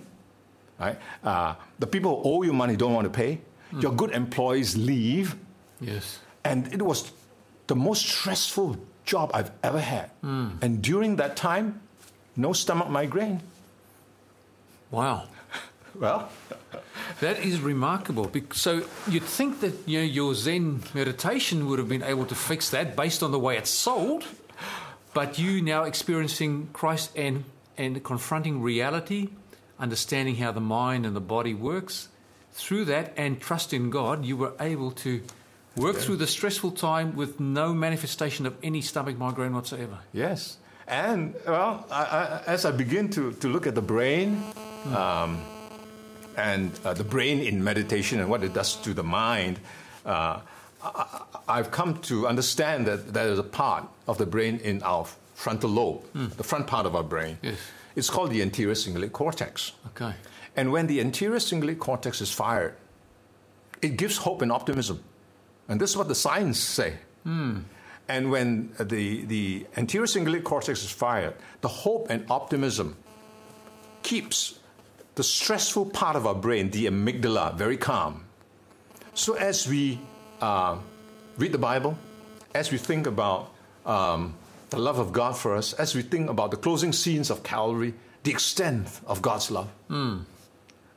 right? 0.79 0.97
Uh, 1.23 1.53
the 1.79 1.87
people 1.87 2.21
who 2.23 2.29
owe 2.29 2.41
you 2.43 2.51
money 2.53 2.75
don't 2.75 2.93
want 2.93 3.05
to 3.05 3.11
pay. 3.11 3.39
Your 3.79 3.91
good 3.91 4.11
employees 4.11 4.75
leave, 4.77 5.35
Yes. 5.81 6.19
and 6.43 6.73
it 6.73 6.81
was 6.81 7.11
the 7.67 7.75
most 7.75 8.05
stressful 8.07 8.77
job 9.05 9.31
I've 9.33 9.51
ever 9.63 9.79
had. 9.79 10.09
Hmm. 10.21 10.57
And 10.61 10.81
during 10.81 11.17
that 11.17 11.35
time, 11.35 11.81
no 12.35 12.53
stomach 12.53 12.89
migraine. 12.89 13.41
Wow. 14.91 15.25
Well, 15.97 16.27
That 17.19 17.39
is 17.39 17.61
remarkable. 17.61 18.29
So 18.51 18.83
you'd 19.07 19.23
think 19.23 19.61
that 19.61 19.73
you 19.87 19.99
know, 19.99 20.05
your 20.05 20.33
Zen 20.33 20.83
meditation 20.93 21.67
would 21.67 21.79
have 21.79 21.87
been 21.87 22.03
able 22.03 22.25
to 22.25 22.35
fix 22.35 22.69
that 22.71 22.95
based 22.95 23.23
on 23.23 23.31
the 23.31 23.39
way 23.39 23.57
it's 23.57 23.69
sold, 23.69 24.25
but 25.13 25.39
you 25.39 25.61
now 25.61 25.83
experiencing 25.83 26.69
Christ 26.73 27.11
and 27.15 27.45
and 27.77 28.03
confronting 28.03 28.61
reality, 28.61 29.29
understanding 29.79 30.35
how 30.37 30.51
the 30.51 30.61
mind 30.61 31.05
and 31.05 31.15
the 31.15 31.21
body 31.21 31.53
works, 31.53 32.07
through 32.53 32.85
that 32.85 33.13
and 33.17 33.39
trust 33.41 33.73
in 33.73 33.89
God, 33.89 34.23
you 34.25 34.37
were 34.37 34.53
able 34.59 34.91
to 34.91 35.21
work 35.75 35.97
through 35.97 36.17
the 36.17 36.27
stressful 36.27 36.71
time 36.71 37.15
with 37.15 37.39
no 37.39 37.73
manifestation 37.73 38.45
of 38.45 38.55
any 38.63 38.81
stomach 38.81 39.17
migraine 39.17 39.53
whatsoever. 39.53 39.99
Yes. 40.13 40.57
And, 40.87 41.35
well, 41.47 41.85
I, 41.89 42.03
I, 42.03 42.41
as 42.47 42.65
I 42.65 42.71
begin 42.71 43.09
to, 43.11 43.33
to 43.33 43.47
look 43.47 43.65
at 43.67 43.75
the 43.75 43.81
brain 43.81 44.41
um, 44.93 45.41
and 46.37 46.71
uh, 46.85 46.93
the 46.93 47.03
brain 47.03 47.39
in 47.39 47.63
meditation 47.63 48.19
and 48.19 48.29
what 48.29 48.43
it 48.43 48.53
does 48.53 48.75
to 48.77 48.93
the 48.93 49.03
mind, 49.03 49.59
uh, 50.05 50.41
I, 50.83 51.21
I've 51.47 51.71
come 51.71 51.99
to 52.03 52.27
understand 52.27 52.85
that 52.85 53.13
there 53.13 53.27
is 53.29 53.39
a 53.39 53.43
part 53.43 53.87
of 54.07 54.17
the 54.17 54.25
brain 54.25 54.59
in 54.59 54.83
our 54.83 55.07
frontal 55.33 55.69
lobe, 55.69 56.03
the 56.13 56.43
front 56.43 56.67
part 56.67 56.85
of 56.85 56.95
our 56.95 57.03
brain. 57.03 57.37
Yes. 57.41 57.57
It's 57.95 58.09
called 58.09 58.29
the 58.29 58.41
anterior 58.41 58.75
cingulate 58.75 59.11
cortex. 59.11 59.71
Okay. 59.87 60.13
And 60.55 60.71
when 60.71 60.87
the 60.87 61.01
anterior 61.01 61.39
cingulate 61.39 61.79
cortex 61.79 62.21
is 62.21 62.31
fired, 62.31 62.75
it 63.81 63.97
gives 63.97 64.17
hope 64.17 64.41
and 64.41 64.51
optimism. 64.51 65.03
And 65.67 65.79
this 65.79 65.91
is 65.91 65.97
what 65.97 66.07
the 66.07 66.15
science 66.15 66.59
say. 66.59 66.95
And 68.07 68.29
when 68.29 68.71
the, 68.79 69.25
the 69.25 69.65
anterior 69.77 70.05
cingulate 70.05 70.43
cortex 70.43 70.83
is 70.83 70.91
fired, 70.91 71.33
the 71.61 71.67
hope 71.67 72.07
and 72.11 72.23
optimism 72.29 72.95
keeps 74.03 74.59
the 75.15 75.23
stressful 75.23 75.87
part 75.87 76.15
of 76.15 76.27
our 76.27 76.35
brain, 76.35 76.69
the 76.69 76.85
amygdala, 76.85 77.55
very 77.55 77.77
calm. 77.77 78.25
So 79.15 79.33
as 79.35 79.67
we 79.67 79.99
uh, 80.41 80.77
read 81.37 81.51
the 81.51 81.57
Bible, 81.57 81.97
as 82.53 82.71
we 82.71 82.77
think 82.77 83.07
about 83.07 83.51
um, 83.85 84.35
the 84.69 84.77
love 84.77 84.99
of 84.99 85.11
God 85.13 85.35
for 85.35 85.55
us, 85.55 85.73
as 85.73 85.95
we 85.95 86.03
think 86.03 86.29
about 86.29 86.51
the 86.51 86.57
closing 86.57 86.93
scenes 86.93 87.31
of 87.31 87.41
Calvary, 87.41 87.93
the 88.23 88.31
extent 88.31 88.87
of 89.07 89.21
God's 89.21 89.49
love, 89.49 89.69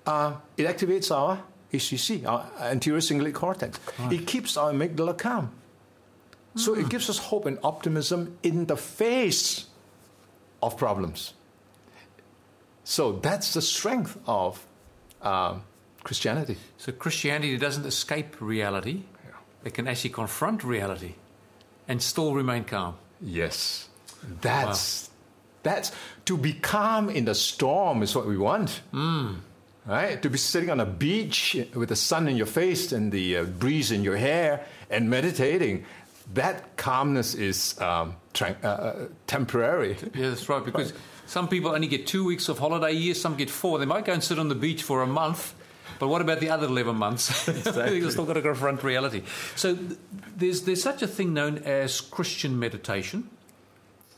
uh, 0.06 0.34
it 0.56 0.66
activates 0.66 1.14
our 1.14 1.38
ACC, 1.72 2.26
our 2.26 2.50
uh, 2.58 2.64
anterior 2.64 3.00
cingulate 3.00 3.34
cortex. 3.34 3.78
It 4.10 4.26
keeps 4.26 4.56
our 4.56 4.72
amygdala 4.72 5.18
calm. 5.18 5.50
So 6.56 6.74
it 6.74 6.82
hmm. 6.82 6.88
gives 6.88 7.10
us 7.10 7.18
hope 7.18 7.46
and 7.46 7.58
optimism 7.62 8.38
in 8.42 8.66
the 8.66 8.76
face 8.76 9.66
of 10.62 10.76
problems. 10.76 11.34
So 12.84 13.12
that's 13.12 13.52
the 13.52 13.62
strength 13.62 14.18
of 14.26 14.66
um, 15.22 15.62
Christianity. 16.04 16.56
So 16.78 16.90
Christianity 16.92 17.56
doesn't 17.58 17.84
escape 17.84 18.40
reality; 18.40 19.02
it 19.62 19.74
can 19.74 19.86
actually 19.86 20.10
confront 20.10 20.64
reality 20.64 21.14
and 21.86 22.02
still 22.02 22.34
remain 22.34 22.64
calm. 22.64 22.96
Yes, 23.20 23.88
that's 24.40 25.10
That's 25.62 25.92
to 26.24 26.36
be 26.36 26.52
calm 26.54 27.10
in 27.10 27.24
the 27.24 27.34
storm 27.34 28.02
is 28.02 28.14
what 28.14 28.26
we 28.26 28.38
want. 28.38 28.80
Hmm. 28.90 29.34
Right? 29.88 30.20
To 30.20 30.28
be 30.28 30.36
sitting 30.36 30.68
on 30.68 30.80
a 30.80 30.86
beach 30.86 31.56
with 31.74 31.88
the 31.88 31.96
sun 31.96 32.28
in 32.28 32.36
your 32.36 32.46
face 32.46 32.92
and 32.92 33.10
the 33.10 33.38
uh, 33.38 33.44
breeze 33.44 33.90
in 33.90 34.02
your 34.02 34.18
hair 34.18 34.66
and 34.90 35.08
meditating. 35.08 35.86
That 36.34 36.76
calmness 36.76 37.34
is 37.34 37.80
um, 37.80 38.16
tran- 38.34 38.62
uh, 38.62 38.68
uh, 38.68 39.08
temporary. 39.26 39.96
Yeah, 40.14 40.28
that's 40.28 40.46
right. 40.46 40.62
Because 40.62 40.92
some 41.24 41.48
people 41.48 41.70
only 41.70 41.88
get 41.88 42.06
two 42.06 42.22
weeks 42.24 42.50
of 42.50 42.58
holiday 42.58 42.88
a 42.88 42.90
year, 42.90 43.14
some 43.14 43.36
get 43.36 43.48
four. 43.48 43.78
They 43.78 43.86
might 43.86 44.04
go 44.04 44.12
and 44.12 44.22
sit 44.22 44.38
on 44.38 44.48
the 44.48 44.54
beach 44.54 44.82
for 44.82 45.00
a 45.00 45.06
month, 45.06 45.54
but 45.98 46.08
what 46.08 46.20
about 46.20 46.40
the 46.40 46.50
other 46.50 46.66
11 46.66 46.94
months? 46.94 47.48
You've 47.66 48.12
still 48.12 48.26
got 48.26 48.34
to 48.34 48.42
confront 48.42 48.84
reality. 48.84 49.22
So 49.56 49.74
th- 49.74 49.98
there's, 50.36 50.62
there's 50.62 50.82
such 50.82 51.02
a 51.02 51.06
thing 51.08 51.32
known 51.32 51.58
as 51.58 52.02
Christian 52.02 52.58
meditation. 52.58 53.30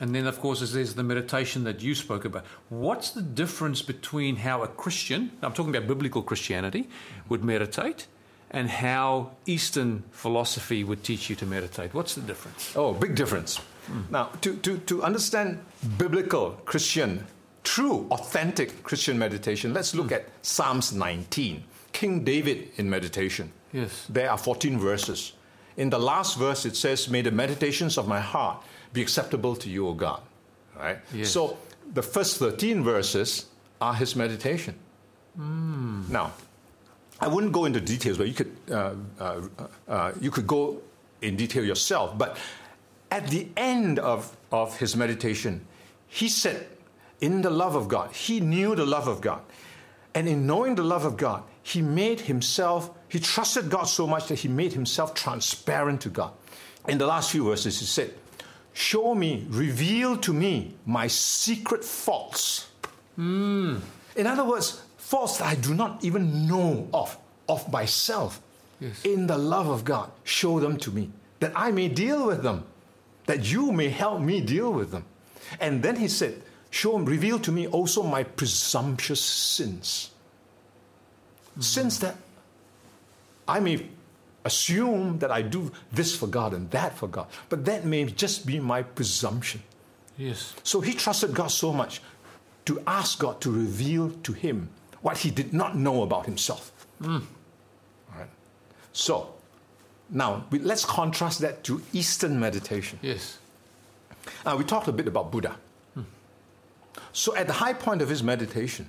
And 0.00 0.14
then, 0.14 0.26
of 0.26 0.40
course, 0.40 0.60
there's 0.72 0.94
the 0.94 1.02
meditation 1.02 1.64
that 1.64 1.82
you 1.82 1.94
spoke 1.94 2.24
about. 2.24 2.46
What's 2.70 3.10
the 3.10 3.20
difference 3.20 3.82
between 3.82 4.36
how 4.36 4.62
a 4.62 4.66
Christian, 4.66 5.30
I'm 5.42 5.52
talking 5.52 5.76
about 5.76 5.86
biblical 5.86 6.22
Christianity, 6.22 6.88
would 7.28 7.44
meditate 7.44 8.06
and 8.50 8.68
how 8.70 9.32
Eastern 9.46 10.02
philosophy 10.10 10.82
would 10.84 11.04
teach 11.04 11.28
you 11.28 11.36
to 11.36 11.46
meditate? 11.46 11.92
What's 11.92 12.14
the 12.14 12.22
difference? 12.22 12.74
Oh, 12.74 12.94
big 12.94 13.14
difference. 13.14 13.58
Hmm. 13.86 14.00
Now, 14.10 14.30
to, 14.40 14.56
to, 14.56 14.78
to 14.78 15.02
understand 15.02 15.60
biblical 15.98 16.52
Christian, 16.64 17.26
true, 17.62 18.06
authentic 18.10 18.82
Christian 18.82 19.18
meditation, 19.18 19.74
let's 19.74 19.94
look 19.94 20.08
hmm. 20.08 20.14
at 20.14 20.28
Psalms 20.40 20.94
19. 20.94 21.62
King 21.92 22.24
David 22.24 22.70
in 22.76 22.88
meditation. 22.88 23.52
Yes. 23.72 24.06
There 24.08 24.30
are 24.30 24.38
14 24.38 24.78
verses. 24.78 25.32
In 25.76 25.90
the 25.90 25.98
last 25.98 26.38
verse, 26.38 26.64
it 26.64 26.76
says, 26.76 27.08
May 27.08 27.22
the 27.22 27.30
meditations 27.30 27.98
of 27.98 28.08
my 28.08 28.20
heart 28.20 28.62
be 28.92 29.02
acceptable 29.02 29.56
to 29.56 29.68
you, 29.68 29.88
O 29.88 29.94
God. 29.94 30.20
Right? 30.76 30.98
Yes. 31.12 31.30
So 31.30 31.58
the 31.92 32.02
first 32.02 32.38
13 32.38 32.82
verses 32.82 33.46
are 33.80 33.94
his 33.94 34.16
meditation. 34.16 34.74
Now, 35.36 36.32
I 37.20 37.28
wouldn't 37.28 37.52
go 37.52 37.64
into 37.66 37.80
details, 37.80 38.18
but 38.18 38.28
you 38.28 38.34
could, 38.34 38.56
uh, 38.70 38.94
uh, 39.18 39.40
uh, 39.88 40.12
you 40.20 40.30
could 40.30 40.46
go 40.46 40.80
in 41.22 41.36
detail 41.36 41.64
yourself. 41.64 42.16
But 42.16 42.36
at 43.10 43.28
the 43.28 43.48
end 43.56 43.98
of, 43.98 44.36
of 44.50 44.78
his 44.78 44.96
meditation, 44.96 45.66
he 46.08 46.28
said, 46.28 46.66
in 47.20 47.42
the 47.42 47.50
love 47.50 47.74
of 47.74 47.88
God, 47.88 48.12
he 48.12 48.40
knew 48.40 48.74
the 48.74 48.86
love 48.86 49.06
of 49.06 49.20
God. 49.20 49.42
And 50.14 50.28
in 50.28 50.46
knowing 50.46 50.74
the 50.74 50.82
love 50.82 51.04
of 51.04 51.16
God, 51.16 51.42
he 51.62 51.82
made 51.82 52.20
himself, 52.20 52.90
he 53.08 53.20
trusted 53.20 53.70
God 53.70 53.84
so 53.84 54.06
much 54.06 54.26
that 54.28 54.36
he 54.36 54.48
made 54.48 54.72
himself 54.72 55.14
transparent 55.14 56.00
to 56.02 56.08
God. 56.08 56.32
In 56.88 56.98
the 56.98 57.06
last 57.06 57.30
few 57.30 57.44
verses, 57.44 57.78
he 57.78 57.86
said, 57.86 58.14
Show 58.80 59.14
me, 59.14 59.44
reveal 59.50 60.16
to 60.24 60.32
me 60.32 60.74
my 60.86 61.06
secret 61.06 61.84
faults. 61.84 62.70
Hmm. 63.14 63.76
In 64.16 64.26
other 64.26 64.42
words, 64.42 64.82
faults 64.96 65.36
that 65.36 65.48
I 65.48 65.54
do 65.54 65.74
not 65.74 66.02
even 66.02 66.48
know 66.48 66.88
of, 66.94 67.14
of 67.46 67.70
myself. 67.70 68.40
Yes. 68.80 69.04
In 69.04 69.26
the 69.26 69.36
love 69.36 69.68
of 69.68 69.84
God, 69.84 70.10
show 70.24 70.60
them 70.60 70.78
to 70.78 70.90
me, 70.90 71.10
that 71.40 71.52
I 71.54 71.70
may 71.72 71.88
deal 71.88 72.26
with 72.26 72.42
them, 72.42 72.64
that 73.26 73.52
you 73.52 73.70
may 73.70 73.90
help 73.90 74.22
me 74.22 74.40
deal 74.40 74.72
with 74.72 74.92
them. 74.92 75.04
And 75.60 75.82
then 75.82 75.96
he 75.96 76.08
said, 76.08 76.42
Show, 76.70 76.96
reveal 76.96 77.38
to 77.40 77.52
me 77.52 77.66
also 77.66 78.02
my 78.02 78.22
presumptuous 78.22 79.20
sins. 79.20 80.10
Hmm. 81.54 81.60
Sins 81.60 81.98
that 82.00 82.16
I 83.46 83.60
may 83.60 83.90
assume 84.44 85.18
that 85.18 85.30
I 85.30 85.42
do 85.42 85.70
this 85.92 86.16
for 86.16 86.26
God 86.26 86.54
and 86.54 86.70
that 86.70 86.96
for 86.96 87.08
God, 87.08 87.26
but 87.48 87.64
that 87.64 87.84
may 87.84 88.04
just 88.06 88.46
be 88.46 88.58
my 88.60 88.82
presumption. 88.82 89.62
Yes. 90.16 90.54
So 90.62 90.80
he 90.80 90.94
trusted 90.94 91.34
God 91.34 91.48
so 91.48 91.72
much 91.72 92.02
to 92.66 92.82
ask 92.86 93.18
God 93.18 93.40
to 93.42 93.50
reveal 93.50 94.10
to 94.22 94.32
him 94.32 94.68
what 95.02 95.18
he 95.18 95.30
did 95.30 95.52
not 95.52 95.76
know 95.76 96.02
about 96.02 96.26
himself. 96.26 96.72
All 97.02 97.20
right. 98.16 98.28
So 98.92 99.34
now 100.10 100.44
we, 100.50 100.58
let's 100.58 100.84
contrast 100.84 101.40
that 101.40 101.64
to 101.64 101.82
Eastern 101.92 102.38
meditation. 102.38 102.98
Yes. 103.02 103.38
Uh, 104.44 104.56
we 104.58 104.64
talked 104.64 104.88
a 104.88 104.92
bit 104.92 105.06
about 105.08 105.30
Buddha. 105.32 105.56
So 107.12 107.34
at 107.34 107.46
the 107.46 107.52
high 107.54 107.72
point 107.72 108.02
of 108.02 108.08
his 108.08 108.22
meditation, 108.22 108.88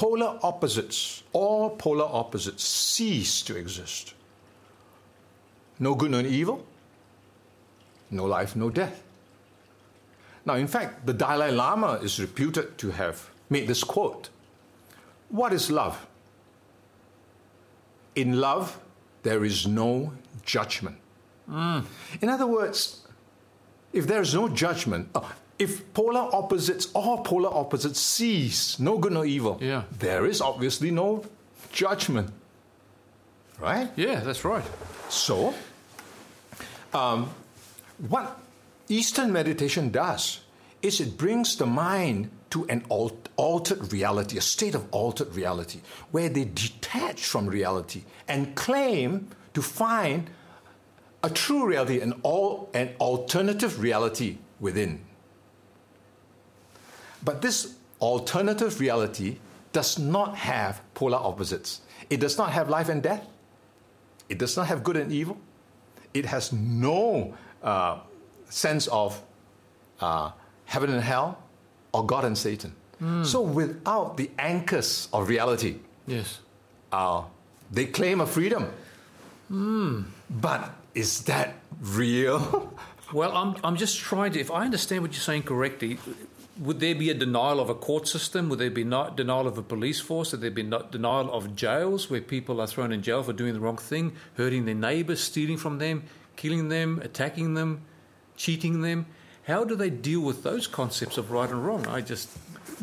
polar 0.00 0.38
opposites, 0.42 1.22
all 1.34 1.68
polar 1.76 2.06
opposites, 2.06 2.64
cease 2.64 3.42
to 3.42 3.54
exist. 3.54 4.14
No 5.78 5.94
good, 5.94 6.10
no 6.10 6.20
evil, 6.20 6.64
no 8.10 8.24
life, 8.24 8.56
no 8.56 8.70
death. 8.70 9.02
Now, 10.46 10.54
in 10.54 10.68
fact, 10.68 11.04
the 11.04 11.12
Dalai 11.12 11.50
Lama 11.50 12.00
is 12.02 12.18
reputed 12.18 12.78
to 12.78 12.92
have 12.92 13.28
made 13.50 13.68
this 13.68 13.84
quote 13.84 14.30
What 15.28 15.52
is 15.52 15.70
love? 15.70 16.06
In 18.14 18.40
love, 18.40 18.80
there 19.22 19.44
is 19.44 19.66
no 19.66 20.14
judgment. 20.46 20.96
In 22.22 22.28
other 22.30 22.46
words, 22.46 23.06
if 23.92 24.06
there 24.06 24.22
is 24.22 24.34
no 24.34 24.48
judgment, 24.48 25.10
uh, 25.14 25.20
if 25.60 25.92
polar 25.94 26.28
opposites, 26.34 26.88
all 26.94 27.18
polar 27.22 27.52
opposites 27.54 28.00
cease, 28.00 28.78
no 28.80 28.98
good, 28.98 29.12
no 29.12 29.24
evil, 29.24 29.58
Yeah. 29.60 29.82
there 29.98 30.24
is 30.26 30.40
obviously 30.40 30.90
no 30.90 31.22
judgment. 31.70 32.30
Right? 33.60 33.90
Yeah, 33.96 34.20
that's 34.20 34.42
right. 34.44 34.64
So, 35.10 35.52
um, 36.94 37.30
what 38.08 38.38
Eastern 38.88 39.32
meditation 39.32 39.90
does 39.90 40.40
is 40.82 40.98
it 41.00 41.18
brings 41.18 41.56
the 41.56 41.66
mind 41.66 42.30
to 42.50 42.64
an 42.68 42.84
al- 42.90 43.12
altered 43.36 43.92
reality, 43.92 44.38
a 44.38 44.40
state 44.40 44.74
of 44.74 44.86
altered 44.90 45.34
reality, 45.36 45.80
where 46.10 46.28
they 46.30 46.44
detach 46.44 47.24
from 47.26 47.46
reality 47.46 48.02
and 48.26 48.54
claim 48.56 49.28
to 49.54 49.60
find 49.62 50.30
a 51.22 51.28
true 51.28 51.66
reality, 51.66 52.00
an, 52.00 52.14
all, 52.22 52.70
an 52.72 52.88
alternative 52.98 53.78
reality 53.78 54.38
within. 54.58 55.00
But 57.24 57.42
this 57.42 57.74
alternative 58.00 58.80
reality 58.80 59.38
does 59.72 59.98
not 59.98 60.36
have 60.36 60.80
polar 60.94 61.18
opposites. 61.18 61.80
It 62.08 62.18
does 62.20 62.36
not 62.38 62.50
have 62.52 62.68
life 62.68 62.88
and 62.88 63.02
death. 63.02 63.26
It 64.28 64.38
does 64.38 64.56
not 64.56 64.66
have 64.68 64.82
good 64.82 64.96
and 64.96 65.12
evil. 65.12 65.36
It 66.14 66.26
has 66.26 66.52
no 66.52 67.34
uh, 67.62 67.98
sense 68.48 68.86
of 68.88 69.20
uh, 70.00 70.30
heaven 70.64 70.90
and 70.90 71.02
hell 71.02 71.38
or 71.92 72.04
God 72.06 72.24
and 72.24 72.36
Satan. 72.36 72.74
So, 73.24 73.40
without 73.40 74.18
the 74.18 74.30
anchors 74.38 75.08
of 75.14 75.28
reality, 75.30 75.76
Yes. 76.06 76.40
uh, 76.92 77.22
they 77.72 77.86
claim 77.86 78.20
a 78.20 78.26
freedom. 78.26 78.66
But 79.48 80.70
is 80.94 81.22
that 81.24 81.54
real? 81.80 82.72
Well, 83.12 83.36
I'm, 83.36 83.56
I'm 83.64 83.74
just 83.74 83.98
trying 83.98 84.30
to, 84.34 84.40
if 84.40 84.52
I 84.52 84.64
understand 84.64 85.02
what 85.02 85.10
you're 85.10 85.20
saying 85.20 85.42
correctly, 85.42 85.98
would 86.60 86.78
there 86.78 86.94
be 86.94 87.08
a 87.08 87.14
denial 87.14 87.58
of 87.58 87.70
a 87.70 87.74
court 87.74 88.06
system? 88.06 88.50
Would 88.50 88.58
there 88.58 88.70
be 88.70 88.84
not 88.84 89.16
denial 89.16 89.48
of 89.48 89.56
a 89.56 89.62
police 89.62 89.98
force? 89.98 90.32
Would 90.32 90.42
there 90.42 90.50
be 90.50 90.62
not 90.62 90.92
denial 90.92 91.32
of 91.32 91.56
jails 91.56 92.10
where 92.10 92.20
people 92.20 92.60
are 92.60 92.66
thrown 92.66 92.92
in 92.92 93.00
jail 93.00 93.22
for 93.22 93.32
doing 93.32 93.54
the 93.54 93.60
wrong 93.60 93.78
thing, 93.78 94.12
hurting 94.36 94.66
their 94.66 94.74
neighbors, 94.74 95.20
stealing 95.20 95.56
from 95.56 95.78
them, 95.78 96.04
killing 96.36 96.68
them, 96.68 97.00
attacking 97.02 97.54
them, 97.54 97.80
cheating 98.36 98.82
them? 98.82 99.06
How 99.44 99.64
do 99.64 99.74
they 99.74 99.88
deal 99.88 100.20
with 100.20 100.42
those 100.42 100.66
concepts 100.66 101.16
of 101.16 101.30
right 101.30 101.48
and 101.48 101.64
wrong? 101.64 101.86
I 101.86 102.02
just, 102.02 102.28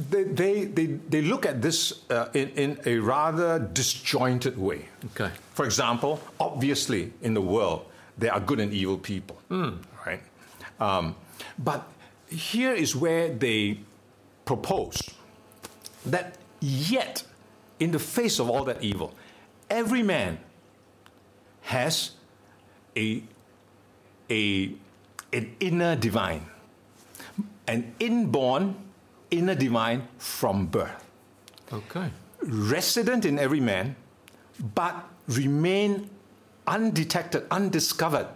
they, 0.09 0.23
they, 0.23 0.65
they, 0.65 0.85
they 0.85 1.21
look 1.21 1.45
at 1.45 1.61
this 1.61 2.03
uh, 2.09 2.29
in, 2.33 2.49
in 2.49 2.79
a 2.87 2.97
rather 2.97 3.59
disjointed 3.59 4.57
way. 4.57 4.89
okay. 5.11 5.31
For 5.53 5.65
example, 5.65 6.19
obviously 6.39 7.13
in 7.21 7.35
the 7.35 7.41
world 7.41 7.85
there 8.17 8.33
are 8.33 8.39
good 8.39 8.59
and 8.59 8.73
evil 8.73 8.97
people, 8.97 9.39
right? 10.03 10.21
Um, 10.79 11.15
but 11.59 11.87
here 12.29 12.73
is 12.73 12.95
where 12.95 13.29
they 13.33 13.79
propose 14.45 15.01
that 16.05 16.37
yet, 16.59 17.23
in 17.79 17.91
the 17.91 17.99
face 17.99 18.39
of 18.39 18.49
all 18.49 18.63
that 18.65 18.81
evil, 18.83 19.13
every 19.69 20.01
man 20.03 20.39
has 21.61 22.11
a, 22.95 23.21
a 24.29 24.73
an 25.33 25.55
inner 25.59 25.95
divine, 25.95 26.45
an 27.67 27.93
inborn 27.99 28.75
inner 29.29 29.55
divine 29.55 30.07
from 30.17 30.65
birth 30.67 31.03
Okay. 31.73 32.09
resident 32.41 33.25
in 33.25 33.37
every 33.37 33.59
man, 33.59 33.95
but 34.73 34.95
remain 35.27 36.09
undetected, 36.65 37.43
undiscovered, 37.51 38.27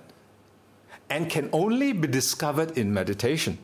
and 1.09 1.29
can 1.29 1.49
only 1.53 1.93
be 1.93 2.07
discovered 2.07 2.77
in 2.77 2.93
meditation. 2.93 3.57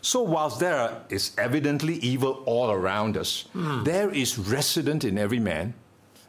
So, 0.00 0.22
whilst 0.22 0.60
there 0.60 1.02
is 1.08 1.32
evidently 1.38 1.96
evil 1.96 2.42
all 2.46 2.70
around 2.70 3.16
us, 3.16 3.46
hmm. 3.52 3.84
there 3.84 4.10
is 4.10 4.38
resident 4.38 5.04
in 5.04 5.18
every 5.18 5.40
man 5.40 5.74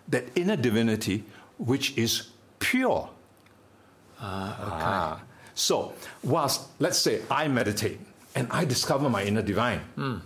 that 0.07 0.26
inner 0.36 0.55
divinity 0.55 1.24
which 1.57 1.97
is 1.97 2.30
pure. 2.60 3.10
Ah, 4.20 4.57
ah. 4.60 5.22
So, 5.53 5.93
whilst, 6.24 6.68
let's 6.80 6.97
say, 6.97 7.22
I 7.30 7.47
meditate, 7.47 7.99
and 8.36 8.47
I 8.51 8.66
discover 8.66 9.10
my 9.10 9.24
inner 9.24 9.41
divine. 9.41 9.80
Hmm. 9.95 10.18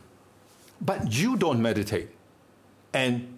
But 0.81 1.13
you 1.13 1.37
don't 1.37 1.61
meditate, 1.61 2.09
and 2.93 3.37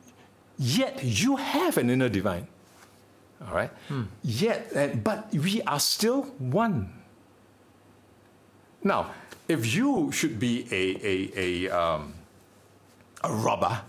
yet 0.57 1.03
you 1.03 1.35
have 1.35 1.77
an 1.77 1.89
inner 1.89 2.09
divine. 2.09 2.47
All 3.47 3.53
right? 3.53 3.71
Hmm. 3.87 4.03
Yet, 4.23 4.71
and, 4.73 5.03
but 5.03 5.31
we 5.33 5.61
are 5.63 5.79
still 5.79 6.23
one. 6.39 6.91
Now, 8.83 9.11
if 9.47 9.73
you 9.75 10.11
should 10.11 10.39
be 10.39 10.67
a, 10.71 10.83
a, 11.03 11.67
a, 11.69 11.77
um, 11.79 12.13
a 13.23 13.31
robber 13.31 13.81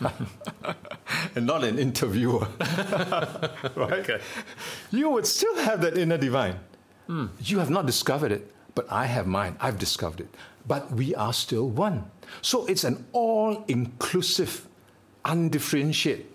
and 1.34 1.46
not 1.46 1.64
an 1.64 1.78
interviewer, 1.78 2.46
right? 3.76 3.92
Okay. 4.00 4.20
You 4.90 5.10
would 5.10 5.26
still 5.26 5.56
have 5.56 5.80
that 5.82 5.96
inner 5.98 6.18
divine. 6.18 6.58
You 7.40 7.58
have 7.58 7.70
not 7.70 7.86
discovered 7.86 8.30
it, 8.30 8.54
but 8.76 8.86
I 8.88 9.06
have 9.06 9.26
mine. 9.26 9.56
I've 9.60 9.78
discovered 9.80 10.20
it. 10.20 10.28
But 10.66 10.92
we 10.92 11.12
are 11.16 11.32
still 11.32 11.68
one. 11.68 12.08
So 12.40 12.66
it's 12.66 12.84
an 12.84 13.04
all 13.12 13.64
inclusive, 13.66 14.68
undifferentiated 15.24 16.26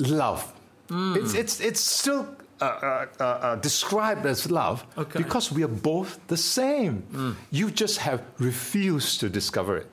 love. 0.00 0.52
It's, 0.90 1.34
it's, 1.34 1.60
it's 1.60 1.80
still 1.80 2.26
uh, 2.60 2.64
uh, 2.64 3.06
uh, 3.20 3.24
uh, 3.24 3.56
described 3.56 4.26
as 4.26 4.50
love 4.50 4.84
Okay. 4.96 5.18
because 5.22 5.52
we 5.52 5.62
are 5.62 5.68
both 5.92 6.18
the 6.28 6.36
same. 6.36 7.36
You 7.50 7.70
just 7.70 7.98
have 7.98 8.22
refused 8.38 9.20
to 9.20 9.28
discover 9.28 9.76
it. 9.76 9.86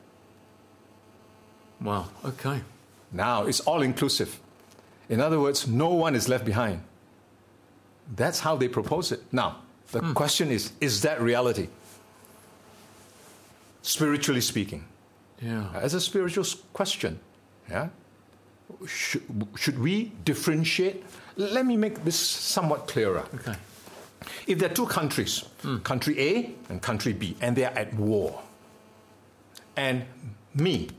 Wow. 1.82 2.05
Okay. 2.24 2.61
Now 3.11 3.45
it's 3.45 3.59
all 3.61 3.82
inclusive. 3.84 4.39
In 5.09 5.20
other 5.22 5.39
words, 5.39 5.68
no 5.68 5.89
one 5.89 6.16
is 6.16 6.28
left 6.28 6.45
behind. 6.45 6.82
That's 8.16 8.39
how 8.39 8.55
they 8.55 8.68
propose 8.68 9.11
it. 9.11 9.22
Now, 9.32 9.57
the 9.91 10.01
question 10.13 10.49
is 10.51 10.72
is 10.82 11.01
that 11.01 11.22
reality? 11.22 11.68
Spiritually 13.82 14.41
speaking, 14.41 14.84
Yeah. 15.41 15.70
as 15.76 15.93
a 15.93 16.01
spiritual 16.01 16.45
question, 16.74 17.20
yeah? 17.70 17.89
Should, 18.88 19.22
should 19.55 19.78
we 19.80 20.11
differentiate? 20.26 21.03
Let 21.38 21.65
me 21.65 21.75
make 21.77 22.03
this 22.03 22.17
somewhat 22.17 22.88
clearer. 22.88 23.25
Okay. 23.36 23.55
If 24.47 24.59
there 24.59 24.69
are 24.69 24.73
two 24.73 24.86
countries, 24.88 25.39
hmm. 25.61 25.77
country 25.79 26.19
A 26.19 26.55
and 26.69 26.81
country 26.81 27.13
B, 27.13 27.36
and 27.41 27.55
they 27.55 27.65
are 27.65 27.73
at 27.73 27.93
war, 27.93 28.41
and 29.75 30.05
me, 30.53 30.89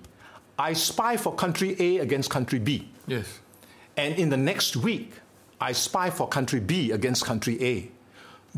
I 0.59 0.75
spy 0.75 1.17
for 1.17 1.35
country 1.35 1.77
A 1.81 1.99
against 1.99 2.31
country 2.31 2.59
B, 2.59 2.89
Yes. 3.07 3.41
and 3.97 4.15
in 4.19 4.29
the 4.29 4.37
next 4.37 4.77
week, 4.77 5.13
I 5.61 5.73
spy 5.73 6.11
for 6.11 6.29
country 6.29 6.61
B 6.61 6.93
against 6.93 7.25
country 7.25 7.63
A, 7.63 7.91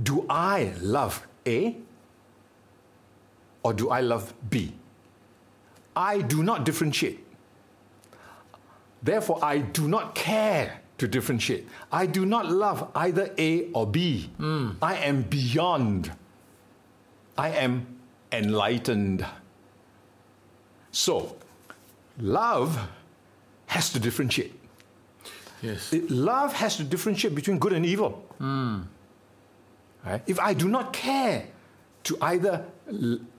do 0.02 0.26
I 0.28 0.74
love 0.80 1.26
A 1.46 1.76
or 3.62 3.72
do 3.72 3.90
I 3.90 4.00
love 4.00 4.34
B? 4.50 4.74
I 5.94 6.20
do 6.20 6.42
not 6.42 6.64
differentiate. 6.64 7.24
Therefore, 9.02 9.38
I 9.42 9.58
do 9.58 9.88
not 9.88 10.14
care 10.14 10.80
to 10.98 11.06
differentiate. 11.08 11.66
I 11.92 12.06
do 12.06 12.26
not 12.26 12.50
love 12.50 12.90
either 12.94 13.30
A 13.38 13.70
or 13.72 13.86
B. 13.86 14.30
I 14.82 14.96
am 14.96 15.22
beyond. 15.22 16.12
I 17.36 17.50
am 17.50 17.86
enlightened. 18.32 19.24
So, 20.90 21.36
love 22.18 22.88
has 23.66 23.90
to 23.92 24.00
differentiate. 24.00 24.52
Yes. 25.62 25.92
It- 25.92 26.10
love 26.10 26.52
has 26.54 26.76
to 26.76 26.84
differentiate 26.84 27.34
between 27.34 27.58
good 27.58 27.72
and 27.72 27.84
evil. 27.86 28.24
Right? 30.04 30.22
If 30.26 30.38
I 30.40 30.54
do 30.54 30.68
not 30.68 30.92
care 30.92 31.46
to 32.04 32.16
either 32.22 32.64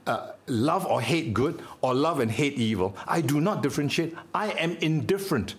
uh, 0.05 0.32
love 0.47 0.86
or 0.86 1.01
hate 1.01 1.34
good 1.34 1.62
or 1.82 1.93
love 1.93 2.20
and 2.20 2.30
hate 2.32 2.53
evil, 2.53 2.95
I 3.07 3.22
do 3.22 3.41
not 3.41 3.64
differentiate. 3.64 4.16
I 4.34 4.51
am 4.51 4.78
indifferent. 4.82 5.55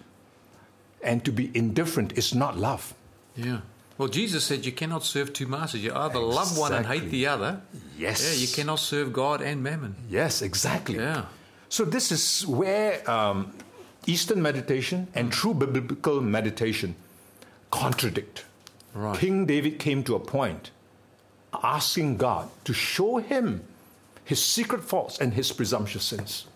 And 1.02 1.24
to 1.24 1.32
be 1.32 1.50
indifferent 1.54 2.18
is 2.18 2.34
not 2.34 2.58
love. 2.58 2.94
Yeah. 3.36 3.60
Well, 3.96 4.08
Jesus 4.08 4.44
said 4.44 4.64
you 4.64 4.72
cannot 4.72 5.04
serve 5.04 5.32
two 5.32 5.46
masters. 5.46 5.82
You 5.84 5.94
either 5.94 6.18
love 6.18 6.56
one 6.56 6.72
and 6.72 6.86
hate 6.86 7.10
the 7.10 7.26
other. 7.26 7.60
Yes. 7.98 8.22
Yeah, 8.22 8.40
you 8.40 8.48
cannot 8.48 8.78
serve 8.78 9.12
God 9.12 9.42
and 9.42 9.62
mammon. 9.62 9.94
Yes, 10.08 10.40
exactly. 10.42 10.96
Yeah. 10.96 11.26
So 11.68 11.84
this 11.84 12.10
is 12.10 12.46
where 12.46 13.08
um, 13.10 13.52
Eastern 14.06 14.40
meditation 14.42 15.08
and 15.14 15.30
true 15.30 15.54
biblical 15.54 16.20
meditation 16.20 16.96
contradict. 17.70 18.44
Right. 18.94 19.18
King 19.18 19.46
David 19.46 19.78
came 19.78 20.02
to 20.04 20.14
a 20.14 20.20
point 20.20 20.70
asking 21.62 22.16
God 22.16 22.48
to 22.64 22.72
show 22.72 23.18
him 23.18 23.62
his 24.24 24.42
secret 24.42 24.82
faults 24.82 25.18
and 25.18 25.34
his 25.34 25.52
presumptuous 25.52 26.04
sins. 26.04 26.46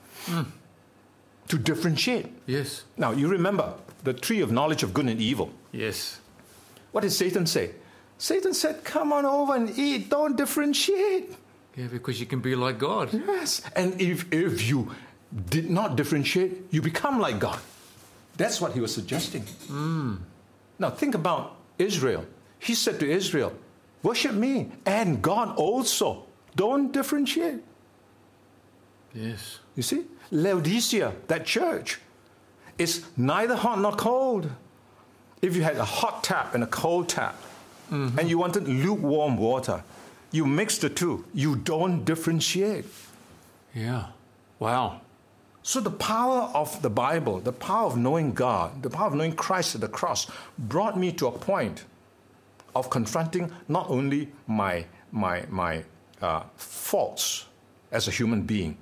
To 1.49 1.59
differentiate. 1.59 2.32
Yes. 2.47 2.84
Now, 2.97 3.11
you 3.12 3.28
remember 3.28 3.74
the 4.05 4.12
tree 4.12 4.40
of 4.40 4.52
knowledge 4.52 4.82
of 4.82 4.94
good 4.94 5.07
and 5.07 5.20
evil. 5.20 5.50
Yes. 5.72 6.20
What 6.92 7.00
did 7.00 7.11
Satan 7.11 7.46
say? 7.46 7.72
Satan 8.18 8.55
said, 8.55 8.84
Come 8.84 9.12
on 9.12 9.24
over 9.24 9.57
and 9.57 9.76
eat, 9.76 10.09
don't 10.09 10.36
differentiate. 10.36 11.34
Yeah, 11.76 11.88
because 11.88 12.20
you 12.20 12.26
can 12.26 12.40
be 12.40 12.55
like 12.55 12.78
God. 12.78 13.12
Yes. 13.12 13.62
And 13.74 14.00
if, 14.00 14.32
if 14.32 14.62
you 14.68 14.92
did 15.50 15.68
not 15.68 15.96
differentiate, 15.96 16.68
you 16.70 16.80
become 16.80 17.18
like 17.18 17.40
God. 17.40 17.59
That's 18.36 18.61
what 18.61 18.72
he 18.72 18.80
was 18.80 18.94
suggesting. 18.94 19.42
Hmm. 19.66 20.16
Now, 20.78 20.90
think 20.90 21.14
about 21.14 21.57
Israel. 21.78 22.24
He 22.59 22.74
said 22.74 23.00
to 23.00 23.11
Israel, 23.11 23.52
Worship 24.02 24.34
me 24.34 24.70
and 24.86 25.22
God 25.22 25.57
also. 25.57 26.26
Don't 26.55 26.92
differentiate. 26.92 27.62
Yes. 29.12 29.59
You 29.74 29.82
see? 29.82 30.05
Laodicea, 30.30 31.12
that 31.26 31.46
church, 31.46 32.00
is 32.78 33.04
neither 33.16 33.56
hot 33.56 33.80
nor 33.80 33.92
cold. 33.92 34.50
If 35.42 35.56
you 35.56 35.62
had 35.62 35.76
a 35.76 35.84
hot 35.84 36.24
tap 36.24 36.54
and 36.54 36.64
a 36.64 36.66
cold 36.66 37.08
tap, 37.08 37.36
and 37.90 38.28
you 38.28 38.38
wanted 38.38 38.66
lukewarm 38.66 39.36
water, 39.36 39.84
you 40.32 40.46
mix 40.46 40.78
the 40.78 40.88
two. 40.88 41.24
You 41.32 41.56
don't 41.56 42.04
differentiate. 42.04 42.86
Yeah. 43.74 44.06
Wow. 44.58 45.00
So, 45.62 45.80
the 45.80 45.90
power 45.90 46.50
of 46.54 46.82
the 46.82 46.90
Bible, 46.90 47.40
the 47.40 47.52
power 47.52 47.86
of 47.86 47.96
knowing 47.96 48.32
God, 48.32 48.82
the 48.82 48.90
power 48.90 49.06
of 49.06 49.14
knowing 49.14 49.34
Christ 49.34 49.74
at 49.74 49.80
the 49.80 49.88
cross 49.88 50.30
brought 50.58 50.98
me 50.98 51.12
to 51.12 51.28
a 51.28 51.32
point 51.32 51.84
of 52.74 52.90
confronting 52.90 53.50
not 53.68 53.88
only 53.88 54.28
my, 54.46 54.84
my, 55.12 55.44
my 55.48 55.84
uh, 56.20 56.42
faults 56.56 57.46
as 57.92 58.08
a 58.08 58.10
human 58.10 58.42
being, 58.42 58.76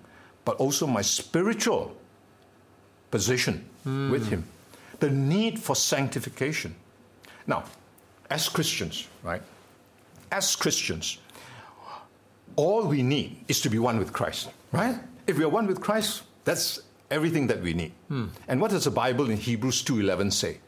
but 0.44 0.56
also 0.56 0.86
my 0.86 1.02
spiritual 1.02 1.94
position 3.12 3.64
with 3.84 4.28
Him, 4.28 4.44
the 4.98 5.10
need 5.10 5.60
for 5.60 5.76
sanctification. 5.76 6.74
Now, 7.46 7.62
as 8.28 8.48
Christians, 8.48 9.06
right? 9.22 9.42
As 10.32 10.56
Christians, 10.56 11.18
all 12.56 12.86
we 12.86 13.02
need 13.02 13.36
is 13.46 13.60
to 13.60 13.70
be 13.70 13.78
one 13.78 13.98
with 13.98 14.12
Christ, 14.12 14.50
right? 14.72 14.98
If 15.28 15.38
we 15.38 15.44
are 15.44 15.48
one 15.48 15.68
with 15.68 15.80
Christ, 15.80 16.22
that's 16.44 16.80
everything 17.10 17.46
that 17.46 17.60
we 17.62 17.74
need. 17.74 17.92
Hmm. 18.08 18.26
And 18.48 18.60
what 18.60 18.72
does 18.72 18.84
the 18.84 18.90
Bible 18.90 19.30
in 19.30 19.36
Hebrews 19.36 19.84
2:11 19.84 20.32
say? 20.32 20.58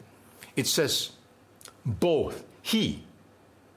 It 0.55 0.67
says, 0.67 1.11
both 1.85 2.43
he, 2.61 3.03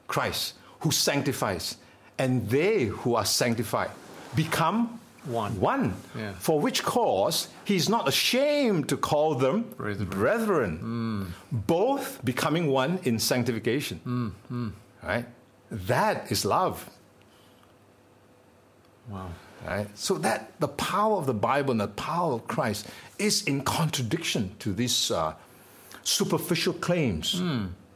Christ, 0.06 0.54
who 0.80 0.90
sanctifies, 0.90 1.76
and 2.18 2.48
they 2.48 2.84
who 2.84 3.14
are 3.14 3.24
sanctified 3.24 3.90
become 4.34 5.00
One. 5.28 5.60
One. 5.60 5.94
Yeah. 6.16 6.32
For 6.38 6.58
which 6.58 6.82
cause 6.82 7.48
he 7.64 7.76
is 7.76 7.88
not 7.88 8.08
ashamed 8.08 8.88
to 8.88 8.96
call 8.96 9.34
them 9.34 9.62
Brethren. 9.76 10.08
brethren. 10.08 11.32
Mm. 11.52 11.66
Both 11.66 12.24
becoming 12.24 12.68
one 12.68 12.98
in 13.04 13.18
sanctification. 13.18 14.00
Mm, 14.06 14.32
mm. 14.50 14.72
Right? 15.02 15.26
That 15.70 16.32
is 16.32 16.44
love. 16.44 16.88
Wow. 19.08 19.28
Right? 19.66 19.88
So 19.98 20.14
that 20.18 20.58
the 20.60 20.68
power 20.68 21.16
of 21.16 21.26
the 21.26 21.34
Bible 21.34 21.72
and 21.72 21.80
the 21.80 21.88
power 21.88 22.34
of 22.34 22.46
Christ 22.46 22.86
is 23.18 23.42
in 23.42 23.62
contradiction 23.62 24.54
to 24.60 24.72
these 24.72 25.10
uh, 25.10 25.34
superficial 26.02 26.72
claims 26.74 27.42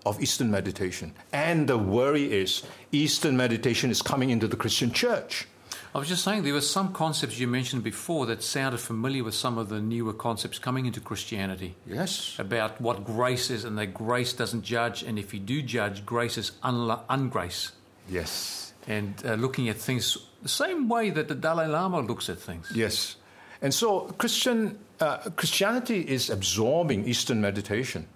of 0.04 0.20
Eastern 0.20 0.50
meditation. 0.50 1.14
And 1.32 1.68
the 1.68 1.78
worry 1.78 2.32
is 2.32 2.64
Eastern 2.90 3.36
meditation 3.36 3.90
is 3.90 4.02
coming 4.02 4.30
into 4.30 4.48
the 4.48 4.56
Christian 4.56 4.90
church. 4.90 5.46
I 5.94 5.98
was 5.98 6.08
just 6.08 6.24
saying 6.24 6.42
there 6.44 6.54
were 6.54 6.62
some 6.62 6.92
concepts 6.94 7.38
you 7.38 7.46
mentioned 7.46 7.82
before 7.82 8.24
that 8.26 8.42
sounded 8.42 8.78
familiar 8.78 9.22
with 9.24 9.34
some 9.34 9.58
of 9.58 9.68
the 9.68 9.78
newer 9.80 10.14
concepts 10.14 10.58
coming 10.58 10.86
into 10.86 11.00
Christianity 11.00 11.74
Yes. 11.86 12.34
about 12.38 12.80
what 12.80 13.04
grace 13.04 13.50
is 13.50 13.64
and 13.64 13.76
that 13.76 13.92
grace 13.92 14.32
doesn't 14.32 14.62
judge, 14.62 15.02
and 15.02 15.18
if 15.18 15.34
you 15.34 15.40
do 15.40 15.60
judge, 15.60 16.06
grace 16.06 16.38
is 16.38 16.52
unla- 16.64 17.04
ungrace. 17.10 17.72
Yes. 18.08 18.72
And 18.88 19.14
uh, 19.24 19.34
looking 19.34 19.68
at 19.68 19.76
things 19.76 20.16
the 20.42 20.48
same 20.48 20.88
way 20.88 21.10
that 21.10 21.28
the 21.28 21.34
Dalai 21.34 21.66
Lama 21.66 22.00
looks 22.00 22.30
at 22.30 22.38
things. 22.38 22.72
Yes. 22.74 23.16
And 23.60 23.72
so 23.74 24.00
Christian, 24.18 24.78
uh, 24.98 25.18
Christianity 25.36 26.00
is 26.00 26.30
absorbing 26.30 27.04
Eastern 27.06 27.40
meditation, 27.42 28.08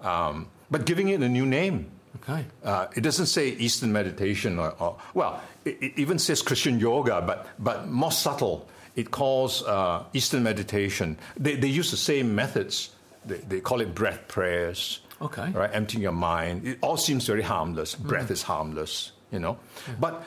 um, 0.00 0.48
but 0.72 0.86
giving 0.86 1.08
it 1.08 1.22
a 1.22 1.28
new 1.28 1.46
name 1.46 1.90
Okay. 2.16 2.44
Uh, 2.62 2.86
it 2.94 3.00
doesn't 3.00 3.26
say 3.26 3.48
Eastern 3.48 3.92
meditation 3.92 4.58
or, 4.58 4.74
or 4.78 4.96
well, 5.14 5.42
it, 5.64 5.78
it 5.82 5.98
even 5.98 6.18
says 6.18 6.42
Christian 6.42 6.78
yoga, 6.78 7.22
but 7.22 7.48
but 7.58 7.88
more 7.88 8.12
subtle. 8.12 8.68
It 8.94 9.10
calls 9.10 9.62
uh, 9.62 10.04
Eastern 10.12 10.42
meditation. 10.42 11.16
They, 11.36 11.56
they 11.56 11.68
use 11.68 11.90
the 11.90 11.96
same 11.96 12.34
methods. 12.34 12.90
They, 13.24 13.38
they 13.38 13.60
call 13.60 13.80
it 13.80 13.94
breath 13.94 14.28
prayers. 14.28 15.00
Okay. 15.22 15.50
Right, 15.52 15.70
emptying 15.72 16.02
your 16.02 16.12
mind. 16.12 16.66
It 16.66 16.78
all 16.82 16.96
seems 16.96 17.26
very 17.26 17.42
harmless. 17.42 17.94
Breath 17.94 18.30
is 18.30 18.42
harmless, 18.42 19.12
you 19.30 19.38
know. 19.38 19.56
But 20.00 20.24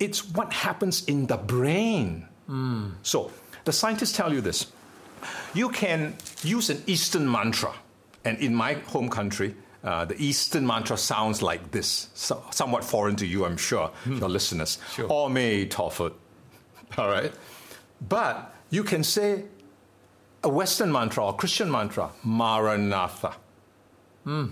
it's 0.00 0.28
what 0.34 0.52
happens 0.52 1.04
in 1.04 1.26
the 1.26 1.36
brain. 1.36 2.26
So 3.02 3.30
the 3.64 3.72
scientists 3.72 4.12
tell 4.12 4.32
you 4.32 4.40
this. 4.40 4.66
You 5.54 5.68
can 5.70 6.16
use 6.42 6.68
an 6.68 6.82
Eastern 6.86 7.30
mantra, 7.30 7.72
and 8.24 8.36
in 8.38 8.54
my 8.54 8.74
home 8.74 9.08
country, 9.08 9.54
uh, 9.84 10.04
the 10.06 10.16
Eastern 10.22 10.66
mantra 10.66 10.96
sounds 10.96 11.42
like 11.42 11.70
this, 11.70 12.08
so, 12.14 12.42
somewhat 12.50 12.84
foreign 12.84 13.16
to 13.16 13.26
you, 13.26 13.44
I'm 13.44 13.58
sure, 13.58 13.88
hmm. 14.04 14.18
your 14.18 14.30
listeners. 14.30 14.78
Sure. 14.94 15.06
Ome 15.12 15.68
Tofut. 15.68 16.14
All 16.98 17.08
right? 17.08 17.32
But 18.08 18.54
you 18.70 18.82
can 18.82 19.04
say 19.04 19.44
a 20.42 20.48
Western 20.48 20.90
mantra 20.90 21.26
or 21.26 21.36
Christian 21.36 21.70
mantra, 21.70 22.10
Maranatha. 22.24 23.34
Hmm. 24.24 24.46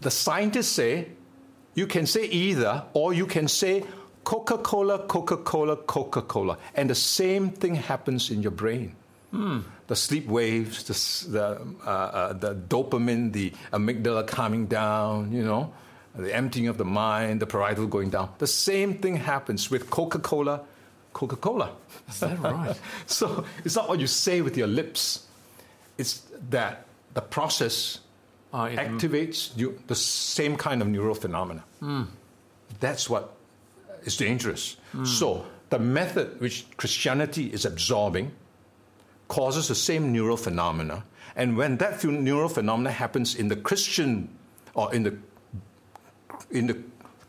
The 0.00 0.10
scientists 0.10 0.68
say 0.68 1.08
you 1.74 1.86
can 1.86 2.06
say 2.06 2.26
either, 2.26 2.84
or 2.92 3.12
you 3.14 3.26
can 3.26 3.48
say 3.48 3.84
Coca 4.24 4.58
Cola, 4.58 5.06
Coca 5.06 5.36
Cola, 5.36 5.76
Coca 5.76 6.22
Cola. 6.22 6.58
And 6.74 6.90
the 6.90 6.94
same 6.94 7.50
thing 7.50 7.74
happens 7.74 8.30
in 8.30 8.42
your 8.42 8.52
brain. 8.52 8.94
Hmm. 9.30 9.60
The 9.88 9.96
sleep 9.96 10.26
waves, 10.26 10.84
the, 10.84 11.30
the, 11.30 11.44
uh, 11.84 11.90
uh, 11.90 12.32
the 12.34 12.54
dopamine, 12.54 13.32
the 13.32 13.52
amygdala 13.72 14.26
calming 14.26 14.66
down, 14.66 15.32
you 15.32 15.42
know, 15.42 15.72
the 16.14 16.34
emptying 16.34 16.68
of 16.68 16.76
the 16.78 16.84
mind, 16.84 17.40
the 17.40 17.46
parietal 17.46 17.86
going 17.86 18.10
down. 18.10 18.28
The 18.38 18.46
same 18.46 18.98
thing 18.98 19.16
happens 19.16 19.70
with 19.70 19.88
Coca 19.90 20.18
Cola, 20.18 20.60
Coca 21.14 21.36
Cola. 21.36 21.70
Is 22.08 22.20
that 22.20 22.38
right? 22.38 22.76
So 23.06 23.44
it's 23.64 23.76
not 23.76 23.88
what 23.88 23.98
you 23.98 24.06
say 24.06 24.40
with 24.42 24.56
your 24.56 24.66
lips, 24.68 25.26
it's 25.96 26.22
that 26.50 26.84
the 27.14 27.22
process 27.22 28.00
it- 28.52 28.78
activates 28.78 29.56
you, 29.56 29.78
the 29.86 29.94
same 29.94 30.56
kind 30.56 30.82
of 30.82 30.88
neural 30.88 31.14
phenomena. 31.14 31.64
That's 32.80 33.08
what 33.08 33.32
is 34.04 34.16
dangerous. 34.18 34.76
So 35.04 35.46
the 35.70 35.78
method 35.78 36.40
which 36.40 36.66
Christianity 36.76 37.46
is 37.52 37.64
absorbing 37.64 38.32
causes 39.28 39.68
the 39.68 39.74
same 39.74 40.12
neural 40.12 40.36
phenomena. 40.36 41.04
And 41.36 41.56
when 41.56 41.76
that 41.78 42.02
neural 42.04 42.48
phenomena 42.48 42.90
happens 42.90 43.34
in 43.34 43.48
the 43.48 43.56
Christian 43.56 44.28
or 44.74 44.92
in 44.94 45.02
the 45.04 45.16
in 46.50 46.66
the 46.66 46.78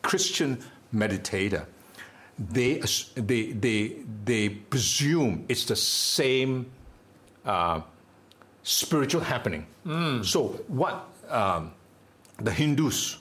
Christian 0.01 0.59
meditator, 0.93 1.65
they 2.37 2.81
they 3.15 3.51
they 3.51 3.95
they 4.25 4.49
presume 4.49 5.45
it's 5.49 5.65
the 5.65 5.75
same 5.75 6.71
uh, 7.45 7.81
spiritual 8.63 9.21
happening. 9.21 9.65
So 10.23 10.47
what 10.67 11.07
um, 11.29 11.73
the 12.37 12.51
Hindus 12.51 13.17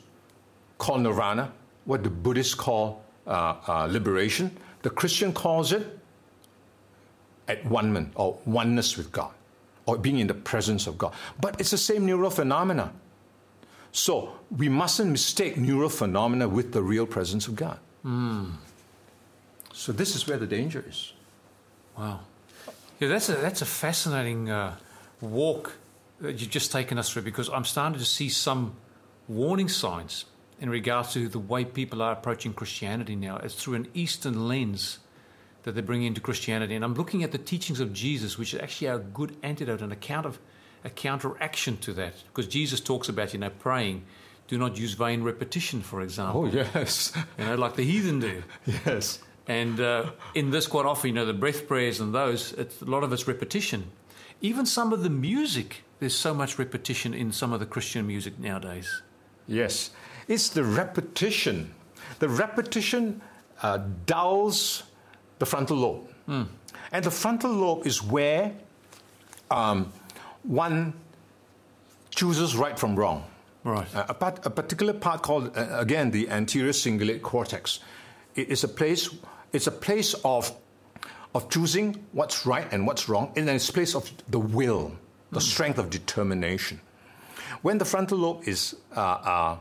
call 0.79 0.99
nirvana, 0.99 1.53
what 1.85 2.03
the 2.03 2.11
Buddhists 2.11 2.55
call 2.55 3.03
uh, 3.27 3.57
uh, 3.67 3.87
liberation, 3.91 4.57
the 4.83 4.91
Christian 4.91 5.33
calls 5.33 5.73
it 5.73 5.98
at 7.49 7.65
one 7.65 8.13
or 8.15 8.39
oneness 8.45 8.97
with 8.97 9.11
God, 9.11 9.33
or 9.87 9.99
being 9.99 10.19
in 10.19 10.27
the 10.27 10.35
presence 10.35 10.87
of 10.87 10.99
God. 10.99 11.15
But 11.41 11.61
it's 11.61 11.71
the 11.71 11.79
same 11.79 12.07
neural 12.07 12.31
phenomena. 12.31 12.93
So 13.91 14.35
we 14.57 14.69
mustn't 14.69 15.11
mistake 15.11 15.57
neural 15.57 15.89
phenomena 15.89 16.49
with 16.49 16.73
the 16.73 16.83
real 16.83 17.07
presence 17.07 17.49
of 17.49 17.57
God. 17.57 17.79
So 19.73 19.93
this 19.93 20.15
is 20.15 20.27
where 20.27 20.37
the 20.37 20.47
danger 20.47 20.85
is. 20.87 21.13
Wow. 21.97 22.21
Yeah, 23.01 23.09
that's 23.09 23.29
a, 23.29 23.33
that's 23.33 23.63
a 23.63 23.67
fascinating 23.67 24.51
uh, 24.51 24.77
walk 25.21 25.79
that 26.21 26.41
you've 26.41 26.51
just 26.51 26.73
taken 26.73 26.99
us 26.99 27.11
through 27.11 27.23
because 27.23 27.49
I'm 27.49 27.65
starting 27.65 27.99
to 27.99 28.05
see 28.05 28.29
some 28.29 28.75
warning 29.29 29.69
signs 29.69 30.25
in 30.61 30.69
regards 30.69 31.13
to 31.13 31.29
the 31.29 31.39
way 31.39 31.65
people 31.65 32.03
are 32.03 32.13
approaching 32.13 32.53
Christianity 32.53 33.15
now. 33.15 33.37
It's 33.37 33.55
through 33.55 33.75
an 33.75 33.89
Eastern 33.95 34.49
lens 34.49 34.99
that 35.63 35.75
they 35.75 35.81
bring 35.81 36.03
into 36.03 36.21
Christianity. 36.21 36.75
And 36.75 36.85
I'm 36.85 36.95
looking 36.95 37.23
at 37.23 37.33
the 37.33 37.39
teachings 37.39 37.81
of 37.81 37.93
Jesus, 37.93 38.39
which 38.39 38.55
is 38.55 38.61
actually 38.61 38.89
a 38.89 38.99
good 38.99 39.37
antidote 39.43 39.83
and 39.83 39.93
a, 39.93 39.97
counter, 39.97 40.33
a 40.85 40.91
counteraction 40.91 41.77
to 41.79 41.93
that. 41.95 42.15
Because 42.29 42.47
Jesus 42.47 42.81
talks 42.81 43.09
about, 43.09 43.33
you 43.33 43.41
know, 43.41 43.51
praying. 43.51 44.05
Do 44.47 44.57
not 44.57 44.79
use 44.79 44.95
vain 44.95 45.23
repetition, 45.23 45.83
for 45.83 46.01
example. 46.01 46.43
Oh, 46.43 46.47
yes. 46.47 47.13
You 47.39 47.45
know, 47.45 47.55
like 47.57 47.77
the 47.77 47.85
heathen 47.85 48.21
do. 48.21 48.43
yes. 48.87 49.21
And 49.47 49.81
uh, 49.81 50.11
in 50.35 50.51
this, 50.51 50.67
quite 50.67 50.87
often, 50.87 51.09
you 51.09 51.15
know, 51.15 51.27
the 51.27 51.33
breath 51.33 51.67
prayers 51.67 52.01
and 52.01 52.15
those, 52.15 52.53
it's, 52.53 52.83
a 52.83 52.85
lot 52.85 53.03
of 53.03 53.13
it's 53.13 53.27
repetition. 53.27 53.91
Even 54.41 54.67
some 54.67 54.93
of 54.93 55.03
the 55.03 55.11
music, 55.11 55.85
there's 56.01 56.15
so 56.15 56.33
much 56.33 56.59
repetition 56.59 57.15
in 57.15 57.33
some 57.33 57.53
of 57.53 57.61
the 57.61 57.67
Christian 57.67 58.07
music 58.07 58.39
nowadays. 58.39 59.03
Yes, 59.47 59.91
it's 60.29 60.51
the 60.51 60.63
repetition. 60.63 61.75
The 62.19 62.29
repetition 62.29 63.23
uh, 63.63 63.79
dulls 64.07 64.85
the 65.39 65.47
frontal 65.47 65.77
lobe. 65.77 66.09
And 66.93 67.05
the 67.05 67.11
frontal 67.11 67.53
lobe 67.53 67.87
is 67.87 68.03
where 68.03 68.53
um, 69.51 69.93
one 70.43 70.95
chooses 72.11 72.57
right 72.57 72.79
from 72.79 72.97
wrong. 72.97 73.25
Right. 73.65 73.87
Uh, 73.95 74.07
a, 74.09 74.15
part, 74.15 74.47
a 74.47 74.51
particular 74.51 74.93
part 74.93 75.23
called, 75.23 75.57
uh, 75.57 75.79
again, 75.79 76.11
the 76.11 76.29
anterior 76.31 76.73
cingulate 76.73 77.23
cortex. 77.23 77.81
It 78.35 78.49
is 78.49 78.65
a 78.65 78.69
place, 78.69 79.11
it's 79.53 79.67
a 79.67 79.73
place 79.73 80.15
of, 80.25 80.53
of 81.35 81.51
choosing 81.51 82.07
what's 82.13 82.47
right 82.47 82.67
and 82.73 82.87
what's 82.87 83.09
wrong, 83.09 83.33
and 83.37 83.47
then 83.47 83.57
it's 83.57 83.69
a 83.69 83.73
place 83.73 83.95
of 83.95 84.11
the 84.29 84.39
will, 84.39 84.93
the 85.33 85.41
strength 85.41 85.79
of 85.79 85.91
determination. 85.91 86.81
When 87.63 87.79
the 87.79 87.85
frontal 87.85 88.19
lobe 88.19 88.49
is 88.49 88.77
uh, 88.97 89.01
uh, 89.01 89.57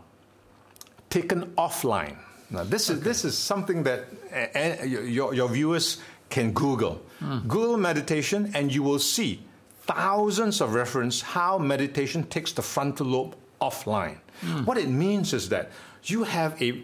taken 1.09 1.53
offline, 1.57 2.17
now 2.49 2.63
this 2.63 2.89
is 2.89 3.01
this 3.01 3.25
is 3.25 3.37
something 3.37 3.83
that 3.83 4.05
uh, 4.33 4.83
your, 4.83 5.33
your 5.33 5.49
viewers 5.49 5.97
can 6.29 6.53
Google. 6.53 7.01
Hmm. 7.19 7.39
Google 7.47 7.77
meditation, 7.77 8.51
and 8.53 8.73
you 8.73 8.83
will 8.83 8.99
see 8.99 9.41
thousands 9.81 10.61
of 10.61 10.73
reference 10.73 11.21
how 11.21 11.57
meditation 11.57 12.23
takes 12.23 12.51
the 12.51 12.61
frontal 12.61 13.07
lobe 13.07 13.35
offline. 13.61 14.17
Hmm. 14.41 14.65
What 14.65 14.77
it 14.77 14.89
means 14.89 15.33
is 15.33 15.49
that 15.49 15.71
you 16.03 16.23
have 16.23 16.61
a 16.61 16.83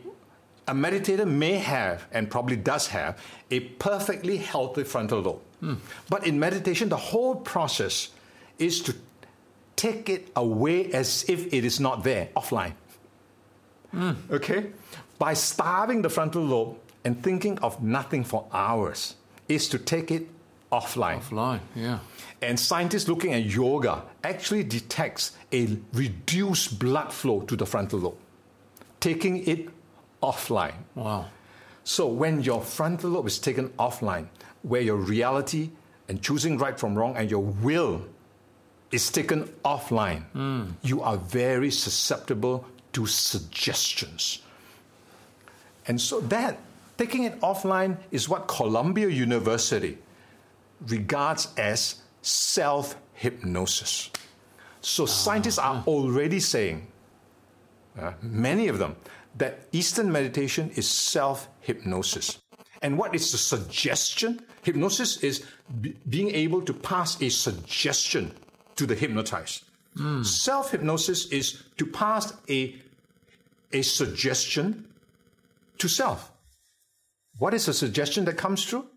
a 0.68 0.74
meditator 0.74 1.28
may 1.28 1.58
have 1.58 2.06
and 2.12 2.30
probably 2.32 2.56
does 2.56 2.88
have 2.88 3.22
a 3.52 3.60
perfectly 3.60 4.38
healthy 4.38 4.84
frontal 4.84 5.20
lobe. 5.22 5.42
Hmm. 5.60 5.74
But 6.10 6.26
in 6.26 6.40
meditation, 6.40 6.90
the 6.90 6.98
whole 6.98 7.36
process 7.36 8.10
is 8.60 8.82
to 8.84 8.96
take 9.76 10.10
it 10.10 10.32
away 10.36 10.92
as 10.94 11.26
if 11.28 11.54
it 11.54 11.66
is 11.66 11.80
not 11.80 12.04
there, 12.04 12.30
offline. 12.36 12.74
Okay? 14.32 14.72
By 15.24 15.36
starving 15.36 16.02
the 16.02 16.10
frontal 16.10 16.44
lobe 16.44 16.76
and 17.06 17.24
thinking 17.24 17.58
of 17.60 17.82
nothing 17.82 18.26
for 18.26 18.46
hours 18.52 19.16
is 19.48 19.70
to 19.70 19.80
take 19.80 20.12
it 20.12 20.28
offline. 20.70 21.22
Fly, 21.22 21.62
yeah. 21.78 22.00
And 22.42 22.60
scientists 22.60 23.08
looking 23.08 23.32
at 23.32 23.46
yoga 23.46 24.04
actually 24.22 24.66
detects 24.66 25.32
a 25.54 25.78
reduced 25.94 26.78
blood 26.78 27.14
flow 27.14 27.40
to 27.44 27.56
the 27.56 27.66
frontal 27.66 28.00
lobe, 28.00 28.18
taking 29.00 29.48
it 29.48 29.70
offline. 30.22 30.76
Wow. 30.94 31.28
So 31.86 32.06
when 32.08 32.44
your 32.44 32.60
frontal 32.60 33.12
lobe 33.12 33.28
is 33.28 33.40
taken 33.40 33.70
offline, 33.80 34.28
where 34.64 34.82
your 34.82 34.98
reality 34.98 35.70
and 36.10 36.22
choosing 36.22 36.58
right 36.58 36.78
from 36.78 36.96
wrong 36.96 37.16
and 37.16 37.32
your 37.32 37.44
will 37.64 38.04
is 38.92 39.10
taken 39.10 39.46
offline, 39.64 40.26
hmm. 40.34 40.64
you 40.82 41.02
are 41.02 41.16
very 41.16 41.72
susceptible 41.72 42.66
to 42.92 43.06
suggestions. 43.06 44.43
And 45.88 46.00
so 46.00 46.20
that 46.22 46.60
taking 46.98 47.24
it 47.24 47.40
offline 47.42 47.98
is 48.12 48.30
what 48.30 48.48
Columbia 48.48 49.10
University 49.10 49.98
regards 50.88 51.48
as 51.58 52.02
self 52.22 52.96
hypnosis. 53.14 54.10
So 54.82 55.06
scientists 55.06 55.58
are 55.60 55.84
already 55.88 56.40
saying, 56.40 56.88
uh, 58.00 58.14
many 58.22 58.68
of 58.68 58.80
them, 58.80 58.96
that 59.38 59.62
Eastern 59.72 60.12
meditation 60.12 60.72
is 60.76 60.90
self 60.90 61.48
hypnosis. 61.62 62.40
And 62.82 62.98
what 62.98 63.16
is 63.16 63.32
the 63.32 63.38
suggestion? 63.38 64.42
Hypnosis 64.62 65.18
is 65.18 65.46
be- 65.82 65.96
being 66.10 66.30
able 66.32 66.62
to 66.62 66.74
pass 66.74 67.22
a 67.22 67.30
suggestion 67.30 68.34
to 68.76 68.86
the 68.86 68.96
hypnotized. 68.96 69.64
Self 70.24 70.72
hypnosis 70.72 71.28
is 71.28 71.64
to 71.78 71.86
pass 71.86 72.34
a, 72.50 72.76
a 73.72 73.84
suggestion 73.84 74.86
to 75.78 75.88
self. 75.88 76.32
What 77.38 77.54
is 77.54 77.66
the 77.66 77.74
suggestion 77.74 78.26
that 78.26 78.38
comes 78.38 78.66
through? 78.66 78.88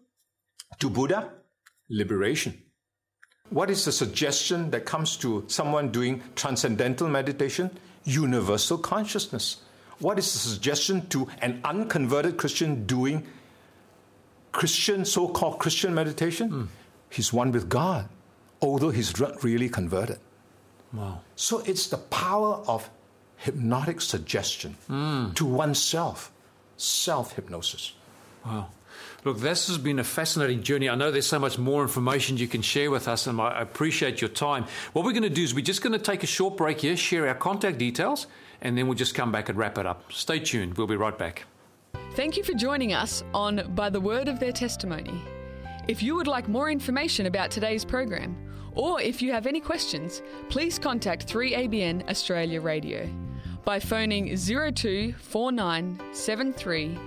To 0.78 0.90
Buddha, 0.90 1.30
liberation. 1.88 2.62
What 3.50 3.70
is 3.70 3.84
the 3.84 3.92
suggestion 3.92 4.70
that 4.70 4.84
comes 4.84 5.16
to 5.18 5.44
someone 5.46 5.90
doing 5.90 6.22
transcendental 6.34 7.08
meditation? 7.08 7.70
Universal 8.04 8.78
consciousness. 8.78 9.58
what 9.98 10.18
is 10.18 10.30
the 10.32 10.38
suggestion 10.38 11.06
to 11.08 11.26
an 11.40 11.60
unconverted 11.64 12.36
Christian 12.36 12.84
doing 12.86 13.26
Christian, 14.52 15.04
so 15.04 15.28
called 15.28 15.58
Christian 15.58 15.94
meditation? 15.94 16.48
Hmm. 16.48 16.64
He's 17.10 17.32
one 17.32 17.52
with 17.52 17.68
God, 17.68 18.08
although 18.60 18.90
he's 18.90 19.18
not 19.18 19.42
really 19.42 19.68
converted. 19.68 20.18
Wow. 20.92 21.20
So 21.34 21.60
it's 21.60 21.88
the 21.88 21.98
power 21.98 22.62
of 22.66 22.90
hypnotic 23.36 24.00
suggestion 24.00 24.76
hmm. 24.86 25.32
to 25.32 25.44
oneself, 25.44 26.32
self 26.76 27.34
hypnosis. 27.34 27.92
Wow. 28.44 28.68
Look, 29.24 29.40
this 29.40 29.66
has 29.68 29.78
been 29.78 29.98
a 29.98 30.04
fascinating 30.04 30.62
journey. 30.62 30.88
I 30.88 30.94
know 30.94 31.10
there's 31.10 31.26
so 31.26 31.38
much 31.38 31.58
more 31.58 31.82
information 31.82 32.36
you 32.36 32.46
can 32.46 32.62
share 32.62 32.90
with 32.90 33.08
us, 33.08 33.26
and 33.26 33.40
I 33.40 33.60
appreciate 33.60 34.20
your 34.20 34.30
time. 34.30 34.66
What 34.92 35.04
we're 35.04 35.12
going 35.12 35.24
to 35.24 35.30
do 35.30 35.42
is 35.42 35.54
we're 35.54 35.64
just 35.64 35.82
going 35.82 35.94
to 35.94 35.98
take 35.98 36.22
a 36.22 36.28
short 36.28 36.56
break 36.56 36.80
here, 36.80 36.96
share 36.96 37.26
our 37.26 37.34
contact 37.34 37.78
details, 37.78 38.28
and 38.60 38.78
then 38.78 38.86
we'll 38.86 38.96
just 38.96 39.14
come 39.14 39.32
back 39.32 39.48
and 39.48 39.58
wrap 39.58 39.78
it 39.78 39.86
up. 39.86 40.12
Stay 40.12 40.38
tuned. 40.38 40.78
We'll 40.78 40.86
be 40.86 40.96
right 40.96 41.16
back. 41.18 41.44
Thank 42.12 42.36
you 42.36 42.44
for 42.44 42.54
joining 42.54 42.92
us 42.92 43.24
on 43.34 43.74
By 43.74 43.90
the 43.90 44.00
Word 44.00 44.28
of 44.28 44.38
Their 44.38 44.52
Testimony. 44.52 45.20
If 45.88 46.02
you 46.02 46.14
would 46.14 46.26
like 46.26 46.48
more 46.48 46.70
information 46.70 47.26
about 47.26 47.50
today's 47.50 47.84
program, 47.84 48.36
or 48.74 49.00
if 49.00 49.20
you 49.20 49.32
have 49.32 49.46
any 49.46 49.60
questions, 49.60 50.22
please 50.50 50.78
contact 50.78 51.26
3ABN 51.26 52.08
Australia 52.08 52.60
Radio 52.60 53.08
by 53.66 53.78
phoning 53.80 54.34
024973 54.34 56.98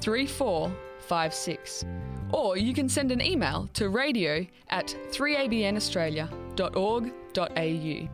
3456. 0.00 1.84
Or 2.32 2.56
you 2.58 2.74
can 2.74 2.88
send 2.88 3.12
an 3.12 3.22
email 3.22 3.70
to 3.74 3.88
radio 3.88 4.44
at 4.68 4.88
3abnaustralia.org.au. 5.12 8.08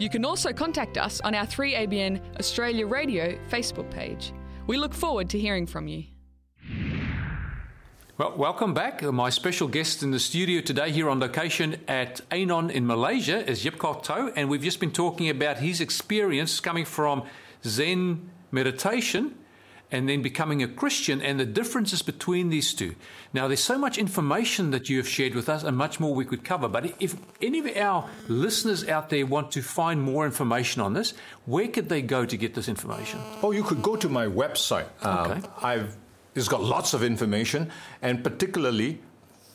You 0.00 0.08
can 0.10 0.24
also 0.24 0.52
contact 0.52 0.96
us 0.98 1.20
on 1.22 1.34
our 1.34 1.44
3ABN 1.46 2.38
Australia 2.38 2.86
Radio 2.86 3.36
Facebook 3.48 3.90
page. 3.90 4.32
We 4.66 4.76
look 4.76 4.92
forward 4.92 5.30
to 5.30 5.38
hearing 5.38 5.66
from 5.66 5.88
you. 5.88 6.04
Well, 8.18 8.34
welcome 8.36 8.74
back. 8.74 9.00
My 9.00 9.30
special 9.30 9.68
guest 9.68 10.02
in 10.02 10.10
the 10.10 10.18
studio 10.18 10.60
today, 10.60 10.90
here 10.90 11.08
on 11.08 11.20
location 11.20 11.76
at 11.86 12.20
Anon 12.32 12.68
in 12.68 12.84
Malaysia, 12.84 13.48
is 13.48 13.64
Yip 13.64 13.78
Kok 13.78 14.02
To, 14.02 14.32
and 14.34 14.48
we've 14.48 14.60
just 14.60 14.80
been 14.80 14.90
talking 14.90 15.28
about 15.28 15.58
his 15.58 15.80
experience 15.80 16.58
coming 16.58 16.84
from 16.84 17.22
Zen 17.62 18.28
meditation 18.50 19.36
and 19.92 20.08
then 20.08 20.20
becoming 20.20 20.64
a 20.64 20.66
Christian 20.66 21.22
and 21.22 21.38
the 21.38 21.46
differences 21.46 22.02
between 22.02 22.48
these 22.48 22.74
two. 22.74 22.96
Now, 23.32 23.46
there's 23.46 23.62
so 23.62 23.78
much 23.78 23.98
information 23.98 24.72
that 24.72 24.88
you 24.88 24.96
have 24.96 25.08
shared 25.08 25.36
with 25.36 25.48
us 25.48 25.62
and 25.62 25.76
much 25.76 26.00
more 26.00 26.12
we 26.12 26.24
could 26.24 26.42
cover, 26.42 26.66
but 26.66 26.92
if 26.98 27.14
any 27.40 27.60
of 27.60 27.76
our 27.76 28.10
listeners 28.26 28.88
out 28.88 29.10
there 29.10 29.26
want 29.26 29.52
to 29.52 29.62
find 29.62 30.02
more 30.02 30.26
information 30.26 30.82
on 30.82 30.92
this, 30.92 31.14
where 31.46 31.68
could 31.68 31.88
they 31.88 32.02
go 32.02 32.26
to 32.26 32.36
get 32.36 32.54
this 32.54 32.68
information? 32.68 33.20
Oh, 33.44 33.52
you 33.52 33.62
could 33.62 33.80
go 33.80 33.94
to 33.94 34.08
my 34.08 34.26
website. 34.26 34.88
Um, 35.02 35.30
Okay. 35.30 35.48
I've 35.62 35.96
it's 36.38 36.48
got 36.48 36.62
lots 36.62 36.94
of 36.94 37.02
information, 37.02 37.70
and 38.02 38.24
particularly 38.24 39.00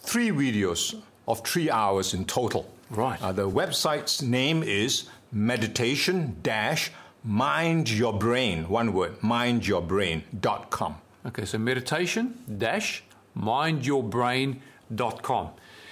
three 0.02 0.30
videos 0.30 1.02
of 1.28 1.46
three 1.46 1.70
hours 1.70 2.14
in 2.14 2.24
total. 2.26 2.72
Right. 2.90 3.22
Uh, 3.22 3.32
the 3.32 3.50
website's 3.50 4.22
name 4.22 4.64
is 4.64 5.08
meditation 5.32 6.36
dash 6.44 6.92
mind 7.24 7.90
your 7.90 8.12
brain 8.14 8.68
one 8.70 8.94
word 8.94 9.20
mindyourbrain.com. 9.22 10.96
Okay, 11.26 11.46
so 11.46 11.58
meditation 11.58 12.38
dash 12.58 13.02
mindyourbrain.com. 13.38 15.50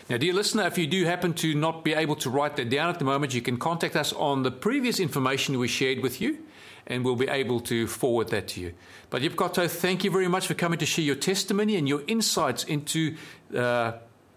Now, 0.10 0.18
dear 0.18 0.34
listener, 0.34 0.68
if 0.68 0.78
you 0.78 0.88
do 0.88 1.06
happen 1.06 1.34
to 1.36 1.56
not 1.56 1.86
be 1.86 1.94
able 1.94 2.18
to 2.18 2.30
write 2.30 2.58
that 2.58 2.70
down 2.70 2.90
at 2.90 3.00
the 3.00 3.06
moment, 3.06 3.34
you 3.34 3.42
can 3.42 3.56
contact 3.58 3.96
us 3.96 4.12
on 4.12 4.44
the 4.44 4.52
previous 4.52 5.00
information 5.00 5.58
we 5.58 5.70
shared 5.70 6.04
with 6.04 6.20
you, 6.20 6.40
and 6.88 7.06
we'll 7.06 7.16
be 7.16 7.28
able 7.28 7.60
to 7.62 7.88
forward 7.88 8.30
that 8.30 8.48
to 8.50 8.62
you. 8.62 8.74
But 9.10 9.22
Yip 9.22 9.36
Kok 9.36 9.54
To, 9.54 9.68
thank 9.68 10.04
you 10.04 10.12
very 10.12 10.28
much 10.28 10.48
for 10.48 10.54
coming 10.54 10.80
to 10.80 10.86
share 10.86 11.06
your 11.06 11.16
testimony 11.16 11.76
and 11.76 11.88
your 11.88 12.02
insights 12.08 12.64
into 12.64 13.16
uh, 13.56 13.94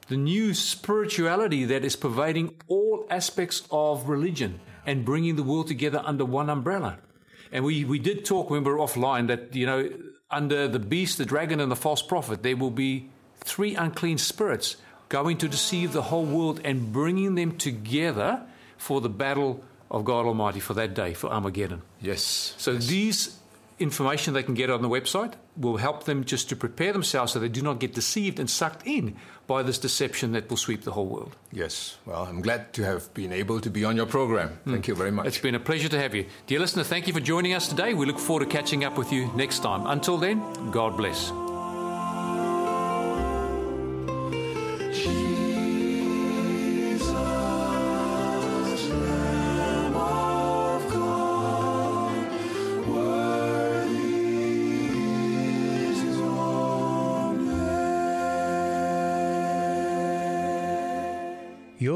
the 0.09 0.17
new 0.17 0.55
spirituality 0.55 1.65
that 1.65 1.85
is 1.85 1.97
pervading 1.97 2.55
all 2.69 3.07
aspects 3.11 3.63
of 3.71 4.09
religion 4.09 4.61
and 4.87 5.05
bringing 5.05 5.37
the 5.37 5.43
world 5.43 5.69
together 5.69 6.03
under 6.05 6.25
one 6.25 6.51
umbrella. 6.51 6.99
And 7.53 7.65
we, 7.65 7.85
we 7.85 7.99
did 7.99 8.25
talk 8.25 8.51
when 8.51 8.65
we 8.65 8.73
were 8.73 8.79
offline 8.79 9.29
that, 9.29 9.55
you 9.55 9.67
know, 9.67 9.89
under 10.31 10.67
the 10.67 10.79
beast, 10.79 11.19
the 11.19 11.25
dragon, 11.25 11.61
and 11.61 11.71
the 11.71 11.77
false 11.77 12.03
prophet, 12.03 12.43
there 12.43 12.57
will 12.57 12.71
be 12.71 13.09
three 13.39 13.77
unclean 13.77 14.19
spirits 14.19 14.77
going 15.09 15.39
to 15.39 15.49
deceive 15.49 15.93
the 15.93 16.03
whole 16.03 16.25
world 16.25 16.61
and 16.65 16.93
bringing 16.93 17.37
them 17.37 17.57
together 17.57 18.43
for 18.77 19.01
the 19.01 19.09
battle 19.09 19.63
of 19.95 20.05
God 20.05 20.27
Almighty 20.27 20.61
for 20.61 20.75
that 20.75 20.93
day, 20.93 21.15
for 21.15 21.31
Armageddon. 21.33 21.83
Yes. 22.01 22.55
So 22.59 22.75
these 22.75 23.39
information 23.79 24.35
they 24.35 24.43
can 24.43 24.55
get 24.55 24.71
on 24.71 24.83
the 24.83 24.89
website 24.89 25.35
will 25.57 25.77
help 25.77 26.05
them 26.05 26.25
just 26.25 26.49
to 26.49 26.57
prepare 26.57 26.93
themselves 26.93 27.33
so 27.33 27.39
they 27.39 27.49
do 27.49 27.63
not 27.63 27.79
get 27.79 27.95
deceived 27.95 28.39
and 28.39 28.49
sucked 28.51 28.87
in 28.87 29.17
by 29.47 29.63
this 29.63 29.79
deception 29.79 30.33
that 30.33 30.49
will 30.51 30.57
sweep 30.57 30.83
the 30.83 30.93
whole 30.93 31.07
world. 31.07 31.37
Yes. 31.53 31.97
Well, 32.07 32.25
I'm 32.25 32.41
glad 32.41 32.73
to 32.75 32.85
have 32.85 33.13
been 33.15 33.33
able 33.33 33.61
to 33.61 33.71
be 33.71 33.85
on 33.85 33.97
your 33.97 34.07
program. 34.07 34.49
Hmm. 34.65 34.73
Thank 34.73 34.89
you 34.89 34.95
very 34.97 35.11
much. 35.13 35.27
It's 35.27 35.39
been 35.39 35.55
a 35.55 35.61
pleasure 35.61 35.89
to 35.89 36.01
have 36.01 36.15
you. 36.15 36.27
Dear 36.47 36.61
listener, 36.61 36.85
thank 36.85 37.07
you 37.07 37.13
for 37.13 37.21
joining 37.21 37.55
us 37.55 37.69
today. 37.69 37.95
We 37.95 38.07
look 38.07 38.19
forward 38.19 38.49
to 38.49 38.51
catching 38.51 38.85
up 38.85 38.99
with 38.99 39.13
you 39.13 39.31
next 39.37 39.61
time. 39.61 39.87
Until 39.87 40.19
then, 40.19 40.41
God 40.71 40.97
bless. 40.97 41.44